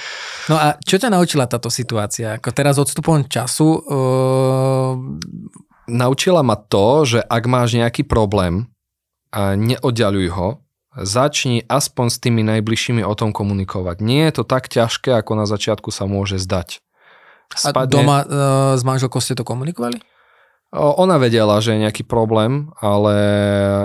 No 0.48 0.56
a 0.56 0.80
čo 0.80 0.96
ťa 0.96 1.12
naučila 1.12 1.44
táto 1.44 1.68
situácia? 1.68 2.40
Ako 2.40 2.56
teraz 2.56 2.80
odstupom 2.80 3.28
času... 3.28 3.84
Uh... 3.84 4.96
Naučila 5.86 6.42
ma 6.42 6.58
to, 6.58 7.06
že 7.06 7.22
ak 7.22 7.46
máš 7.46 7.78
nejaký 7.78 8.02
problém, 8.02 8.66
neoddaľuj 9.36 10.28
ho, 10.34 10.65
začni 10.96 11.62
aspoň 11.68 12.06
s 12.08 12.18
tými 12.18 12.40
najbližšími 12.42 13.04
o 13.04 13.12
tom 13.12 13.36
komunikovať. 13.36 14.00
Nie 14.00 14.32
je 14.32 14.40
to 14.40 14.44
tak 14.48 14.72
ťažké, 14.72 15.12
ako 15.12 15.32
na 15.36 15.44
začiatku 15.44 15.92
sa 15.92 16.08
môže 16.08 16.40
zdať. 16.40 16.80
Spadne... 17.52 17.78
A 17.78 17.82
doma 17.86 18.18
uh, 18.24 18.26
s 18.74 18.82
manželkou 18.82 19.20
ste 19.20 19.38
to 19.38 19.46
komunikovali? 19.46 20.00
Ona 20.74 21.16
vedela, 21.16 21.62
že 21.62 21.78
je 21.78 21.84
nejaký 21.86 22.02
problém, 22.02 22.74
ale 22.82 23.14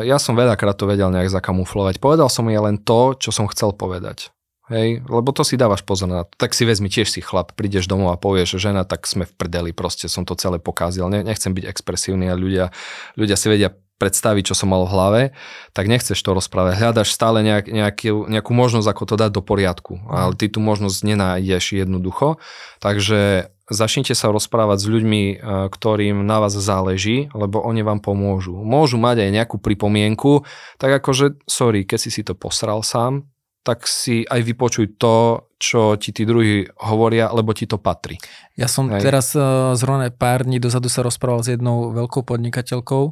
ja 0.02 0.18
som 0.18 0.34
veľakrát 0.34 0.76
to 0.76 0.90
vedel 0.90 1.14
nejak 1.14 1.30
zakamuflovať. 1.30 2.02
Povedal 2.02 2.28
som 2.28 2.50
jej 2.50 2.58
len 2.58 2.82
to, 2.82 3.14
čo 3.16 3.30
som 3.30 3.46
chcel 3.48 3.72
povedať. 3.72 4.34
Hej, 4.72 5.04
lebo 5.06 5.30
to 5.36 5.44
si 5.44 5.60
dávaš 5.60 5.84
pozor 5.84 6.08
na 6.08 6.24
to. 6.24 6.32
Tak 6.40 6.56
si 6.56 6.64
vezmi 6.64 6.88
tiež 6.88 7.12
si 7.12 7.20
chlap, 7.20 7.54
prídeš 7.60 7.92
domov 7.92 8.16
a 8.16 8.18
povieš, 8.18 8.56
že 8.56 8.72
žena, 8.72 8.88
tak 8.88 9.04
sme 9.04 9.28
v 9.28 9.34
prdeli, 9.36 9.76
proste 9.76 10.08
som 10.08 10.24
to 10.24 10.34
celé 10.40 10.64
pokázil. 10.64 11.12
Ne, 11.12 11.28
nechcem 11.28 11.52
byť 11.52 11.68
expresívny 11.68 12.32
a 12.32 12.40
ľudia, 12.40 12.72
ľudia 13.20 13.36
si 13.36 13.52
vedia 13.52 13.76
predstaviť, 14.02 14.50
čo 14.50 14.58
som 14.58 14.74
mal 14.74 14.82
v 14.90 14.94
hlave, 14.98 15.22
tak 15.78 15.86
nechceš 15.86 16.18
to 16.18 16.34
rozprávať. 16.34 16.82
Hľadaš 16.82 17.14
stále 17.14 17.46
nejak, 17.46 17.70
nejaký, 17.70 18.10
nejakú 18.10 18.50
možnosť, 18.58 18.90
ako 18.90 19.04
to 19.06 19.16
dať 19.22 19.32
do 19.38 19.46
poriadku. 19.46 20.02
Ale 20.10 20.34
ty 20.34 20.50
tú 20.50 20.58
možnosť 20.58 21.06
nenájdeš 21.06 21.78
jednoducho. 21.78 22.42
Takže 22.82 23.54
začnite 23.70 24.18
sa 24.18 24.34
rozprávať 24.34 24.82
s 24.82 24.88
ľuďmi, 24.90 25.24
e, 25.30 25.36
ktorým 25.70 26.26
na 26.26 26.42
vás 26.42 26.58
záleží, 26.58 27.30
lebo 27.38 27.62
oni 27.62 27.86
vám 27.86 28.02
pomôžu. 28.02 28.58
Môžu 28.58 28.98
mať 28.98 29.30
aj 29.30 29.30
nejakú 29.38 29.62
pripomienku, 29.62 30.50
tak 30.82 30.98
akože, 30.98 31.46
sorry, 31.46 31.86
keď 31.86 32.00
si 32.02 32.10
si 32.10 32.22
to 32.26 32.34
posral 32.34 32.82
sám, 32.82 33.30
tak 33.62 33.86
si 33.86 34.26
aj 34.26 34.42
vypočuj 34.42 34.98
to, 34.98 35.46
čo 35.62 35.94
ti 36.02 36.10
tí 36.10 36.26
druhí 36.26 36.66
hovoria, 36.82 37.30
lebo 37.30 37.54
ti 37.54 37.70
to 37.70 37.78
patrí. 37.78 38.18
Ja 38.58 38.66
som 38.66 38.90
Hej. 38.90 39.06
teraz 39.06 39.38
uh, 39.38 39.78
zrovna 39.78 40.10
pár 40.10 40.50
dní 40.50 40.58
dozadu 40.58 40.90
sa 40.90 41.06
rozprával 41.06 41.46
s 41.46 41.54
jednou 41.54 41.94
veľkou 41.94 42.26
podnikateľkou, 42.26 43.04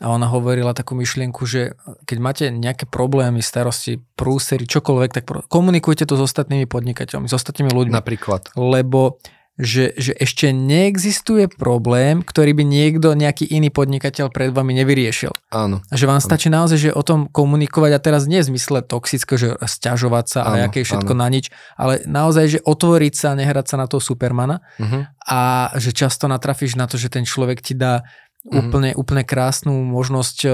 a 0.00 0.06
ona 0.08 0.26
hovorila 0.32 0.72
takú 0.72 0.96
myšlienku, 0.96 1.44
že 1.44 1.76
keď 2.08 2.18
máte 2.18 2.44
nejaké 2.48 2.88
problémy, 2.88 3.44
starosti, 3.44 4.00
prúsery, 4.16 4.64
čokoľvek, 4.64 5.10
tak 5.12 5.24
komunikujte 5.52 6.08
to 6.08 6.16
s 6.16 6.24
ostatnými 6.24 6.64
podnikateľmi, 6.64 7.28
s 7.28 7.36
ostatnými 7.36 7.68
ľuďmi. 7.68 7.92
Napríklad. 7.92 8.56
Lebo 8.56 9.20
že, 9.60 9.92
že 10.00 10.16
ešte 10.16 10.56
neexistuje 10.56 11.52
problém, 11.52 12.24
ktorý 12.24 12.56
by 12.56 12.64
niekto, 12.64 13.12
nejaký 13.12 13.44
iný 13.44 13.68
podnikateľ 13.68 14.32
pred 14.32 14.48
vami 14.56 14.72
nevyriešil. 14.80 15.36
Áno. 15.52 15.84
A 15.84 15.94
že 16.00 16.08
vám 16.08 16.16
áno. 16.16 16.24
stačí 16.24 16.48
naozaj, 16.48 16.78
že 16.88 16.96
o 16.96 17.04
tom 17.04 17.28
komunikovať 17.28 17.92
a 17.92 18.00
teraz 18.00 18.24
nie 18.24 18.40
v 18.40 18.56
zmysle 18.56 18.80
toxické, 18.80 19.36
že 19.36 19.60
stiažovať 19.60 20.24
sa 20.32 20.40
áno, 20.48 20.64
a 20.64 20.72
aké 20.72 20.80
všetko 20.80 21.12
áno. 21.12 21.20
na 21.20 21.28
nič, 21.28 21.52
ale 21.76 22.00
naozaj, 22.08 22.44
že 22.56 22.58
otvoriť 22.64 23.12
sa 23.12 23.36
a 23.36 23.38
nehrať 23.38 23.66
sa 23.68 23.76
na 23.76 23.84
toho 23.84 24.00
supermana 24.00 24.64
uh-huh. 24.80 25.04
a 25.28 25.40
že 25.76 25.92
často 25.92 26.24
natrafíš 26.24 26.80
na 26.80 26.88
to, 26.88 26.96
že 26.96 27.12
ten 27.12 27.28
človek 27.28 27.60
ti 27.60 27.76
dá 27.76 28.08
mm-hmm. 28.40 28.60
úplne, 28.60 28.90
úplne 28.96 29.22
krásnu 29.22 29.72
možnosť 29.72 30.38
uh, 30.48 30.52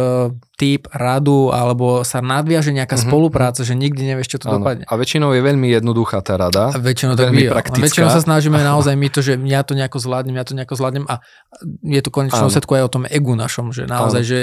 typ, 0.58 0.90
radu, 0.90 1.54
alebo 1.54 2.02
sa 2.02 2.18
nadviaže 2.18 2.74
nejaká 2.74 2.98
mm-hmm. 2.98 3.10
spolupráca, 3.10 3.62
že 3.62 3.78
nikdy 3.78 4.14
nevieš, 4.14 4.36
čo 4.36 4.38
to 4.42 4.46
ano. 4.50 4.62
dopadne. 4.62 4.84
A 4.90 4.94
väčšinou 4.98 5.30
je 5.32 5.42
veľmi 5.42 5.70
jednoduchá 5.70 6.18
tá 6.26 6.34
rada. 6.34 6.74
A 6.74 6.78
väčšinou 6.82 7.14
to 7.14 7.30
veľmi 7.30 7.46
praktická. 7.46 7.80
A 7.80 7.86
väčšinou 7.86 8.08
sa 8.10 8.22
snažíme 8.22 8.58
naozaj 8.74 8.94
my 8.98 9.08
to, 9.08 9.20
že 9.22 9.38
ja 9.46 9.62
to 9.62 9.78
nejako 9.78 10.02
zvládnem, 10.02 10.34
ja 10.34 10.44
to 10.44 10.58
nejako 10.58 10.74
zvládnem 10.74 11.04
a 11.06 11.22
je 11.86 12.00
to 12.02 12.10
konečnou 12.10 12.50
setku 12.50 12.74
aj 12.74 12.90
o 12.90 12.92
tom 12.92 13.04
egu 13.06 13.38
našom, 13.38 13.70
že 13.70 13.86
naozaj, 13.86 14.22
ano. 14.22 14.28
že 14.28 14.38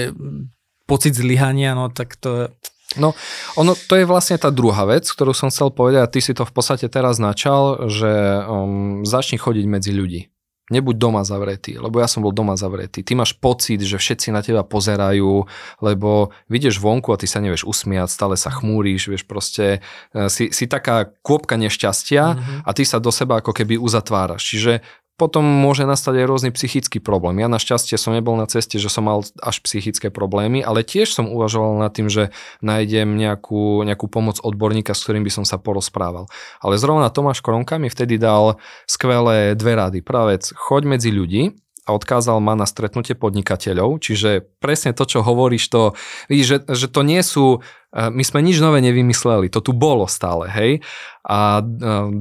pocit 0.88 1.14
zlyhania, 1.16 1.76
no 1.76 1.92
tak 1.92 2.16
to 2.20 2.52
No, 2.94 3.18
ono, 3.58 3.74
to 3.74 3.98
je 3.98 4.06
vlastne 4.06 4.38
tá 4.38 4.54
druhá 4.54 4.86
vec, 4.86 5.10
ktorú 5.10 5.34
som 5.34 5.50
chcel 5.50 5.74
povedať 5.74 6.02
a 6.06 6.12
ty 6.12 6.22
si 6.22 6.38
to 6.38 6.46
v 6.46 6.54
podstate 6.54 6.86
teraz 6.94 7.18
načal, 7.18 7.90
že 7.90 8.46
um, 8.46 9.02
začni 9.02 9.42
chodiť 9.42 9.66
medzi 9.66 9.92
ľudí. 9.94 10.33
Nebuď 10.72 10.96
doma 10.96 11.28
zavretý, 11.28 11.76
lebo 11.76 12.00
ja 12.00 12.08
som 12.08 12.24
bol 12.24 12.32
doma 12.32 12.56
zavretý. 12.56 13.04
Ty 13.04 13.20
máš 13.20 13.36
pocit, 13.36 13.84
že 13.84 14.00
všetci 14.00 14.32
na 14.32 14.40
teba 14.40 14.64
pozerajú, 14.64 15.44
lebo 15.84 16.32
vidieš 16.48 16.80
vonku 16.80 17.12
a 17.12 17.20
ty 17.20 17.28
sa 17.28 17.44
nevieš 17.44 17.68
usmiať, 17.68 18.08
stále 18.08 18.40
sa 18.40 18.48
chmúriš, 18.48 19.12
vieš 19.12 19.28
proste, 19.28 19.84
e, 20.16 20.32
si, 20.32 20.56
si 20.56 20.64
taká 20.72 21.12
kôpka 21.20 21.60
nešťastia 21.60 22.24
mm-hmm. 22.24 22.60
a 22.64 22.70
ty 22.72 22.88
sa 22.88 23.04
do 23.04 23.12
seba 23.12 23.44
ako 23.44 23.52
keby 23.52 23.76
uzatváraš. 23.76 24.40
Čiže 24.40 24.80
potom 25.14 25.46
môže 25.46 25.86
nastať 25.86 26.20
aj 26.20 26.26
rôzny 26.26 26.50
psychický 26.52 26.98
problém. 26.98 27.38
Ja 27.38 27.48
našťastie 27.48 28.02
som 28.02 28.18
nebol 28.18 28.34
na 28.34 28.50
ceste, 28.50 28.82
že 28.82 28.90
som 28.90 29.06
mal 29.06 29.22
až 29.42 29.56
psychické 29.62 30.10
problémy, 30.10 30.66
ale 30.66 30.82
tiež 30.82 31.14
som 31.14 31.30
uvažoval 31.30 31.78
nad 31.78 31.94
tým, 31.94 32.10
že 32.10 32.34
nájdem 32.66 33.14
nejakú, 33.14 33.86
nejakú 33.86 34.10
pomoc 34.10 34.42
odborníka, 34.42 34.98
s 34.98 35.06
ktorým 35.06 35.22
by 35.22 35.32
som 35.32 35.46
sa 35.46 35.62
porozprával. 35.62 36.26
Ale 36.60 36.82
zrovna 36.82 37.14
Tomáš 37.14 37.46
Kronka 37.46 37.78
mi 37.78 37.94
vtedy 37.94 38.18
dal 38.18 38.58
skvelé 38.90 39.54
dve 39.54 39.78
rady. 39.78 40.00
Prvá 40.02 40.34
vec, 40.34 40.50
choď 40.50 40.98
medzi 40.98 41.14
ľudí, 41.14 41.63
a 41.84 41.90
odkázal 41.92 42.40
ma 42.40 42.56
na 42.56 42.64
stretnutie 42.64 43.12
podnikateľov, 43.14 44.00
čiže 44.00 44.48
presne 44.64 44.96
to, 44.96 45.04
čo 45.04 45.20
hovoríš, 45.20 45.68
to, 45.68 45.84
že, 46.32 46.64
že 46.64 46.88
to 46.88 47.02
nie 47.04 47.20
sú, 47.20 47.60
e, 47.92 48.08
my 48.08 48.24
sme 48.24 48.40
nič 48.40 48.64
nové 48.64 48.80
nevymysleli, 48.80 49.52
to 49.52 49.60
tu 49.60 49.76
bolo 49.76 50.08
stále, 50.08 50.48
hej. 50.48 50.80
A 51.28 51.60
e, 51.60 51.64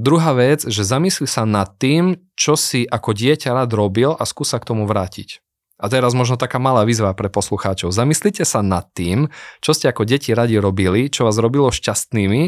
druhá 0.03 0.35
vec, 0.35 0.67
že 0.67 0.83
zamysli 0.83 1.31
sa 1.31 1.47
nad 1.47 1.79
tým, 1.79 2.19
čo 2.35 2.59
si 2.59 2.83
ako 2.83 3.15
dieťa 3.15 3.55
rád 3.55 3.71
robil 3.71 4.19
a 4.19 4.27
skúsa 4.27 4.59
k 4.59 4.67
tomu 4.75 4.83
vrátiť. 4.91 5.39
A 5.83 5.91
teraz 5.91 6.15
možno 6.15 6.39
taká 6.39 6.63
malá 6.63 6.87
výzva 6.87 7.11
pre 7.11 7.27
poslucháčov. 7.27 7.91
Zamyslite 7.91 8.47
sa 8.47 8.63
nad 8.63 8.87
tým, 8.95 9.35
čo 9.59 9.75
ste 9.75 9.91
ako 9.91 10.07
deti 10.07 10.31
radi 10.31 10.55
robili, 10.63 11.11
čo 11.11 11.27
vás 11.27 11.35
robilo 11.43 11.75
šťastnými 11.75 12.43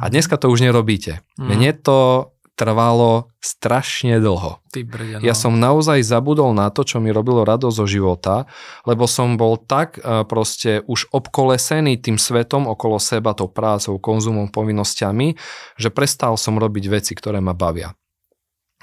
a 0.00 0.04
mhm. 0.08 0.10
dneska 0.12 0.40
to 0.40 0.48
už 0.48 0.64
nerobíte. 0.64 1.20
Mm. 1.36 1.46
Mne 1.52 1.70
to 1.84 1.98
trvalo 2.58 3.30
strašne 3.38 4.18
dlho. 4.18 4.58
Ty 4.74 4.82
brde, 4.82 5.22
no. 5.22 5.24
Ja 5.24 5.38
som 5.38 5.54
naozaj 5.62 6.02
zabudol 6.02 6.50
na 6.58 6.74
to, 6.74 6.82
čo 6.82 6.98
mi 6.98 7.14
robilo 7.14 7.46
radosť 7.46 7.76
zo 7.78 7.86
života, 7.86 8.50
lebo 8.82 9.06
som 9.06 9.38
bol 9.38 9.54
tak 9.54 10.02
e, 10.02 10.26
proste 10.26 10.82
už 10.90 11.14
obkolesený 11.14 12.02
tým 12.02 12.18
svetom 12.18 12.66
okolo 12.66 12.98
seba, 12.98 13.38
tou 13.38 13.46
prácou, 13.46 14.02
konzumom, 14.02 14.50
povinnosťami, 14.50 15.38
že 15.78 15.88
prestal 15.94 16.34
som 16.34 16.58
robiť 16.58 16.84
veci, 16.90 17.14
ktoré 17.14 17.38
ma 17.38 17.54
bavia. 17.54 17.94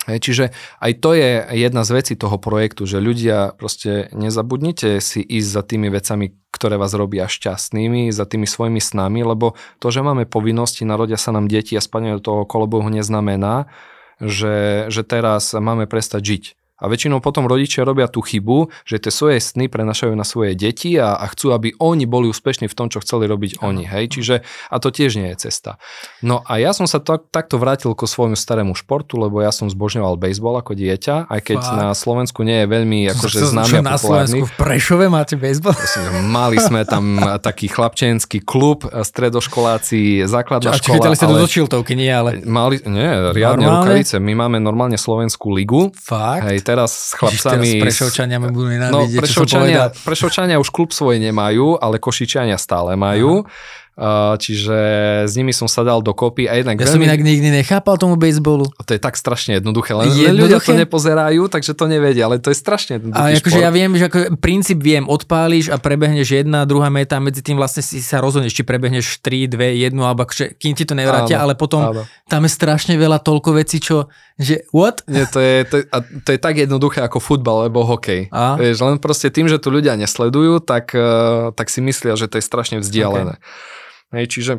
Hej, 0.06 0.20
čiže 0.22 0.46
aj 0.86 0.92
to 1.02 1.18
je 1.18 1.42
jedna 1.58 1.82
z 1.82 1.92
vecí 1.98 2.14
toho 2.14 2.38
projektu, 2.38 2.86
že 2.86 3.02
ľudia 3.02 3.58
proste 3.58 4.14
nezabudnite 4.14 5.02
si 5.02 5.18
ísť 5.26 5.50
za 5.50 5.64
tými 5.66 5.90
vecami, 5.90 6.38
ktoré 6.54 6.78
vás 6.78 6.94
robia 6.94 7.26
šťastnými, 7.26 8.14
za 8.14 8.30
tými 8.30 8.46
svojimi 8.46 8.78
snami, 8.78 9.26
lebo 9.26 9.58
to, 9.82 9.90
že 9.90 10.06
máme 10.06 10.30
povinnosti, 10.30 10.86
narodia 10.86 11.18
sa 11.18 11.34
nám 11.34 11.50
deti 11.50 11.74
a 11.74 11.82
spadne 11.82 12.18
do 12.18 12.22
toho 12.22 12.42
kolobohu 12.46 12.86
neznamená, 12.94 13.66
že, 14.22 14.88
že 14.94 15.02
teraz 15.02 15.58
máme 15.58 15.90
prestať 15.90 16.22
žiť. 16.22 16.44
A 16.76 16.92
väčšinou 16.92 17.24
potom 17.24 17.48
rodičia 17.48 17.88
robia 17.88 18.12
tú 18.12 18.20
chybu, 18.20 18.68
že 18.84 19.00
tie 19.00 19.08
svoje 19.08 19.40
sny 19.40 19.72
prenašajú 19.72 20.12
na 20.12 20.28
svoje 20.28 20.60
deti 20.60 21.00
a, 21.00 21.16
a 21.16 21.26
chcú, 21.32 21.56
aby 21.56 21.72
oni 21.80 22.04
boli 22.04 22.28
úspešní 22.28 22.68
v 22.68 22.76
tom, 22.76 22.92
čo 22.92 23.00
chceli 23.00 23.32
robiť 23.32 23.64
oni. 23.64 23.88
Hej? 23.88 24.20
Čiže, 24.20 24.36
a 24.68 24.76
to 24.84 24.92
tiež 24.92 25.16
nie 25.16 25.32
je 25.32 25.48
cesta. 25.48 25.80
No 26.20 26.44
a 26.44 26.60
ja 26.60 26.76
som 26.76 26.84
sa 26.84 27.00
to, 27.00 27.16
takto 27.16 27.56
vrátil 27.56 27.96
ko 27.96 28.04
svojmu 28.04 28.36
starému 28.36 28.76
športu, 28.76 29.16
lebo 29.16 29.40
ja 29.40 29.56
som 29.56 29.72
zbožňoval 29.72 30.20
baseball 30.20 30.60
ako 30.60 30.76
dieťa, 30.76 31.32
aj 31.32 31.40
keď 31.48 31.60
Fakt. 31.64 31.80
na 31.80 31.88
Slovensku 31.96 32.44
nie 32.44 32.64
je 32.64 32.68
veľmi 32.68 33.00
akože 33.16 33.38
známy 33.56 33.80
a 33.80 33.84
na 33.84 33.96
Slovensku 33.96 34.44
v 34.44 34.54
Prešove 34.60 35.08
máte 35.08 35.40
baseball? 35.40 35.80
Mali 36.28 36.60
sme 36.60 36.84
tam 36.84 37.16
taký 37.40 37.72
chlapčenský 37.72 38.44
klub, 38.44 38.84
stredoškoláci, 38.92 40.28
základná 40.28 40.76
čo, 40.76 40.92
škola. 40.92 41.08
A 41.08 41.16
ste 41.16 41.32
do 41.32 41.48
Čiltovky, 41.48 41.96
nie 41.96 42.12
ale... 42.12 42.44
Mali, 42.44 42.84
nie, 42.84 43.32
riadne 43.32 43.64
normálne? 43.64 43.96
rukavice. 43.96 44.20
My 44.20 44.34
máme 44.36 44.58
normálne 44.60 45.00
slovenskú 45.00 45.56
ligu. 45.56 45.96
Fakt? 45.96 46.44
Hej, 46.52 46.65
teraz 46.66 47.14
s 47.14 47.14
chlapcami... 47.14 47.78
Teraz 47.78 47.86
Prešovčania 47.86 48.42
ma 48.42 48.50
budú 48.50 48.74
nenávidieť, 48.74 49.14
no, 49.14 49.22
Prešovčania, 49.22 49.82
Prešovčania 49.94 50.56
už 50.58 50.74
klub 50.74 50.90
svoj 50.90 51.22
nemajú, 51.22 51.78
ale 51.78 52.02
Košičania 52.02 52.58
stále 52.58 52.98
majú. 52.98 53.46
Aha 53.46 53.84
čiže 54.36 54.78
s 55.24 55.34
nimi 55.40 55.56
som 55.56 55.72
sa 55.72 55.88
dal 55.88 56.04
dokopy. 56.04 56.52
A 56.52 56.60
jednak 56.60 56.76
ja 56.76 56.84
veľmi... 56.84 56.96
som 57.00 57.08
inak 57.08 57.22
nikdy 57.24 57.48
nechápal 57.64 57.96
tomu 57.96 58.20
baseballu. 58.20 58.68
To 58.84 58.92
je 58.92 59.00
tak 59.00 59.16
strašne 59.16 59.64
jednoduché, 59.64 59.96
len, 59.96 60.12
jednoduché? 60.12 60.36
ľudia 60.36 60.60
to 60.60 60.74
nepozerajú, 60.76 61.48
takže 61.48 61.72
to 61.72 61.88
nevedia, 61.88 62.28
ale 62.28 62.44
to 62.44 62.52
je 62.52 62.58
strašne 62.60 63.00
jednoduché. 63.00 63.24
A 63.24 63.40
akože 63.40 63.60
ja 63.64 63.72
viem, 63.72 63.96
že 63.96 64.12
ako 64.12 64.36
princíp 64.36 64.84
viem, 64.84 65.08
odpáliš 65.08 65.72
a 65.72 65.80
prebehneš 65.80 66.44
jedna, 66.44 66.68
druhá 66.68 66.92
meta, 66.92 67.24
medzi 67.24 67.40
tým 67.40 67.56
vlastne 67.56 67.80
si 67.80 68.04
sa 68.04 68.20
rozhodneš, 68.20 68.52
či 68.52 68.68
prebehneš 68.68 69.24
3, 69.24 69.56
2, 69.56 69.88
1, 69.88 69.96
alebo 69.96 70.28
akože, 70.28 70.60
kým 70.60 70.76
ti 70.76 70.84
to 70.84 70.92
nevrátia, 70.92 71.40
áno, 71.40 71.48
ale 71.48 71.54
potom 71.56 71.82
áno. 71.96 72.04
tam 72.28 72.44
je 72.44 72.52
strašne 72.52 73.00
veľa 73.00 73.24
toľko 73.24 73.56
vecí, 73.56 73.80
čo, 73.80 74.12
že 74.36 74.68
what? 74.76 75.08
Nie, 75.08 75.24
to, 75.32 75.40
je, 75.40 75.56
to, 75.64 75.76
a 75.88 75.98
to 76.04 76.30
je 76.36 76.40
tak 76.44 76.60
jednoduché 76.60 77.00
ako 77.00 77.24
futbal 77.24 77.64
alebo 77.64 77.88
hokej. 77.88 78.28
A? 78.36 78.60
Vieš, 78.60 78.84
len 78.84 79.00
proste 79.00 79.32
tým, 79.32 79.48
že 79.48 79.56
tu 79.56 79.72
ľudia 79.72 79.96
nesledujú, 79.96 80.60
tak, 80.60 80.92
eh, 80.92 81.56
tak 81.56 81.72
si 81.72 81.80
myslia, 81.80 82.20
že 82.20 82.28
to 82.28 82.36
je 82.38 82.44
strašne 82.44 82.84
vzdialené. 82.84 83.40
Okay. 83.40 83.84
Hej, 84.14 84.28
čiže 84.30 84.54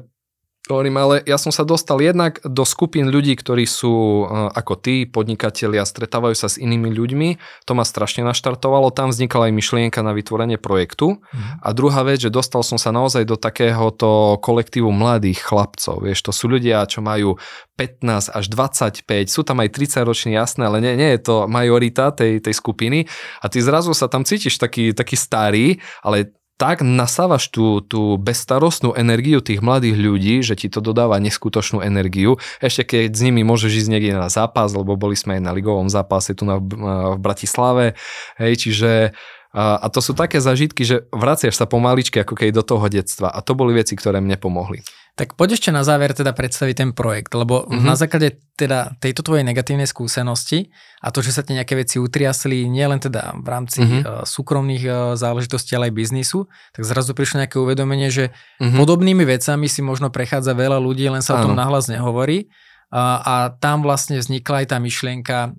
Hovorím, 0.66 0.98
ale 0.98 1.14
ja 1.22 1.38
som 1.38 1.54
sa 1.54 1.62
dostal 1.62 2.02
jednak 2.02 2.42
do 2.42 2.66
skupín 2.66 3.06
ľudí, 3.06 3.38
ktorí 3.38 3.70
sú 3.70 4.26
uh, 4.26 4.50
ako 4.50 4.74
ty, 4.74 5.06
podnikatelia, 5.06 5.86
stretávajú 5.86 6.34
sa 6.34 6.50
s 6.50 6.58
inými 6.58 6.90
ľuďmi. 6.90 7.28
To 7.70 7.78
ma 7.78 7.86
strašne 7.86 8.26
naštartovalo. 8.26 8.90
Tam 8.90 9.14
vznikla 9.14 9.46
aj 9.46 9.52
myšlienka 9.54 10.02
na 10.02 10.10
vytvorenie 10.10 10.58
projektu. 10.58 11.22
Mm. 11.22 11.62
A 11.62 11.68
druhá 11.70 12.02
vec, 12.02 12.18
že 12.18 12.34
dostal 12.34 12.66
som 12.66 12.82
sa 12.82 12.90
naozaj 12.90 13.22
do 13.30 13.38
takéhoto 13.38 14.42
kolektívu 14.42 14.90
mladých 14.90 15.46
chlapcov. 15.46 16.02
Vieš, 16.02 16.26
to 16.26 16.32
sú 16.34 16.50
ľudia, 16.50 16.82
čo 16.90 16.98
majú 16.98 17.38
15 17.78 18.34
až 18.34 18.44
25, 18.50 19.06
sú 19.30 19.46
tam 19.46 19.62
aj 19.62 19.70
30 19.70 20.02
roční, 20.02 20.34
jasné, 20.34 20.66
ale 20.66 20.82
nie, 20.82 20.98
nie 20.98 21.14
je 21.14 21.30
to 21.30 21.46
majorita 21.46 22.10
tej, 22.10 22.42
tej 22.42 22.54
skupiny. 22.58 23.06
A 23.38 23.46
ty 23.46 23.62
zrazu 23.62 23.94
sa 23.94 24.10
tam 24.10 24.26
cítiš 24.26 24.58
taký, 24.58 24.90
taký 24.90 25.14
starý, 25.14 25.78
ale 26.02 26.34
tak 26.56 26.80
nasávaš 26.80 27.52
tú, 27.52 27.84
tú 27.84 28.16
bezstarostnú 28.16 28.96
energiu 28.96 29.44
tých 29.44 29.60
mladých 29.60 29.96
ľudí, 30.00 30.34
že 30.40 30.56
ti 30.56 30.72
to 30.72 30.80
dodáva 30.80 31.20
neskutočnú 31.20 31.84
energiu. 31.84 32.40
Ešte 32.64 32.96
keď 32.96 33.12
s 33.12 33.20
nimi 33.20 33.44
môžeš 33.44 33.84
ísť 33.84 33.90
niekde 33.92 34.16
na 34.16 34.32
zápas, 34.32 34.72
lebo 34.72 34.96
boli 34.96 35.16
sme 35.20 35.36
aj 35.36 35.42
na 35.44 35.52
ligovom 35.52 35.92
zápase 35.92 36.32
tu 36.32 36.48
na, 36.48 36.56
v 36.56 37.20
Bratislave. 37.20 37.92
Hej, 38.40 38.68
čiže 38.68 39.12
a, 39.56 39.80
a 39.80 39.86
to 39.88 40.00
sú 40.04 40.12
také 40.12 40.40
zažitky, 40.40 40.84
že 40.84 41.08
vraciaš 41.12 41.56
sa 41.56 41.64
pomaličky 41.68 42.20
ako 42.20 42.36
keď 42.36 42.60
do 42.60 42.64
toho 42.64 42.88
detstva. 42.88 43.32
A 43.32 43.44
to 43.44 43.56
boli 43.56 43.76
veci, 43.76 43.96
ktoré 43.96 44.20
mne 44.24 44.36
pomohli. 44.36 44.84
Tak 45.16 45.32
poď 45.32 45.56
ešte 45.56 45.72
na 45.72 45.80
záver 45.80 46.12
teda 46.12 46.36
predstaviť 46.36 46.76
ten 46.76 46.90
projekt, 46.92 47.32
lebo 47.32 47.64
mm-hmm. 47.64 47.88
na 47.88 47.96
základe 47.96 48.36
teda 48.52 49.00
tejto 49.00 49.24
tvojej 49.24 49.48
negatívnej 49.48 49.88
skúsenosti 49.88 50.68
a 51.00 51.08
to, 51.08 51.24
že 51.24 51.32
sa 51.32 51.40
ti 51.40 51.56
nejaké 51.56 51.72
veci 51.72 51.96
utriasli 51.96 52.68
nielen 52.68 53.00
teda 53.00 53.32
v 53.40 53.48
rámci 53.48 53.80
mm-hmm. 53.80 54.28
súkromných 54.28 54.84
e, 54.84 54.90
záležitostí, 55.16 55.72
ale 55.72 55.88
aj 55.88 55.96
biznisu, 55.96 56.52
tak 56.76 56.84
zrazu 56.84 57.16
prišlo 57.16 57.40
nejaké 57.40 57.56
uvedomenie, 57.56 58.12
že 58.12 58.36
mm-hmm. 58.60 58.76
podobnými 58.76 59.24
vecami 59.24 59.72
si 59.72 59.80
možno 59.80 60.12
prechádza 60.12 60.52
veľa 60.52 60.76
ľudí, 60.84 61.08
len 61.08 61.24
sa 61.24 61.40
Áno. 61.40 61.40
o 61.40 61.44
tom 61.48 61.54
nahlas 61.56 61.88
nehovorí 61.88 62.52
a 62.94 63.50
tam 63.58 63.82
vlastne 63.82 64.22
vznikla 64.22 64.62
aj 64.62 64.66
tá 64.70 64.78
myšlienka 64.78 65.58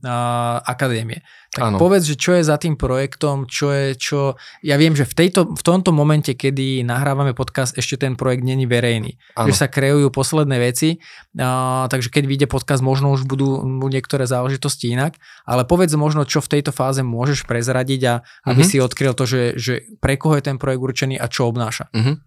akadémie. 0.63 1.27
Tak 1.57 1.73
ano. 1.73 1.77
povedz, 1.81 2.05
že 2.05 2.15
čo 2.15 2.37
je 2.37 2.45
za 2.45 2.55
tým 2.61 2.77
projektom, 2.77 3.49
čo 3.49 3.73
je, 3.73 3.97
čo... 3.97 4.37
Ja 4.61 4.77
viem, 4.77 4.93
že 4.93 5.09
v, 5.09 5.25
tejto, 5.25 5.57
v 5.57 5.63
tomto 5.65 5.89
momente, 5.89 6.37
kedy 6.37 6.85
nahrávame 6.85 7.33
podcast, 7.33 7.73
ešte 7.73 7.97
ten 8.05 8.13
projekt 8.13 8.45
není 8.45 8.69
verejný. 8.69 9.17
Ano. 9.33 9.49
Že 9.49 9.53
sa 9.57 9.67
kreujú 9.67 10.13
posledné 10.13 10.61
veci, 10.61 11.01
a, 11.41 11.89
takže 11.89 12.13
keď 12.13 12.23
vyjde 12.29 12.47
podcast, 12.47 12.85
možno 12.85 13.09
už 13.09 13.25
budú, 13.25 13.65
niektoré 13.89 14.29
záležitosti 14.29 14.93
inak, 14.93 15.17
ale 15.49 15.65
povedz 15.65 15.97
možno, 15.97 16.29
čo 16.29 16.45
v 16.45 16.61
tejto 16.61 16.69
fáze 16.69 17.01
môžeš 17.01 17.49
prezradiť 17.49 18.01
a 18.05 18.13
aby 18.45 18.61
uh-huh. 18.61 18.71
si 18.71 18.77
odkryl 18.77 19.17
to, 19.17 19.25
že, 19.25 19.57
že 19.57 19.73
pre 19.97 20.15
koho 20.15 20.37
je 20.37 20.45
ten 20.45 20.61
projekt 20.61 20.83
určený 20.83 21.15
a 21.17 21.25
čo 21.25 21.49
obnáša. 21.49 21.89
Uh-huh 21.89 22.21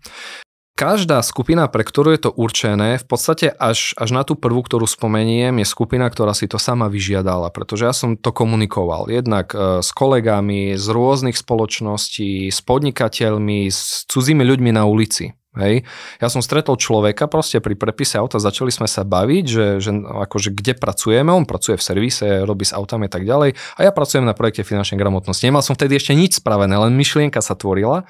každá 0.80 1.20
skupina, 1.20 1.68
pre 1.68 1.84
ktorú 1.84 2.16
je 2.16 2.20
to 2.24 2.30
určené, 2.32 2.96
v 2.96 3.04
podstate 3.04 3.52
až, 3.52 3.92
až 4.00 4.16
na 4.16 4.24
tú 4.24 4.32
prvú, 4.32 4.64
ktorú 4.64 4.88
spomeniem, 4.88 5.60
je 5.60 5.66
skupina, 5.68 6.08
ktorá 6.08 6.32
si 6.32 6.48
to 6.48 6.56
sama 6.56 6.88
vyžiadala, 6.88 7.52
pretože 7.52 7.84
ja 7.84 7.92
som 7.92 8.16
to 8.16 8.32
komunikoval 8.32 9.12
jednak 9.12 9.52
e, 9.52 9.84
s 9.84 9.92
kolegami 9.92 10.80
z 10.80 10.86
rôznych 10.88 11.36
spoločností, 11.36 12.48
s 12.48 12.64
podnikateľmi, 12.64 13.68
s 13.68 14.08
cudzími 14.08 14.40
ľuďmi 14.40 14.72
na 14.72 14.88
ulici. 14.88 15.36
Hej. 15.50 15.82
Ja 16.22 16.30
som 16.30 16.46
stretol 16.46 16.78
človeka 16.78 17.26
proste 17.26 17.58
pri 17.58 17.74
prepise 17.74 18.16
auta, 18.16 18.38
začali 18.38 18.70
sme 18.70 18.86
sa 18.86 19.02
baviť, 19.02 19.44
že, 19.50 19.66
že 19.82 19.90
akože 19.92 20.54
kde 20.54 20.78
pracujeme, 20.78 21.34
on 21.34 21.42
pracuje 21.42 21.74
v 21.74 21.82
servise, 21.82 22.46
robí 22.46 22.62
s 22.62 22.70
autami 22.70 23.10
a 23.10 23.12
tak 23.12 23.26
ďalej 23.26 23.58
a 23.74 23.80
ja 23.82 23.90
pracujem 23.90 24.22
na 24.22 24.30
projekte 24.30 24.62
finančnej 24.62 24.96
gramotnosti. 24.96 25.42
Nemal 25.42 25.66
som 25.66 25.74
vtedy 25.74 25.98
ešte 25.98 26.14
nič 26.14 26.38
spravené, 26.38 26.70
len 26.78 26.94
myšlienka 26.94 27.42
sa 27.42 27.58
tvorila 27.58 28.06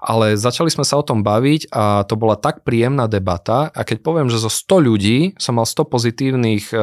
ale 0.00 0.34
začali 0.34 0.72
sme 0.72 0.82
sa 0.82 0.96
o 0.96 1.04
tom 1.04 1.20
baviť 1.20 1.68
a 1.70 2.08
to 2.08 2.16
bola 2.16 2.40
tak 2.40 2.64
príjemná 2.64 3.04
debata 3.06 3.68
a 3.70 3.80
keď 3.84 4.00
poviem, 4.00 4.28
že 4.32 4.40
zo 4.40 4.48
100 4.48 4.88
ľudí 4.88 5.18
som 5.36 5.60
mal 5.60 5.68
100 5.68 5.92
pozitívnych 5.92 6.72
e, 6.72 6.76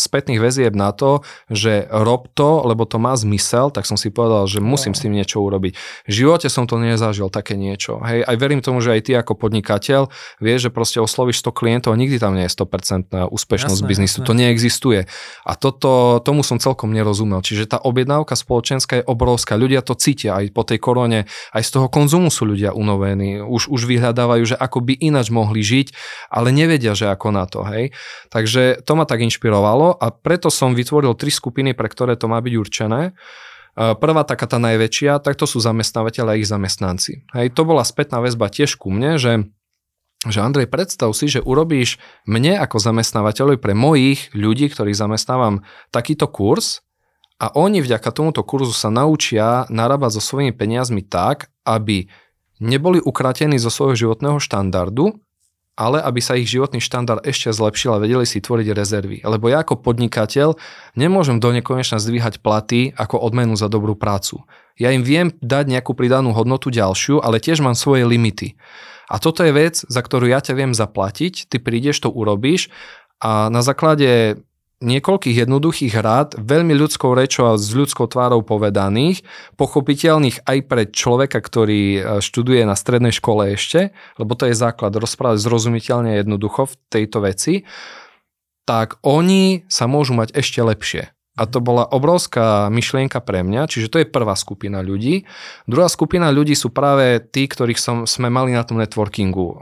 spätných 0.00 0.40
väzieb 0.40 0.72
na 0.72 0.96
to, 0.96 1.20
že 1.52 1.84
rob 1.92 2.32
to, 2.32 2.64
lebo 2.64 2.88
to 2.88 2.96
má 2.96 3.12
zmysel, 3.14 3.68
tak 3.68 3.84
som 3.84 4.00
si 4.00 4.08
povedal, 4.08 4.48
že 4.48 4.64
musím 4.64 4.96
s 4.96 5.04
tým 5.04 5.12
niečo 5.12 5.44
urobiť. 5.44 5.76
V 6.08 6.12
živote 6.12 6.48
som 6.48 6.64
to 6.64 6.80
nezažil 6.80 7.28
také 7.28 7.54
niečo. 7.54 8.00
Hej, 8.00 8.24
aj 8.24 8.36
verím 8.40 8.64
tomu, 8.64 8.80
že 8.80 8.96
aj 8.96 9.00
ty 9.04 9.12
ako 9.14 9.36
podnikateľ 9.36 10.08
vieš, 10.40 10.68
že 10.68 10.70
proste 10.72 10.98
oslovíš 10.98 11.44
100 11.44 11.52
klientov 11.52 11.92
a 11.92 12.00
nikdy 12.00 12.16
tam 12.16 12.32
nie 12.32 12.48
je 12.48 12.52
100% 12.56 13.28
úspešnosť 13.28 13.80
jasné, 13.84 13.90
biznisu. 13.92 14.18
Jasné. 14.24 14.26
To 14.26 14.32
neexistuje. 14.32 15.00
A 15.44 15.52
toto, 15.54 16.24
tomu 16.24 16.40
som 16.40 16.56
celkom 16.56 16.96
nerozumel. 16.96 17.44
Čiže 17.44 17.76
tá 17.76 17.78
objednávka 17.78 18.32
spoločenská 18.32 19.04
je 19.04 19.04
obrovská. 19.04 19.60
Ľudia 19.60 19.84
to 19.84 19.92
cítia 19.92 20.40
aj 20.40 20.56
po 20.56 20.64
tej 20.64 20.80
korone, 20.80 21.28
aj 21.52 21.62
z 21.62 21.70
toho 21.76 21.86
konzumu 21.92 22.05
sú 22.08 22.46
ľudia 22.46 22.72
unovení, 22.72 23.42
už, 23.42 23.68
už 23.68 23.84
vyhľadávajú, 23.90 24.54
že 24.54 24.56
ako 24.56 24.82
by 24.86 24.94
ináč 24.98 25.28
mohli 25.34 25.60
žiť, 25.60 25.92
ale 26.30 26.54
nevedia, 26.54 26.94
že 26.94 27.10
ako 27.10 27.28
na 27.34 27.44
to, 27.44 27.66
hej. 27.66 27.92
Takže 28.30 28.86
to 28.86 28.92
ma 28.94 29.04
tak 29.04 29.22
inšpirovalo 29.26 29.98
a 29.98 30.06
preto 30.14 30.48
som 30.48 30.72
vytvoril 30.72 31.18
tri 31.18 31.34
skupiny, 31.34 31.74
pre 31.74 31.90
ktoré 31.90 32.14
to 32.14 32.30
má 32.30 32.38
byť 32.38 32.54
určené. 32.56 33.12
Prvá 33.76 34.22
taká 34.24 34.48
tá 34.48 34.56
najväčšia, 34.56 35.20
tak 35.20 35.36
to 35.36 35.44
sú 35.44 35.60
zamestnávateľe 35.60 36.32
a 36.32 36.38
ich 36.40 36.48
zamestnanci. 36.48 37.28
Hej, 37.36 37.52
to 37.52 37.68
bola 37.68 37.84
spätná 37.84 38.24
väzba 38.24 38.48
tiež 38.48 38.80
ku 38.80 38.88
mne, 38.88 39.20
že 39.20 39.44
že 40.26 40.42
Andrej, 40.42 40.66
predstav 40.66 41.14
si, 41.14 41.30
že 41.30 41.44
urobíš 41.44 42.02
mne 42.26 42.58
ako 42.58 42.82
zamestnávateľovi 42.82 43.62
pre 43.62 43.78
mojich 43.78 44.34
ľudí, 44.34 44.66
ktorých 44.72 44.98
zamestnávam, 44.98 45.62
takýto 45.94 46.26
kurz 46.26 46.82
a 47.36 47.52
oni 47.52 47.84
vďaka 47.84 48.08
tomuto 48.16 48.40
kurzu 48.40 48.72
sa 48.72 48.88
naučia 48.88 49.68
narábať 49.68 50.16
so 50.16 50.22
svojimi 50.24 50.56
peniazmi 50.56 51.04
tak, 51.04 51.52
aby 51.68 52.08
neboli 52.60 52.96
ukratení 52.96 53.60
zo 53.60 53.68
svojho 53.68 54.08
životného 54.08 54.40
štandardu, 54.40 55.20
ale 55.76 56.00
aby 56.00 56.24
sa 56.24 56.40
ich 56.40 56.48
životný 56.48 56.80
štandard 56.80 57.20
ešte 57.28 57.52
zlepšil 57.52 57.92
a 57.92 58.00
vedeli 58.00 58.24
si 58.24 58.40
tvoriť 58.40 58.72
rezervy. 58.72 59.20
Lebo 59.20 59.52
ja 59.52 59.60
ako 59.60 59.84
podnikateľ 59.84 60.56
nemôžem 60.96 61.36
do 61.36 61.52
nekonečna 61.52 62.00
zdvíhať 62.00 62.40
platy 62.40 62.96
ako 62.96 63.20
odmenu 63.20 63.52
za 63.60 63.68
dobrú 63.68 63.92
prácu. 63.92 64.40
Ja 64.80 64.96
im 64.96 65.04
viem 65.04 65.36
dať 65.44 65.68
nejakú 65.68 65.92
pridanú 65.92 66.32
hodnotu 66.32 66.72
ďalšiu, 66.72 67.20
ale 67.20 67.44
tiež 67.44 67.60
mám 67.60 67.76
svoje 67.76 68.08
limity. 68.08 68.56
A 69.12 69.20
toto 69.20 69.44
je 69.44 69.52
vec, 69.52 69.84
za 69.84 70.00
ktorú 70.00 70.32
ja 70.32 70.40
ťa 70.40 70.56
viem 70.56 70.72
zaplatiť, 70.72 71.52
ty 71.52 71.60
prídeš, 71.60 72.00
to 72.00 72.08
urobíš 72.08 72.72
a 73.20 73.52
na 73.52 73.60
základe 73.60 74.40
niekoľkých 74.84 75.48
jednoduchých 75.48 75.94
rád, 75.96 76.36
veľmi 76.36 76.76
ľudskou 76.76 77.16
rečou 77.16 77.48
a 77.48 77.56
s 77.56 77.72
ľudskou 77.72 78.12
tvárou 78.12 78.44
povedaných, 78.44 79.24
pochopiteľných 79.56 80.44
aj 80.44 80.58
pre 80.68 80.82
človeka, 80.92 81.40
ktorý 81.40 81.82
e, 81.96 82.00
študuje 82.20 82.60
na 82.68 82.76
strednej 82.76 83.16
škole 83.16 83.56
ešte, 83.56 83.96
lebo 84.20 84.36
to 84.36 84.52
je 84.52 84.54
základ 84.58 84.92
rozprávať 84.92 85.40
zrozumiteľne 85.40 86.20
jednoducho 86.20 86.68
v 86.68 86.74
tejto 86.92 87.24
veci, 87.24 87.64
tak 88.68 89.00
oni 89.00 89.64
sa 89.72 89.88
môžu 89.88 90.12
mať 90.12 90.36
ešte 90.36 90.60
lepšie. 90.60 91.15
A 91.36 91.44
to 91.44 91.60
bola 91.60 91.84
obrovská 91.84 92.72
myšlienka 92.72 93.20
pre 93.20 93.44
mňa, 93.44 93.68
čiže 93.68 93.92
to 93.92 94.00
je 94.00 94.08
prvá 94.08 94.32
skupina 94.32 94.80
ľudí. 94.80 95.28
Druhá 95.68 95.92
skupina 95.92 96.32
ľudí 96.32 96.56
sú 96.56 96.72
práve 96.72 97.20
tí, 97.20 97.44
ktorých 97.44 97.76
som, 97.76 97.96
sme 98.08 98.32
mali 98.32 98.56
na 98.56 98.64
tom 98.64 98.80
networkingu. 98.80 99.60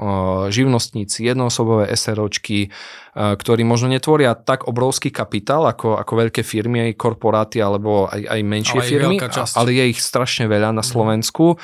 Živnostníci, 0.55 1.27
jednoosobové 1.27 1.91
SROčky, 1.91 2.71
ktorí 3.15 3.67
možno 3.67 3.91
netvoria 3.91 4.39
tak 4.39 4.71
obrovský 4.71 5.11
kapitál 5.11 5.67
ako, 5.67 5.99
ako 5.99 6.13
veľké 6.15 6.47
firmy, 6.47 6.91
aj 6.91 6.99
korporáty 6.99 7.59
alebo 7.59 8.07
aj, 8.07 8.23
aj 8.23 8.41
menšie 8.47 8.79
ale 8.79 8.87
firmy, 8.87 9.17
ale 9.59 9.71
je 9.75 9.85
ich 9.91 9.99
strašne 9.99 10.47
veľa 10.47 10.71
na 10.71 10.83
mhm. 10.83 10.91
Slovensku. 10.95 11.59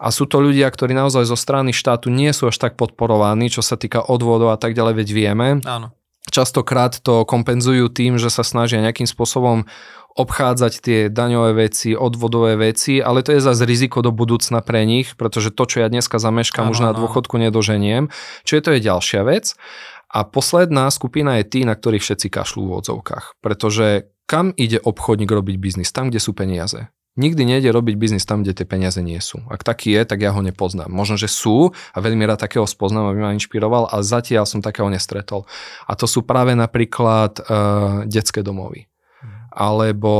A 0.00 0.08
sú 0.08 0.24
to 0.24 0.40
ľudia, 0.40 0.64
ktorí 0.72 0.96
naozaj 0.96 1.28
zo 1.28 1.36
strany 1.36 1.76
štátu 1.76 2.08
nie 2.08 2.32
sú 2.32 2.48
až 2.48 2.56
tak 2.56 2.80
podporovaní, 2.80 3.52
čo 3.52 3.60
sa 3.60 3.76
týka 3.76 4.00
odvodov 4.08 4.48
a 4.48 4.56
tak 4.56 4.72
ďalej, 4.72 5.04
veď 5.04 5.08
vieme. 5.12 5.48
Áno. 5.68 5.92
Častokrát 6.30 6.96
to 7.02 7.26
kompenzujú 7.26 7.90
tým, 7.90 8.16
že 8.16 8.30
sa 8.30 8.46
snažia 8.46 8.80
nejakým 8.80 9.06
spôsobom 9.06 9.66
obchádzať 10.18 10.72
tie 10.82 10.98
daňové 11.06 11.70
veci, 11.70 11.94
odvodové 11.94 12.58
veci, 12.58 12.98
ale 12.98 13.22
to 13.22 13.30
je 13.30 13.42
zase 13.42 13.62
riziko 13.62 14.02
do 14.02 14.10
budúcna 14.10 14.58
pre 14.58 14.82
nich, 14.82 15.14
pretože 15.14 15.54
to, 15.54 15.64
čo 15.70 15.86
ja 15.86 15.88
dneska 15.88 16.18
zameškám, 16.18 16.70
už 16.70 16.82
na 16.82 16.92
dôchodku 16.92 17.38
nedoženiem. 17.38 18.10
Čiže 18.42 18.64
to 18.64 18.70
je 18.74 18.80
ďalšia 18.82 19.22
vec. 19.22 19.54
A 20.10 20.26
posledná 20.26 20.90
skupina 20.90 21.38
je 21.38 21.46
tí, 21.46 21.60
na 21.62 21.78
ktorých 21.78 22.02
všetci 22.02 22.26
kašľú 22.34 22.62
v 22.66 22.76
odzovkách. 22.82 23.38
Pretože 23.38 24.10
kam 24.26 24.50
ide 24.58 24.82
obchodník 24.82 25.30
robiť 25.30 25.56
biznis? 25.62 25.94
Tam, 25.94 26.10
kde 26.10 26.18
sú 26.18 26.34
peniaze. 26.34 26.90
Nikdy 27.18 27.42
nejde 27.42 27.74
robiť 27.74 27.94
biznis 27.98 28.22
tam, 28.22 28.46
kde 28.46 28.54
tie 28.54 28.66
peniaze 28.66 29.02
nie 29.02 29.18
sú. 29.18 29.42
Ak 29.50 29.66
taký 29.66 29.98
je, 29.98 30.02
tak 30.06 30.22
ja 30.22 30.30
ho 30.30 30.40
nepoznám. 30.40 30.88
Možno, 30.88 31.18
že 31.18 31.26
sú 31.26 31.74
a 31.74 31.98
veľmi 31.98 32.22
rád 32.22 32.46
takého 32.46 32.64
spoznám, 32.64 33.10
aby 33.10 33.18
ma 33.18 33.34
inšpiroval 33.34 33.90
a 33.90 33.98
zatiaľ 34.00 34.46
som 34.46 34.62
takého 34.62 34.86
nestretol. 34.86 35.42
A 35.90 35.98
to 35.98 36.06
sú 36.06 36.22
práve 36.22 36.54
napríklad 36.54 37.42
uh, 37.42 38.06
detské 38.06 38.46
domovy 38.46 38.90
alebo 39.50 40.14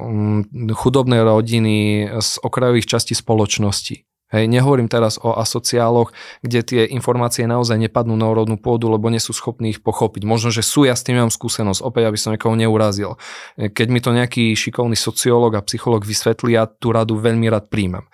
um, 0.00 0.40
chudobné 0.72 1.20
rodiny 1.20 2.08
z 2.08 2.30
okrajových 2.40 2.88
častí 2.88 3.12
spoločnosti. 3.12 4.08
Hej, 4.32 4.48
nehovorím 4.48 4.88
teraz 4.88 5.20
o 5.20 5.36
asociáloch, 5.36 6.16
kde 6.40 6.60
tie 6.64 6.82
informácie 6.88 7.44
naozaj 7.44 7.76
nepadnú 7.76 8.16
na 8.16 8.32
úrodnú 8.32 8.56
pôdu, 8.56 8.88
lebo 8.88 9.12
nie 9.12 9.20
sú 9.20 9.36
schopní 9.36 9.76
ich 9.76 9.84
pochopiť. 9.84 10.24
Možno, 10.24 10.48
že 10.48 10.64
sú, 10.64 10.88
ja 10.88 10.96
s 10.96 11.04
tým 11.04 11.20
mám 11.20 11.28
skúsenosť, 11.28 11.84
opäť, 11.84 12.08
aby 12.08 12.16
som 12.16 12.32
niekoho 12.32 12.56
neurazil. 12.56 13.20
Keď 13.60 13.86
mi 13.92 14.00
to 14.00 14.16
nejaký 14.16 14.56
šikovný 14.56 14.96
sociológ 14.96 15.60
a 15.60 15.66
psychológ 15.68 16.08
vysvetlí, 16.08 16.56
ja 16.56 16.64
tú 16.64 16.96
radu 16.96 17.20
veľmi 17.20 17.44
rád 17.52 17.68
príjmem. 17.68 18.08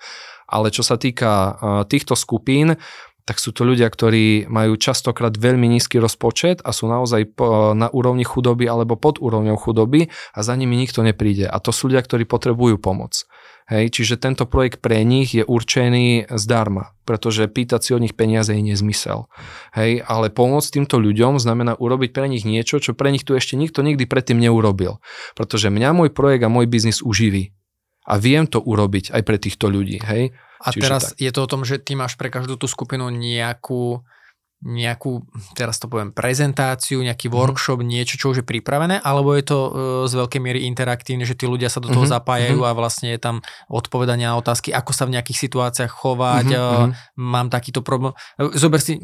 Ale 0.51 0.75
čo 0.75 0.83
sa 0.83 0.99
týka 0.99 1.55
týchto 1.87 2.19
skupín, 2.19 2.75
tak 3.23 3.37
sú 3.37 3.53
to 3.53 3.61
ľudia, 3.61 3.85
ktorí 3.85 4.49
majú 4.49 4.73
častokrát 4.73 5.37
veľmi 5.37 5.69
nízky 5.69 6.01
rozpočet 6.01 6.65
a 6.65 6.73
sú 6.73 6.89
naozaj 6.89 7.37
na 7.77 7.85
úrovni 7.93 8.25
chudoby 8.25 8.65
alebo 8.65 8.97
pod 8.97 9.21
úrovňou 9.21 9.53
chudoby 9.53 10.09
a 10.33 10.39
za 10.41 10.57
nimi 10.57 10.73
nikto 10.73 11.05
nepríde. 11.05 11.45
A 11.45 11.61
to 11.61 11.69
sú 11.69 11.93
ľudia, 11.93 12.01
ktorí 12.01 12.25
potrebujú 12.25 12.81
pomoc. 12.81 13.29
Hej, 13.69 13.93
čiže 13.93 14.17
tento 14.17 14.49
projekt 14.49 14.81
pre 14.81 15.05
nich 15.05 15.37
je 15.37 15.45
určený 15.45 16.33
zdarma, 16.33 16.97
pretože 17.05 17.45
pýtať 17.45 17.79
si 17.85 17.91
od 17.93 18.01
nich 18.01 18.17
peniaze 18.17 18.49
je 18.49 18.65
nezmysel. 18.65 19.29
Hej, 19.77 20.01
ale 20.09 20.33
pomôcť 20.33 20.81
týmto 20.81 20.97
ľuďom 20.97 21.37
znamená 21.37 21.77
urobiť 21.77 22.09
pre 22.09 22.25
nich 22.25 22.49
niečo, 22.49 22.81
čo 22.81 22.97
pre 22.97 23.13
nich 23.13 23.21
tu 23.21 23.37
ešte 23.37 23.53
nikto 23.53 23.85
nikdy 23.85 24.09
predtým 24.09 24.41
neurobil. 24.41 24.97
Pretože 25.37 25.69
mňa 25.69 25.93
môj 25.93 26.09
projekt 26.09 26.49
a 26.49 26.49
môj 26.49 26.65
biznis 26.65 27.05
uživí. 27.05 27.53
A 28.09 28.17
viem 28.17 28.49
to 28.49 28.57
urobiť 28.57 29.13
aj 29.13 29.21
pre 29.21 29.37
týchto 29.37 29.69
ľudí. 29.69 30.01
Hej? 30.01 30.33
A 30.65 30.73
Čiže 30.73 30.81
teraz 30.81 31.03
tak. 31.13 31.21
je 31.21 31.29
to 31.29 31.39
o 31.45 31.51
tom, 31.51 31.61
že 31.61 31.77
ty 31.77 31.93
máš 31.93 32.17
pre 32.17 32.33
každú 32.33 32.57
tú 32.57 32.65
skupinu 32.65 33.05
nejakú 33.13 34.01
nejakú, 34.59 35.23
teraz 35.55 35.79
to 35.79 35.87
poviem, 35.87 36.11
prezentáciu, 36.11 36.99
nejaký 36.99 37.31
mm-hmm. 37.31 37.39
workshop, 37.39 37.79
niečo, 37.79 38.19
čo 38.19 38.35
už 38.35 38.43
je 38.43 38.45
pripravené, 38.45 38.99
alebo 38.99 39.31
je 39.31 39.43
to 39.47 39.57
uh, 39.57 39.71
z 40.03 40.13
veľkej 40.19 40.41
miery 40.43 40.59
interaktívne, 40.67 41.23
že 41.23 41.39
tí 41.39 41.47
ľudia 41.47 41.71
sa 41.71 41.79
do 41.79 41.87
toho 41.87 42.03
mm-hmm. 42.03 42.15
zapájajú 42.19 42.59
mm-hmm. 42.59 42.75
a 42.75 42.77
vlastne 42.77 43.07
je 43.15 43.19
tam 43.23 43.39
odpovedanie 43.71 44.27
na 44.27 44.35
otázky, 44.35 44.75
ako 44.75 44.91
sa 44.91 45.07
v 45.07 45.15
nejakých 45.15 45.47
situáciách 45.47 45.91
chovať, 45.91 46.47
mm-hmm. 46.51 46.91
uh, 46.91 47.15
mám 47.15 47.47
takýto 47.47 47.79
problém. 47.79 48.11
Zober 48.51 48.83
si, 48.83 48.99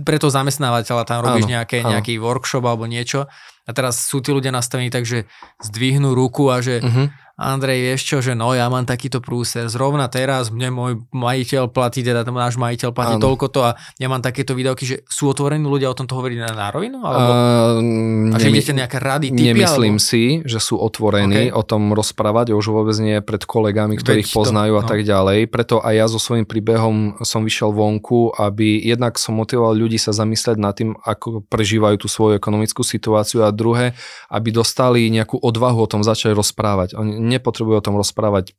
pre 0.00 0.16
toho 0.16 0.32
zamestnávateľa 0.32 1.04
tam 1.04 1.20
robíš 1.20 1.44
áno, 1.44 1.60
nejaké, 1.60 1.84
áno. 1.84 1.92
nejaký 1.92 2.16
workshop 2.16 2.64
alebo 2.64 2.88
niečo 2.88 3.28
a 3.64 3.70
teraz 3.72 4.04
sú 4.04 4.20
tí 4.20 4.30
ľudia 4.30 4.52
nastavení 4.52 4.92
tak, 4.92 5.08
že 5.08 5.24
zdvihnú 5.64 6.12
ruku 6.12 6.52
a 6.52 6.60
že 6.60 6.84
mm-hmm 6.84 7.24
Andrej, 7.34 7.82
vieš 7.82 8.02
čo, 8.06 8.16
že 8.22 8.38
no 8.38 8.54
ja 8.54 8.70
mám 8.70 8.86
takýto 8.86 9.18
prúser, 9.18 9.66
zrovna 9.66 10.06
teraz 10.06 10.54
mne 10.54 10.70
môj 10.70 10.92
majiteľ 11.10 11.66
platí, 11.66 12.06
teda 12.06 12.22
náš 12.22 12.54
majiteľ 12.54 12.94
platí 12.94 13.18
toľko 13.18 13.46
to 13.50 13.60
a 13.66 13.74
ja 13.98 14.06
mám 14.06 14.22
takéto 14.22 14.54
videoky, 14.54 14.86
že 14.86 14.96
sú 15.10 15.34
otvorení 15.34 15.66
ľudia 15.66 15.90
o 15.90 15.98
tomto 15.98 16.14
hovoriť 16.14 16.38
na, 16.38 16.50
na 16.54 16.66
rovinu? 16.70 17.02
Alebo, 17.02 17.30
uh, 17.34 18.30
a 18.30 18.36
že 18.38 18.54
idete 18.54 18.70
nejaké 18.70 19.02
rady, 19.02 19.34
typy? 19.34 19.50
Nemyslím 19.50 19.98
alebo? 19.98 20.06
si, 20.06 20.46
že 20.46 20.62
sú 20.62 20.78
otvorení 20.78 21.50
okay. 21.50 21.58
o 21.58 21.66
tom 21.66 21.90
rozprávať, 21.90 22.54
už 22.54 22.70
vôbec 22.70 22.94
nie 23.02 23.18
pred 23.18 23.42
kolegami, 23.42 23.98
ktorých 23.98 24.30
Veď 24.30 24.36
poznajú 24.38 24.78
to, 24.78 24.78
a 24.78 24.82
no. 24.86 24.90
tak 24.94 25.00
ďalej. 25.02 25.38
Preto 25.50 25.82
aj 25.82 25.94
ja 25.98 26.06
so 26.06 26.22
svojím 26.22 26.46
príbehom 26.46 27.18
som 27.26 27.42
vyšiel 27.42 27.74
vonku, 27.74 28.30
aby 28.38 28.78
jednak 28.78 29.18
som 29.18 29.34
motivoval 29.34 29.74
ľudí 29.74 29.98
sa 29.98 30.14
zamyslieť 30.14 30.54
nad 30.54 30.78
tým, 30.78 30.94
ako 31.02 31.42
prežívajú 31.50 31.98
tú 31.98 32.06
svoju 32.06 32.38
ekonomickú 32.38 32.86
situáciu 32.86 33.42
a 33.42 33.50
druhé, 33.54 33.94
aby 34.28 34.50
dostali 34.50 35.06
nejakú 35.08 35.38
odvahu 35.38 35.78
o 35.80 35.90
tom 35.90 36.02
začať 36.02 36.34
rozprávať. 36.34 36.98
Oni 36.98 37.16
nepotrebujú 37.16 37.78
o 37.78 37.84
tom 37.84 37.96
rozprávať 37.96 38.52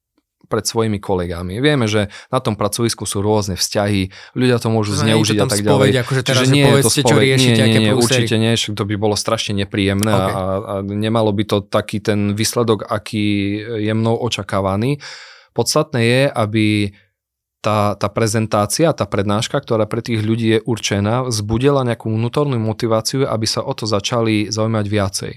pred 0.46 0.62
svojimi 0.62 1.02
kolegami. 1.02 1.58
Vieme, 1.58 1.90
že 1.90 2.14
na 2.30 2.40
tom 2.40 2.54
pracovisku 2.54 3.04
sú 3.10 3.26
rôzne 3.26 3.58
vzťahy, 3.58 4.14
ľudia 4.38 4.62
to 4.62 4.70
môžu 4.70 4.94
no, 4.94 5.02
zneužiť 5.02 5.38
a 5.42 5.46
tak 5.50 5.66
ďalej. 5.66 5.90
Akože 6.06 6.22
teraz, 6.22 6.46
Čiže 6.46 6.54
nie 6.54 6.66
je 6.70 6.84
to 6.86 6.92
spoveď, 6.94 7.10
čo 7.10 7.18
riešite, 7.18 7.64
nie, 7.66 7.74
nie, 7.74 7.82
nie, 7.90 7.94
určite 7.98 8.36
nie, 8.38 8.54
to 8.56 8.84
by 8.86 8.96
bolo 8.96 9.18
strašne 9.18 9.58
nepríjemné 9.66 10.14
okay. 10.14 10.34
a, 10.34 10.42
a 10.62 10.74
nemalo 10.86 11.34
by 11.34 11.44
to 11.50 11.58
taký 11.66 12.00
ten 12.00 12.38
výsledok, 12.38 12.86
aký 12.86 13.58
je 13.82 13.94
mnou 13.98 14.16
očakávaný. 14.22 15.02
Podstatné 15.56 16.00
je, 16.04 16.22
aby 16.30 16.66
tá, 17.66 17.98
tá 17.98 18.14
prezentácia, 18.14 18.94
tá 18.94 19.10
prednáška, 19.10 19.58
ktorá 19.58 19.90
pre 19.90 20.06
tých 20.06 20.22
ľudí 20.22 20.48
je 20.54 20.60
určená, 20.62 21.26
vzbudila 21.26 21.82
nejakú 21.82 22.14
vnútornú 22.14 22.62
motiváciu, 22.62 23.26
aby 23.26 23.50
sa 23.50 23.66
o 23.66 23.74
to 23.74 23.90
začali 23.90 24.54
zaujímať 24.54 24.86
viacej. 24.86 25.34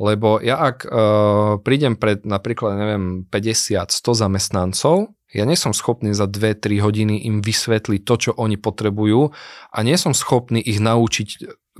Lebo 0.00 0.40
ja 0.40 0.56
ak 0.56 0.88
uh, 0.88 1.60
prídem 1.60 2.00
pred 2.00 2.24
napríklad, 2.24 2.80
neviem, 2.80 3.04
50-100 3.28 3.92
zamestnancov, 3.92 5.12
ja 5.30 5.44
nie 5.44 5.54
som 5.54 5.76
schopný 5.76 6.16
za 6.16 6.24
2-3 6.24 6.80
hodiny 6.80 7.28
im 7.28 7.44
vysvetliť 7.44 8.00
to, 8.02 8.14
čo 8.16 8.30
oni 8.34 8.56
potrebujú 8.56 9.30
a 9.70 9.78
nie 9.84 9.94
som 10.00 10.16
schopný 10.16 10.58
ich 10.58 10.80
naučiť 10.80 11.28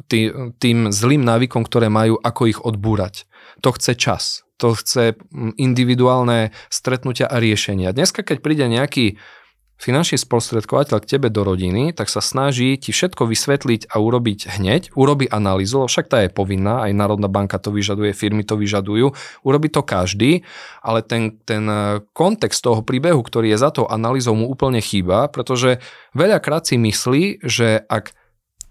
tý, 0.06 0.30
tým 0.60 0.92
zlým 0.92 1.24
návykom, 1.24 1.66
ktoré 1.66 1.88
majú, 1.90 2.20
ako 2.20 2.42
ich 2.46 2.60
odbúrať. 2.60 3.26
To 3.64 3.72
chce 3.74 3.96
čas. 3.96 4.24
To 4.60 4.76
chce 4.76 5.16
individuálne 5.56 6.52
stretnutia 6.68 7.26
a 7.26 7.40
riešenia. 7.40 7.96
Dneska, 7.96 8.22
keď 8.22 8.38
príde 8.44 8.68
nejaký 8.68 9.16
finančný 9.80 10.20
sprostredkovateľ 10.20 11.00
k 11.00 11.16
tebe 11.16 11.32
do 11.32 11.40
rodiny, 11.40 11.96
tak 11.96 12.12
sa 12.12 12.20
snaží 12.20 12.76
ti 12.76 12.92
všetko 12.92 13.24
vysvetliť 13.24 13.88
a 13.88 13.96
urobiť 13.96 14.60
hneď, 14.60 14.92
urobi 14.92 15.24
analýzu, 15.24 15.88
však 15.88 16.06
tá 16.12 16.20
je 16.20 16.30
povinná, 16.30 16.84
aj 16.84 16.92
Národná 16.92 17.32
banka 17.32 17.56
to 17.56 17.72
vyžaduje, 17.72 18.12
firmy 18.12 18.44
to 18.44 18.60
vyžadujú, 18.60 19.16
urobi 19.40 19.68
to 19.72 19.80
každý, 19.80 20.44
ale 20.84 21.00
ten, 21.00 21.40
ten 21.48 21.64
eh, 21.64 22.04
kontext 22.12 22.60
toho 22.60 22.84
príbehu, 22.84 23.24
ktorý 23.24 23.56
je 23.56 23.58
za 23.58 23.72
tou 23.72 23.88
analýzou 23.88 24.36
mu 24.36 24.52
úplne 24.52 24.84
chýba, 24.84 25.32
pretože 25.32 25.80
veľakrát 26.12 26.68
si 26.68 26.76
myslí, 26.76 27.40
že 27.40 27.80
ak 27.88 28.12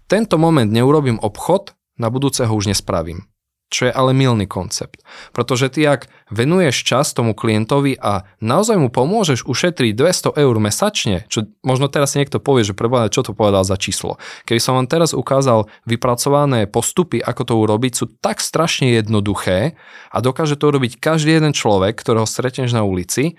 tento 0.06 0.38
moment 0.38 0.70
neurobím 0.70 1.18
obchod, 1.18 1.74
na 2.00 2.08
budúceho 2.08 2.48
už 2.48 2.72
nespravím 2.72 3.28
čo 3.70 3.86
je 3.88 3.92
ale 3.94 4.10
milný 4.10 4.50
koncept. 4.50 5.00
Pretože 5.30 5.70
ty 5.70 5.86
ak 5.86 6.10
venuješ 6.28 6.82
čas 6.82 7.14
tomu 7.14 7.38
klientovi 7.38 7.94
a 7.96 8.26
naozaj 8.42 8.76
mu 8.76 8.90
pomôžeš 8.90 9.46
ušetriť 9.46 9.94
200 9.94 10.34
eur 10.34 10.54
mesačne, 10.58 11.24
čo 11.30 11.46
možno 11.62 11.86
teraz 11.86 12.12
si 12.12 12.20
niekto 12.20 12.42
povie, 12.42 12.66
že 12.66 12.74
preboha, 12.74 13.06
čo 13.08 13.22
to 13.22 13.30
povedal 13.32 13.62
za 13.62 13.78
číslo. 13.78 14.18
Keby 14.44 14.60
som 14.60 14.74
vám 14.74 14.90
teraz 14.90 15.14
ukázal 15.14 15.70
vypracované 15.86 16.66
postupy, 16.66 17.22
ako 17.22 17.42
to 17.46 17.54
urobiť, 17.56 17.92
sú 17.94 18.06
tak 18.18 18.42
strašne 18.42 18.90
jednoduché 18.90 19.78
a 20.10 20.18
dokáže 20.18 20.58
to 20.58 20.68
urobiť 20.68 20.98
každý 20.98 21.38
jeden 21.38 21.54
človek, 21.54 21.94
ktorého 21.94 22.26
stretneš 22.26 22.74
na 22.74 22.82
ulici, 22.82 23.38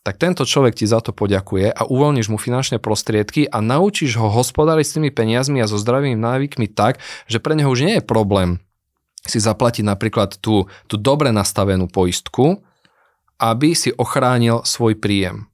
tak 0.00 0.16
tento 0.16 0.48
človek 0.48 0.80
ti 0.80 0.88
za 0.88 1.04
to 1.04 1.12
poďakuje 1.12 1.68
a 1.68 1.84
uvoľníš 1.84 2.32
mu 2.32 2.40
finančné 2.40 2.80
prostriedky 2.80 3.44
a 3.44 3.60
naučíš 3.60 4.16
ho 4.16 4.32
hospodáriť 4.32 4.86
s 4.88 4.94
tými 4.96 5.10
peniazmi 5.12 5.60
a 5.60 5.68
so 5.68 5.76
zdravými 5.76 6.16
návykmi 6.16 6.72
tak, 6.72 7.04
že 7.28 7.36
pre 7.36 7.52
neho 7.52 7.68
už 7.68 7.84
nie 7.84 8.00
je 8.00 8.04
problém 8.04 8.64
si 9.24 9.38
zaplatiť 9.40 9.84
napríklad 9.84 10.40
tú, 10.40 10.68
tú 10.88 10.96
dobre 10.96 11.32
nastavenú 11.34 11.88
poistku, 11.88 12.64
aby 13.40 13.72
si 13.72 13.92
ochránil 13.92 14.64
svoj 14.64 15.00
príjem. 15.00 15.48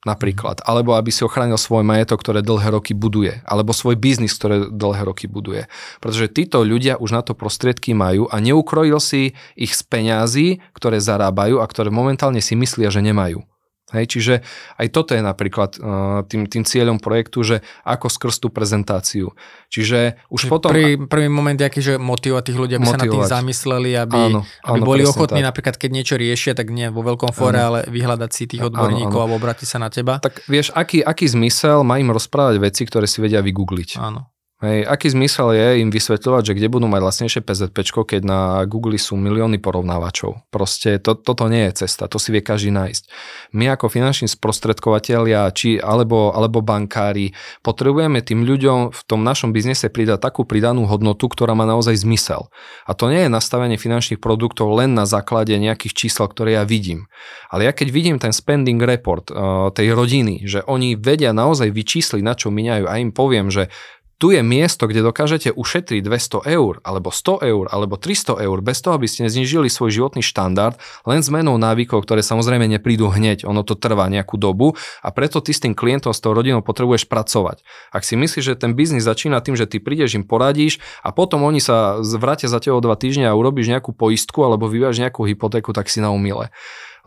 Napríklad. 0.00 0.64
Alebo 0.64 0.96
aby 0.96 1.12
si 1.12 1.20
ochránil 1.28 1.60
svoj 1.60 1.84
majetok, 1.84 2.24
ktoré 2.24 2.40
dlhé 2.40 2.72
roky 2.72 2.96
buduje. 2.96 3.44
Alebo 3.44 3.76
svoj 3.76 4.00
biznis, 4.00 4.32
ktoré 4.32 4.72
dlhé 4.72 5.04
roky 5.04 5.28
buduje. 5.28 5.68
Pretože 6.00 6.32
títo 6.32 6.64
ľudia 6.64 6.96
už 6.96 7.12
na 7.12 7.20
to 7.20 7.36
prostriedky 7.36 7.92
majú 7.92 8.24
a 8.32 8.40
neukrojil 8.40 8.96
si 8.96 9.36
ich 9.60 9.76
z 9.76 9.82
peňazí, 9.84 10.64
ktoré 10.72 11.04
zarábajú 11.04 11.60
a 11.60 11.68
ktoré 11.68 11.92
momentálne 11.92 12.40
si 12.40 12.56
myslia, 12.56 12.88
že 12.88 13.04
nemajú. 13.04 13.44
Hej, 13.90 14.06
čiže 14.06 14.34
aj 14.78 14.86
toto 14.94 15.18
je 15.18 15.22
napríklad 15.22 15.76
uh, 15.82 16.22
tým, 16.30 16.46
tým 16.46 16.62
cieľom 16.62 17.02
projektu, 17.02 17.42
že 17.42 17.56
ako 17.82 18.06
skrz 18.06 18.38
tú 18.38 18.48
prezentáciu. 18.54 19.34
Čiže 19.66 20.22
už 20.30 20.46
čiže 20.46 20.50
potom... 20.50 20.70
Prvý, 20.70 20.94
prvý 21.10 21.26
moment 21.26 21.58
je 21.58 21.66
aký, 21.66 21.80
že 21.82 21.94
motivovať 21.98 22.44
tých 22.50 22.58
ľudí, 22.58 22.72
aby 22.78 22.86
motivovať. 22.86 23.02
sa 23.02 23.06
nad 23.06 23.14
tým 23.14 23.26
zamysleli, 23.26 23.90
aby, 23.98 24.20
áno, 24.30 24.40
aby 24.46 24.78
áno, 24.78 24.86
boli 24.86 25.02
ochotní 25.02 25.42
tak. 25.42 25.48
napríklad, 25.50 25.74
keď 25.78 25.90
niečo 25.90 26.14
riešia, 26.14 26.52
tak 26.54 26.70
nie 26.70 26.86
vo 26.90 27.02
veľkom 27.02 27.34
fóre, 27.34 27.58
áno. 27.58 27.66
ale 27.74 27.78
vyhľadať 27.90 28.30
si 28.30 28.46
tých 28.46 28.62
odborníkov 28.70 29.10
áno, 29.10 29.18
áno. 29.18 29.24
alebo 29.26 29.38
obrátiť 29.42 29.66
sa 29.66 29.78
na 29.82 29.90
teba. 29.90 30.22
Tak 30.22 30.46
vieš, 30.46 30.70
aký, 30.70 31.02
aký 31.02 31.26
zmysel 31.26 31.82
má 31.82 31.98
im 31.98 32.14
rozprávať 32.14 32.62
veci, 32.62 32.86
ktoré 32.86 33.10
si 33.10 33.18
vedia 33.18 33.42
vygoogliť. 33.42 33.98
Áno. 33.98 34.30
Hej, 34.60 34.84
aký 34.84 35.08
zmysel 35.08 35.56
je 35.56 35.80
im 35.80 35.88
vysvetľovať, 35.88 36.52
že 36.52 36.56
kde 36.60 36.68
budú 36.68 36.84
mať 36.84 37.00
lacnejšie 37.00 37.40
PZP, 37.40 37.80
keď 37.80 38.20
na 38.20 38.40
Google 38.68 39.00
sú 39.00 39.16
milióny 39.16 39.56
porovnávačov. 39.56 40.44
Proste 40.52 41.00
to, 41.00 41.16
toto 41.16 41.48
nie 41.48 41.64
je 41.72 41.88
cesta, 41.88 42.12
to 42.12 42.20
si 42.20 42.28
vie 42.28 42.44
každý 42.44 42.68
nájsť. 42.68 43.08
My 43.56 43.72
ako 43.72 43.88
finanční 43.88 44.28
sprostredkovateľia 44.28 45.48
či, 45.56 45.80
alebo, 45.80 46.36
alebo 46.36 46.60
bankári 46.60 47.32
potrebujeme 47.64 48.20
tým 48.20 48.44
ľuďom 48.44 48.92
v 48.92 49.00
tom 49.08 49.24
našom 49.24 49.56
biznese 49.56 49.88
pridať 49.88 50.20
takú 50.28 50.44
pridanú 50.44 50.84
hodnotu, 50.84 51.32
ktorá 51.32 51.56
má 51.56 51.64
naozaj 51.64 51.96
zmysel. 52.04 52.52
A 52.84 52.92
to 52.92 53.08
nie 53.08 53.24
je 53.24 53.32
nastavenie 53.32 53.80
finančných 53.80 54.20
produktov 54.20 54.76
len 54.76 54.92
na 54.92 55.08
základe 55.08 55.56
nejakých 55.56 56.04
čísel, 56.04 56.28
ktoré 56.28 56.60
ja 56.60 56.68
vidím. 56.68 57.08
Ale 57.48 57.64
ja 57.64 57.72
keď 57.72 57.88
vidím 57.88 58.20
ten 58.20 58.36
spending 58.36 58.84
report 58.84 59.32
uh, 59.32 59.72
tej 59.72 59.96
rodiny, 59.96 60.44
že 60.44 60.60
oni 60.68 61.00
vedia 61.00 61.32
naozaj 61.32 61.72
vyčísliť, 61.72 62.20
na 62.20 62.36
čo 62.36 62.52
miniajú 62.52 62.84
a 62.84 63.00
im 63.00 63.08
poviem, 63.08 63.48
že 63.48 63.72
tu 64.20 64.36
je 64.36 64.44
miesto, 64.44 64.84
kde 64.84 65.00
dokážete 65.00 65.48
ušetriť 65.56 66.04
200 66.04 66.44
eur, 66.44 66.84
alebo 66.84 67.08
100 67.08 67.40
eur, 67.40 67.64
alebo 67.72 67.96
300 67.96 68.36
eur, 68.44 68.58
bez 68.60 68.84
toho, 68.84 69.00
aby 69.00 69.08
ste 69.08 69.24
znižili 69.24 69.72
svoj 69.72 69.96
životný 69.96 70.20
štandard, 70.20 70.76
len 71.08 71.24
zmenou 71.24 71.56
návykov, 71.56 72.04
ktoré 72.04 72.20
samozrejme 72.20 72.68
neprídu 72.68 73.08
hneď, 73.08 73.48
ono 73.48 73.64
to 73.64 73.80
trvá 73.80 74.12
nejakú 74.12 74.36
dobu 74.36 74.76
a 75.00 75.08
preto 75.08 75.40
ty 75.40 75.56
s 75.56 75.64
tým 75.64 75.72
klientom, 75.72 76.12
s 76.12 76.20
tou 76.20 76.36
rodinou 76.36 76.60
potrebuješ 76.60 77.08
pracovať. 77.08 77.64
Ak 77.96 78.04
si 78.04 78.20
myslíš, 78.20 78.44
že 78.44 78.60
ten 78.60 78.76
biznis 78.76 79.08
začína 79.08 79.40
tým, 79.40 79.56
že 79.56 79.64
ty 79.64 79.80
prídeš 79.80 80.20
im 80.20 80.28
poradíš 80.28 80.84
a 81.00 81.16
potom 81.16 81.40
oni 81.48 81.64
sa 81.64 81.96
vrátia 82.04 82.52
za 82.52 82.60
teba 82.60 82.76
dva 82.84 83.00
týždne 83.00 83.24
a 83.24 83.32
urobíš 83.32 83.72
nejakú 83.72 83.96
poistku 83.96 84.44
alebo 84.44 84.68
vyváš 84.68 85.00
nejakú 85.00 85.24
hypotéku, 85.24 85.72
tak 85.72 85.88
si 85.88 86.04
na 86.04 86.12
umile. 86.12 86.52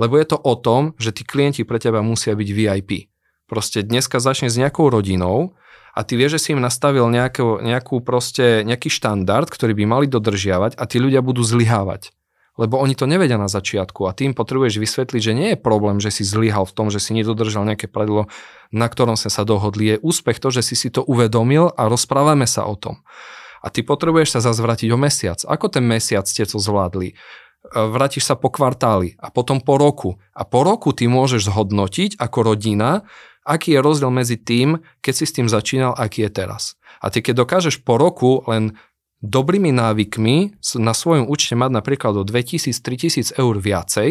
Lebo 0.02 0.18
je 0.18 0.34
to 0.34 0.42
o 0.42 0.58
tom, 0.58 0.98
že 0.98 1.14
tí 1.14 1.22
klienti 1.22 1.62
pre 1.62 1.78
teba 1.78 2.02
musia 2.02 2.34
byť 2.34 2.50
VIP. 2.50 3.14
Proste 3.46 3.86
dneska 3.86 4.18
začne 4.18 4.50
s 4.50 4.58
nejakou 4.58 4.90
rodinou, 4.90 5.54
a 5.94 6.00
ty 6.02 6.18
vieš, 6.18 6.38
že 6.38 6.42
si 6.42 6.50
im 6.58 6.62
nastavil 6.62 7.06
nejakú, 7.06 7.62
nejakú 7.62 8.02
proste, 8.02 8.66
nejaký 8.66 8.90
štandard, 8.90 9.46
ktorý 9.46 9.78
by 9.78 9.86
mali 9.86 10.06
dodržiavať 10.10 10.74
a 10.76 10.84
tí 10.90 10.98
ľudia 10.98 11.22
budú 11.22 11.46
zlyhávať. 11.46 12.10
lebo 12.54 12.78
oni 12.78 12.94
to 12.94 13.10
nevedia 13.10 13.42
na 13.42 13.50
začiatku 13.50 14.06
a 14.06 14.14
tým 14.14 14.38
potrebuješ 14.38 14.78
vysvetliť, 14.78 15.22
že 15.26 15.34
nie 15.34 15.50
je 15.54 15.58
problém, 15.58 15.98
že 15.98 16.14
si 16.14 16.22
zlyhal 16.22 16.70
v 16.70 16.76
tom, 16.78 16.94
že 16.94 17.02
si 17.02 17.18
nedodržal 17.18 17.66
nejaké 17.66 17.90
pravidlo, 17.90 18.30
na 18.70 18.86
ktorom 18.86 19.18
sme 19.18 19.34
sa 19.34 19.42
dohodli. 19.42 19.98
Je 19.98 20.02
úspech 20.06 20.38
to, 20.38 20.54
že 20.54 20.62
si 20.62 20.78
si 20.78 20.94
to 20.94 21.02
uvedomil 21.02 21.74
a 21.74 21.90
rozprávame 21.90 22.46
sa 22.46 22.70
o 22.70 22.78
tom. 22.78 23.02
A 23.66 23.74
ty 23.74 23.82
potrebuješ 23.82 24.38
sa 24.38 24.54
zazvratiť 24.54 24.86
o 24.94 25.02
mesiac. 25.02 25.42
Ako 25.50 25.66
ten 25.66 25.82
mesiac 25.82 26.30
ste 26.30 26.46
to 26.46 26.62
zvládli? 26.62 27.18
vrátiš 27.72 28.28
sa 28.28 28.36
po 28.36 28.52
kvartáli 28.52 29.16
a 29.20 29.32
potom 29.32 29.64
po 29.64 29.80
roku. 29.80 30.20
A 30.36 30.44
po 30.44 30.68
roku 30.68 30.92
ty 30.92 31.08
môžeš 31.08 31.48
zhodnotiť 31.48 32.20
ako 32.20 32.54
rodina, 32.54 33.08
aký 33.44 33.76
je 33.76 33.80
rozdiel 33.84 34.12
medzi 34.12 34.40
tým, 34.40 34.80
keď 35.04 35.14
si 35.14 35.26
s 35.28 35.36
tým 35.36 35.48
začínal, 35.48 35.96
aký 35.96 36.28
je 36.28 36.32
teraz. 36.32 36.80
A 37.04 37.12
ty 37.12 37.20
keď 37.20 37.44
dokážeš 37.44 37.84
po 37.84 38.00
roku 38.00 38.44
len 38.48 38.76
dobrými 39.24 39.72
návykmi 39.72 40.60
na 40.84 40.92
svojom 40.92 41.32
účte 41.32 41.56
mať 41.56 41.72
napríklad 41.72 42.20
o 42.20 42.24
2000-3000 42.28 43.40
eur 43.40 43.56
viacej 43.56 44.10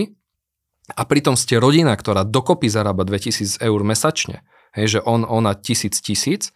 a 0.97 1.03
pritom 1.05 1.37
ste 1.37 1.61
rodina, 1.61 1.93
ktorá 1.93 2.24
dokopy 2.24 2.68
zarába 2.72 3.05
2000 3.05 3.61
eur 3.61 3.80
mesačne, 3.85 4.41
hej, 4.72 4.99
že 4.99 5.01
on, 5.05 5.22
ona 5.28 5.53
tisíc 5.53 6.01
tisíc, 6.01 6.51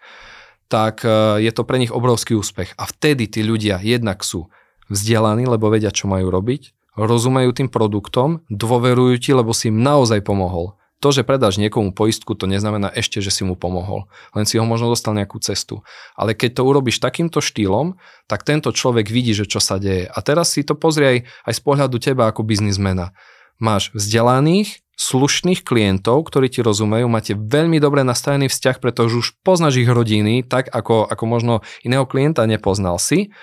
tak 0.67 1.05
e, 1.07 1.41
je 1.45 1.53
to 1.53 1.63
pre 1.63 1.79
nich 1.79 1.95
obrovský 1.95 2.35
úspech. 2.35 2.75
A 2.75 2.89
vtedy 2.89 3.31
tí 3.31 3.45
ľudia 3.45 3.79
jednak 3.79 4.25
sú 4.27 4.51
vzdelaní, 4.91 5.47
lebo 5.47 5.71
vedia, 5.71 5.95
čo 5.95 6.11
majú 6.11 6.33
robiť, 6.33 6.97
rozumejú 6.99 7.53
tým 7.53 7.69
produktom, 7.69 8.43
dôverujú 8.49 9.15
ti, 9.21 9.31
lebo 9.37 9.53
si 9.53 9.69
im 9.69 9.85
naozaj 9.85 10.25
pomohol. 10.25 10.75
To, 11.05 11.13
že 11.13 11.29
predáš 11.29 11.61
niekomu 11.61 11.93
poistku, 11.93 12.33
to 12.33 12.49
neznamená 12.49 12.89
ešte, 12.89 13.21
že 13.21 13.29
si 13.29 13.45
mu 13.45 13.53
pomohol. 13.53 14.09
Len 14.33 14.49
si 14.49 14.57
ho 14.57 14.65
možno 14.65 14.89
dostal 14.89 15.13
nejakú 15.13 15.37
cestu. 15.45 15.85
Ale 16.17 16.33
keď 16.33 16.57
to 16.57 16.63
urobíš 16.65 17.05
takýmto 17.05 17.45
štýlom, 17.45 18.01
tak 18.25 18.49
tento 18.49 18.73
človek 18.73 19.13
vidí, 19.13 19.37
že 19.37 19.45
čo 19.45 19.61
sa 19.61 19.77
deje. 19.77 20.09
A 20.09 20.19
teraz 20.25 20.57
si 20.57 20.65
to 20.65 20.73
pozrie 20.73 21.07
aj, 21.07 21.19
aj 21.53 21.53
z 21.53 21.61
pohľadu 21.61 21.97
teba 22.01 22.33
ako 22.33 22.49
biznismena. 22.49 23.13
Máš 23.61 23.93
vzdelaných, 23.93 24.81
slušných 24.97 25.61
klientov, 25.61 26.25
ktorí 26.33 26.49
ti 26.49 26.65
rozumejú, 26.65 27.05
máte 27.13 27.37
veľmi 27.37 27.77
dobre 27.77 28.01
nastavený 28.01 28.49
vzťah, 28.49 28.81
pretože 28.81 29.21
už 29.21 29.37
poznáš 29.45 29.85
ich 29.85 29.89
rodiny, 29.89 30.41
tak 30.49 30.73
ako, 30.73 31.05
ako 31.05 31.25
možno 31.29 31.55
iného 31.85 32.09
klienta 32.09 32.49
nepoznal 32.49 32.97
si. 32.97 33.37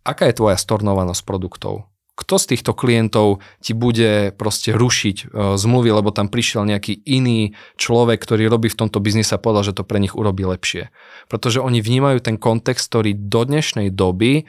Aká 0.00 0.32
je 0.32 0.40
tvoja 0.40 0.56
stornovanosť 0.56 1.22
produktov? 1.28 1.89
Kto 2.20 2.36
z 2.36 2.44
týchto 2.52 2.76
klientov 2.76 3.40
ti 3.64 3.72
bude 3.72 4.36
proste 4.36 4.76
rušiť 4.76 5.16
e, 5.16 5.56
zmluvy, 5.56 5.88
lebo 5.88 6.12
tam 6.12 6.28
prišiel 6.28 6.68
nejaký 6.68 7.00
iný 7.08 7.56
človek, 7.80 8.20
ktorý 8.20 8.52
robí 8.52 8.68
v 8.68 8.76
tomto 8.76 9.00
biznise 9.00 9.32
a 9.32 9.40
povedal, 9.40 9.72
že 9.72 9.76
to 9.80 9.88
pre 9.88 9.96
nich 9.96 10.12
urobí 10.12 10.44
lepšie. 10.44 10.92
Pretože 11.32 11.64
oni 11.64 11.80
vnímajú 11.80 12.20
ten 12.20 12.36
kontext, 12.36 12.92
ktorý 12.92 13.16
do 13.16 13.48
dnešnej 13.48 13.88
doby 13.88 14.44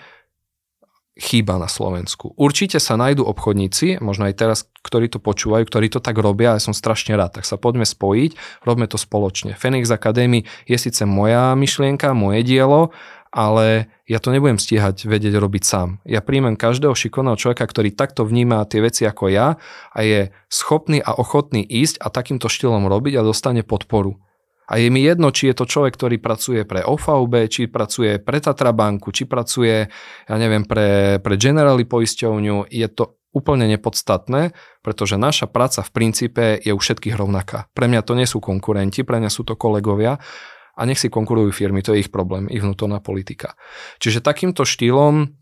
chýba 1.21 1.59
na 1.59 1.67
Slovensku. 1.67 2.33
Určite 2.39 2.79
sa 2.79 2.95
nájdú 2.95 3.27
obchodníci, 3.27 3.99
možno 3.99 4.31
aj 4.31 4.35
teraz, 4.39 4.59
ktorí 4.81 5.11
to 5.11 5.19
počúvajú, 5.19 5.67
ktorí 5.67 5.91
to 5.91 5.99
tak 5.99 6.15
robia 6.15 6.55
ja 6.55 6.63
som 6.63 6.73
strašne 6.73 7.13
rád, 7.19 7.37
tak 7.37 7.45
sa 7.45 7.59
poďme 7.59 7.83
spojiť, 7.83 8.63
robme 8.63 8.87
to 8.87 8.95
spoločne. 8.95 9.53
Phoenix 9.59 9.91
Academy 9.91 10.47
je 10.65 10.77
síce 10.79 11.03
moja 11.03 11.53
myšlienka, 11.53 12.15
moje 12.15 12.47
dielo, 12.47 12.95
ale 13.31 13.87
ja 14.11 14.19
to 14.19 14.35
nebudem 14.35 14.59
stíhať 14.59 15.07
vedieť 15.07 15.39
robiť 15.39 15.63
sám. 15.63 15.89
Ja 16.03 16.19
príjmem 16.19 16.59
každého 16.59 16.91
šikovného 16.91 17.39
človeka, 17.39 17.63
ktorý 17.63 17.95
takto 17.95 18.27
vníma 18.27 18.67
tie 18.67 18.83
veci 18.83 19.07
ako 19.07 19.31
ja 19.31 19.55
a 19.95 19.99
je 20.03 20.35
schopný 20.51 20.99
a 20.99 21.15
ochotný 21.15 21.63
ísť 21.63 22.03
a 22.03 22.11
takýmto 22.11 22.51
štýlom 22.51 22.91
robiť 22.91 23.17
a 23.17 23.25
dostane 23.25 23.63
podporu. 23.63 24.19
A 24.71 24.79
je 24.79 24.87
mi 24.87 25.03
jedno, 25.03 25.35
či 25.35 25.51
je 25.51 25.55
to 25.55 25.67
človek, 25.67 25.99
ktorý 25.99 26.15
pracuje 26.23 26.63
pre 26.63 26.83
OVB, 26.83 27.51
či 27.51 27.67
pracuje 27.67 28.23
pre 28.23 28.39
Tatra 28.39 28.71
banku, 28.71 29.11
či 29.11 29.27
pracuje, 29.27 29.91
ja 30.27 30.35
neviem, 30.39 30.63
pre, 30.63 31.19
pre 31.19 31.35
Generali 31.35 31.83
poisťovňu. 31.83 32.71
Je 32.71 32.87
to 32.87 33.19
úplne 33.35 33.67
nepodstatné, 33.67 34.55
pretože 34.79 35.19
naša 35.19 35.51
práca 35.51 35.83
v 35.83 35.91
princípe 35.91 36.43
je 36.59 36.71
u 36.71 36.79
všetkých 36.79 37.15
rovnaká. 37.19 37.67
Pre 37.75 37.87
mňa 37.87 38.01
to 38.03 38.15
nie 38.15 38.27
sú 38.27 38.39
konkurenti, 38.39 39.03
pre 39.03 39.19
mňa 39.19 39.31
sú 39.31 39.43
to 39.43 39.59
kolegovia 39.59 40.19
a 40.75 40.81
nech 40.87 40.99
si 40.99 41.11
konkurujú 41.11 41.51
firmy, 41.51 41.83
to 41.83 41.93
je 41.93 42.07
ich 42.07 42.11
problém, 42.13 42.47
ich 42.47 42.63
vnútorná 42.63 43.03
politika. 43.03 43.55
Čiže 43.99 44.23
takýmto 44.23 44.63
štýlom 44.63 45.41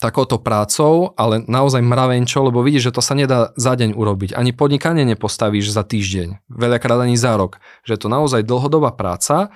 takouto 0.00 0.40
prácou, 0.40 1.12
ale 1.20 1.44
naozaj 1.44 1.84
mravenčo, 1.84 2.40
lebo 2.48 2.64
vidíš, 2.64 2.90
že 2.90 2.94
to 2.96 3.02
sa 3.04 3.12
nedá 3.12 3.52
za 3.60 3.76
deň 3.76 3.92
urobiť. 3.92 4.30
Ani 4.32 4.56
podnikanie 4.56 5.04
nepostavíš 5.04 5.68
za 5.68 5.84
týždeň, 5.84 6.48
veľakrát 6.48 7.04
ani 7.04 7.14
za 7.20 7.36
rok. 7.36 7.60
Že 7.84 7.92
je 7.94 8.00
to 8.00 8.08
naozaj 8.08 8.42
dlhodobá 8.42 8.96
práca, 8.96 9.52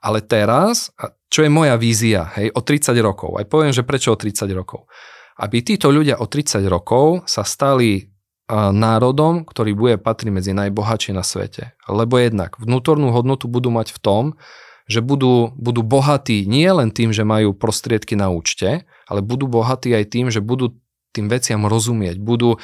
ale 0.00 0.24
teraz, 0.24 0.94
čo 1.28 1.44
je 1.44 1.50
moja 1.52 1.76
vízia, 1.76 2.30
hej, 2.38 2.54
o 2.54 2.64
30 2.64 2.96
rokov, 3.02 3.36
aj 3.36 3.46
poviem, 3.50 3.74
že 3.74 3.84
prečo 3.84 4.14
o 4.14 4.20
30 4.20 4.48
rokov. 4.56 4.88
Aby 5.40 5.64
títo 5.64 5.92
ľudia 5.92 6.20
o 6.20 6.28
30 6.28 6.64
rokov 6.68 7.24
sa 7.28 7.44
stali 7.44 8.09
národom, 8.50 9.46
ktorý 9.46 9.78
bude 9.78 9.94
patriť 9.96 10.30
medzi 10.34 10.52
najbohatšie 10.52 11.14
na 11.14 11.22
svete. 11.22 11.78
Lebo 11.86 12.18
jednak 12.18 12.58
vnútornú 12.58 13.14
hodnotu 13.14 13.46
budú 13.46 13.70
mať 13.70 13.94
v 13.94 13.98
tom, 14.02 14.24
že 14.90 14.98
budú, 14.98 15.54
budú 15.54 15.86
bohatí 15.86 16.42
nie 16.50 16.66
len 16.66 16.90
tým, 16.90 17.14
že 17.14 17.22
majú 17.22 17.54
prostriedky 17.54 18.18
na 18.18 18.26
účte, 18.34 18.82
ale 19.06 19.22
budú 19.22 19.46
bohatí 19.46 19.94
aj 19.94 20.04
tým, 20.10 20.26
že 20.34 20.42
budú 20.42 20.74
tým 21.14 21.30
veciam 21.30 21.62
rozumieť, 21.62 22.18
budú, 22.18 22.58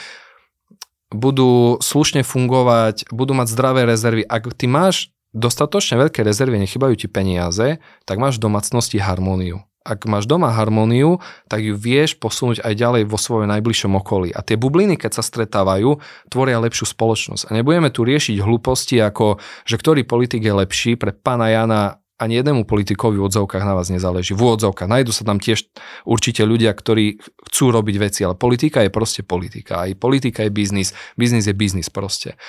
budú 1.14 1.78
slušne 1.78 2.26
fungovať, 2.26 3.06
budú 3.14 3.38
mať 3.38 3.46
zdravé 3.46 3.86
rezervy. 3.86 4.26
Ak 4.26 4.50
ty 4.58 4.66
máš 4.66 5.14
dostatočne 5.30 6.02
veľké 6.02 6.26
rezervy, 6.26 6.58
nechybajú 6.66 6.98
ti 6.98 7.06
peniaze, 7.06 7.78
tak 8.02 8.18
máš 8.18 8.42
v 8.42 8.50
domácnosti 8.50 8.98
harmóniu 8.98 9.62
ak 9.86 10.10
máš 10.10 10.26
doma 10.26 10.50
harmóniu, 10.50 11.22
tak 11.46 11.62
ju 11.62 11.78
vieš 11.78 12.18
posunúť 12.18 12.66
aj 12.66 12.74
ďalej 12.74 13.02
vo 13.06 13.14
svojom 13.14 13.46
najbližšom 13.46 13.94
okolí. 13.94 14.34
A 14.34 14.42
tie 14.42 14.58
bubliny, 14.58 14.98
keď 14.98 15.18
sa 15.18 15.22
stretávajú, 15.22 16.02
tvoria 16.26 16.58
lepšiu 16.58 16.90
spoločnosť. 16.90 17.46
A 17.46 17.50
nebudeme 17.54 17.94
tu 17.94 18.02
riešiť 18.02 18.42
hlúposti 18.42 18.98
ako, 18.98 19.38
že 19.62 19.78
ktorý 19.78 20.02
politik 20.02 20.42
je 20.42 20.52
lepší 20.52 20.98
pre 20.98 21.14
pána 21.14 21.54
Jana 21.54 22.02
ani 22.16 22.40
jednému 22.40 22.64
politikovi 22.64 23.20
v 23.20 23.28
odzovkách 23.28 23.60
na 23.60 23.76
vás 23.76 23.92
nezáleží. 23.92 24.32
V 24.32 24.56
odzovkách. 24.56 24.88
Najdu 24.88 25.12
sa 25.12 25.28
tam 25.28 25.36
tiež 25.36 25.68
určite 26.08 26.48
ľudia, 26.48 26.72
ktorí 26.72 27.20
chcú 27.20 27.64
robiť 27.68 27.96
veci, 28.00 28.24
ale 28.24 28.32
politika 28.40 28.80
je 28.80 28.88
proste 28.88 29.20
politika. 29.20 29.84
Aj 29.84 29.92
politika 29.92 30.40
je 30.40 30.48
biznis. 30.48 30.96
Biznis 31.20 31.44
je 31.44 31.52
biznis 31.52 31.92
proste. 31.92 32.40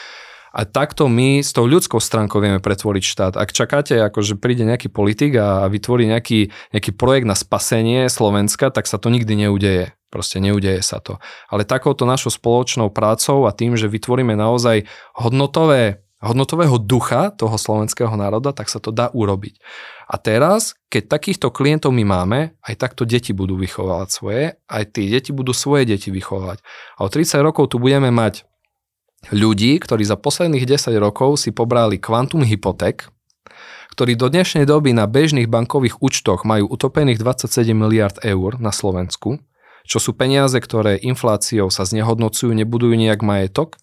A 0.57 0.65
takto 0.65 1.05
my 1.05 1.45
s 1.45 1.53
tou 1.53 1.69
ľudskou 1.69 2.01
stránkou 2.01 2.41
vieme 2.41 2.57
pretvoriť 2.57 3.03
štát. 3.05 3.33
Ak 3.37 3.53
čakáte, 3.53 3.93
ako 4.01 4.25
že 4.25 4.33
príde 4.33 4.65
nejaký 4.65 4.89
politik 4.89 5.37
a 5.37 5.69
vytvorí 5.69 6.09
nejaký, 6.09 6.49
nejaký 6.73 6.97
projekt 6.97 7.29
na 7.29 7.37
spasenie 7.37 8.09
Slovenska, 8.09 8.73
tak 8.73 8.89
sa 8.89 8.97
to 8.97 9.13
nikdy 9.13 9.37
neudeje. 9.37 9.93
Proste 10.09 10.41
neudeje 10.41 10.81
sa 10.81 10.97
to. 10.97 11.21
Ale 11.53 11.61
takouto 11.61 12.09
našou 12.09 12.33
spoločnou 12.33 12.89
prácou 12.89 13.45
a 13.45 13.53
tým, 13.53 13.77
že 13.77 13.85
vytvoríme 13.85 14.33
naozaj 14.33 14.89
hodnotové 15.13 16.01
hodnotového 16.17 16.81
ducha 16.81 17.29
toho 17.29 17.53
slovenského 17.61 18.09
národa, 18.17 18.49
tak 18.49 18.73
sa 18.73 18.81
to 18.81 18.89
dá 18.89 19.13
urobiť. 19.13 19.61
A 20.09 20.17
teraz, 20.17 20.73
keď 20.89 21.13
takýchto 21.13 21.53
klientov 21.53 21.93
my 21.93 22.01
máme, 22.01 22.39
aj 22.65 22.73
takto 22.73 23.05
deti 23.05 23.37
budú 23.37 23.53
vychovávať 23.53 24.09
svoje, 24.09 24.43
aj 24.65 24.83
tie 24.97 25.13
deti 25.13 25.29
budú 25.29 25.53
svoje 25.53 25.85
deti 25.85 26.09
vychovávať. 26.09 26.65
A 26.97 27.05
o 27.05 27.09
30 27.13 27.37
rokov 27.45 27.69
tu 27.69 27.77
budeme 27.77 28.09
mať 28.09 28.49
ľudí, 29.33 29.77
ktorí 29.81 30.03
za 30.05 30.15
posledných 30.15 30.65
10 30.65 30.93
rokov 31.01 31.41
si 31.41 31.49
pobrali 31.51 31.97
kvantum 31.97 32.45
hypoték, 32.45 33.09
ktorí 33.97 34.13
do 34.13 34.29
dnešnej 34.29 34.69
doby 34.69 34.93
na 34.93 35.09
bežných 35.09 35.49
bankových 35.49 35.97
účtoch 36.05 36.45
majú 36.45 36.69
utopených 36.69 37.17
27 37.17 37.73
miliard 37.73 38.17
eur 38.21 38.61
na 38.61 38.69
Slovensku, 38.69 39.41
čo 39.87 39.97
sú 39.97 40.13
peniaze, 40.13 40.59
ktoré 40.59 40.99
infláciou 41.01 41.71
sa 41.73 41.87
znehodnocujú, 41.87 42.51
nebudujú 42.51 42.93
nejak 42.93 43.23
majetok. 43.23 43.79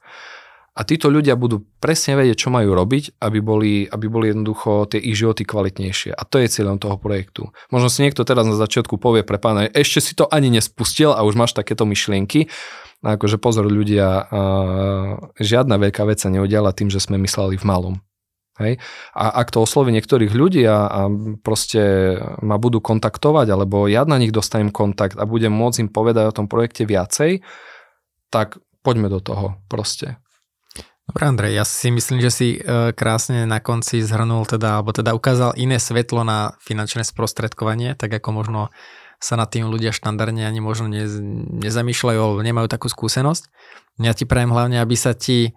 A 0.75 0.83
títo 0.83 1.07
ľudia 1.07 1.39
budú 1.39 1.63
presne 1.79 2.19
vedieť, 2.19 2.47
čo 2.47 2.49
majú 2.51 2.75
robiť, 2.75 3.23
aby 3.23 3.39
boli, 3.39 3.87
aby 3.87 4.07
boli 4.11 4.35
jednoducho 4.35 4.91
tie 4.91 4.99
ich 4.99 5.15
životy 5.15 5.47
kvalitnejšie. 5.47 6.11
A 6.11 6.27
to 6.27 6.43
je 6.43 6.51
cieľom 6.51 6.83
toho 6.83 6.99
projektu. 6.99 7.55
Možno 7.71 7.87
si 7.87 8.03
niekto 8.03 8.27
teraz 8.27 8.43
na 8.43 8.59
začiatku 8.59 8.99
povie 8.99 9.23
pre 9.23 9.39
pána, 9.39 9.71
ešte 9.71 10.03
si 10.03 10.19
to 10.19 10.27
ani 10.27 10.51
nespustil 10.51 11.15
a 11.15 11.23
už 11.23 11.39
máš 11.39 11.55
takéto 11.55 11.87
myšlienky. 11.87 12.51
A 13.07 13.15
akože 13.15 13.39
pozor 13.39 13.71
ľudia, 13.71 14.27
žiadna 15.39 15.79
veľká 15.79 16.03
vec 16.11 16.19
sa 16.19 16.33
neudiala 16.33 16.75
tým, 16.75 16.91
že 16.91 16.99
sme 16.99 17.23
mysleli 17.23 17.55
v 17.55 17.69
malom. 17.69 17.95
Hej? 18.59 18.83
A 19.15 19.31
ak 19.45 19.55
to 19.55 19.63
osloví 19.63 19.95
niektorých 19.95 20.35
ľudí 20.35 20.67
a, 20.67 20.91
a 20.91 21.01
proste 21.39 22.17
ma 22.43 22.59
budú 22.59 22.83
kontaktovať, 22.83 23.47
alebo 23.47 23.87
ja 23.87 24.03
na 24.07 24.19
nich 24.19 24.35
dostanem 24.35 24.75
kontakt 24.75 25.15
a 25.19 25.27
budem 25.27 25.55
môcť 25.55 25.87
im 25.87 25.91
povedať 25.91 26.25
o 26.31 26.37
tom 26.43 26.47
projekte 26.51 26.83
viacej, 26.83 27.47
tak 28.33 28.59
poďme 28.83 29.07
do 29.07 29.23
toho 29.23 29.59
proste. 29.71 30.19
Dobre 31.05 31.29
Andrej, 31.29 31.53
ja 31.53 31.65
si 31.69 31.93
myslím, 31.93 32.25
že 32.25 32.31
si 32.33 32.49
e, 32.57 32.97
krásne 32.97 33.45
na 33.45 33.61
konci 33.61 34.01
zhrnul 34.01 34.49
teda, 34.49 34.81
alebo 34.81 34.89
teda 34.97 35.13
ukázal 35.13 35.53
iné 35.61 35.77
svetlo 35.77 36.25
na 36.25 36.57
finančné 36.65 37.05
sprostredkovanie, 37.05 37.93
tak 37.93 38.09
ako 38.09 38.33
možno 38.33 38.61
sa 39.21 39.37
nad 39.37 39.53
tým 39.53 39.69
ľudia 39.69 39.93
štandardne 39.93 40.49
ani 40.49 40.65
možno 40.65 40.89
ne, 40.89 41.05
nezamýšľajú 41.61 42.19
alebo 42.21 42.41
nemajú 42.41 42.69
takú 42.73 42.89
skúsenosť. 42.89 43.53
Ja 44.01 44.17
ti 44.17 44.25
prajem 44.25 44.53
hlavne, 44.53 44.81
aby 44.81 44.97
sa 44.97 45.13
ti 45.13 45.53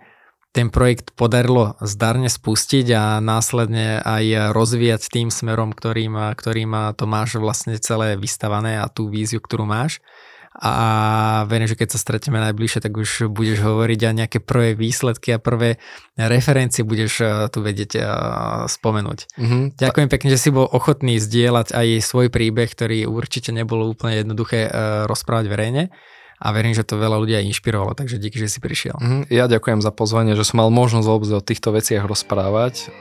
ten 0.51 0.67
projekt 0.67 1.13
podarilo 1.13 1.77
zdarne 1.79 2.27
spustiť 2.27 2.87
a 2.95 3.03
následne 3.23 4.01
aj 4.01 4.55
rozvíjať 4.57 5.11
tým 5.11 5.29
smerom, 5.29 5.69
ktorým, 5.69 6.33
ktorým 6.33 6.97
to 6.97 7.05
máš 7.05 7.37
vlastne 7.37 7.77
celé 7.77 8.17
vystavané 8.19 8.81
a 8.81 8.89
tú 8.89 9.07
víziu, 9.07 9.37
ktorú 9.37 9.69
máš. 9.69 10.01
A 10.57 10.73
verím, 11.45 11.69
že 11.69 11.77
keď 11.77 11.93
sa 11.93 12.01
stretneme 12.01 12.41
najbližšie, 12.41 12.81
tak 12.81 12.97
už 12.97 13.29
budeš 13.29 13.61
hovoriť 13.61 13.99
a 14.09 14.17
nejaké 14.25 14.39
prvé 14.41 14.73
výsledky 14.73 15.37
a 15.37 15.41
prvé 15.41 15.77
referencie 16.17 16.81
budeš 16.81 17.21
eh, 17.21 17.29
tu 17.53 17.61
vedieť 17.61 17.91
eh, 17.97 18.03
spomenúť. 18.65 19.37
Mm-hmm. 19.37 19.63
Ďakujem 19.77 20.09
pekne, 20.09 20.29
že 20.33 20.41
si 20.41 20.49
bol 20.49 20.65
ochotný 20.65 21.21
zdieľať 21.21 21.77
aj 21.77 21.87
svoj 22.01 22.33
príbeh, 22.33 22.73
ktorý 22.73 23.05
určite 23.05 23.53
nebolo 23.53 23.85
úplne 23.85 24.25
jednoduché 24.25 24.65
eh, 24.65 24.71
rozprávať 25.05 25.45
verejne 25.45 25.83
a 26.38 26.47
verím, 26.53 26.77
že 26.77 26.85
to 26.85 27.01
veľa 27.01 27.17
ľudí 27.17 27.33
aj 27.33 27.49
inšpirovalo, 27.49 27.97
takže 27.97 28.21
díky, 28.21 28.38
že 28.38 28.47
si 28.47 28.59
prišiel. 28.61 28.97
Mm, 29.01 29.23
ja 29.33 29.49
ďakujem 29.49 29.81
za 29.81 29.89
pozvanie, 29.89 30.38
že 30.38 30.45
som 30.45 30.61
mal 30.61 30.69
možnosť 30.69 31.07
vôbec 31.09 31.29
o 31.33 31.41
týchto 31.41 31.73
veciach 31.73 32.05
rozprávať, 32.05 32.93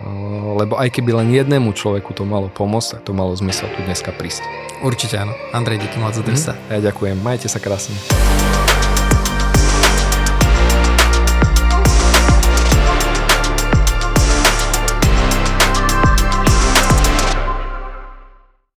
lebo 0.56 0.80
aj 0.80 0.88
keby 0.88 1.20
len 1.20 1.28
jednému 1.32 1.76
človeku 1.76 2.16
to 2.16 2.24
malo 2.24 2.48
pomôcť, 2.48 2.98
tak 2.98 3.02
to 3.04 3.12
malo 3.12 3.36
zmysel 3.36 3.68
tu 3.76 3.84
dneska 3.84 4.12
prísť. 4.16 4.40
Určite 4.80 5.20
áno. 5.20 5.32
Andrej, 5.52 5.84
díky 5.84 6.00
moc 6.00 6.16
za 6.16 6.24
mm, 6.24 6.72
Ja 6.72 6.80
ďakujem, 6.80 7.20
majte 7.20 7.48
sa 7.52 7.60
krásne. 7.60 7.96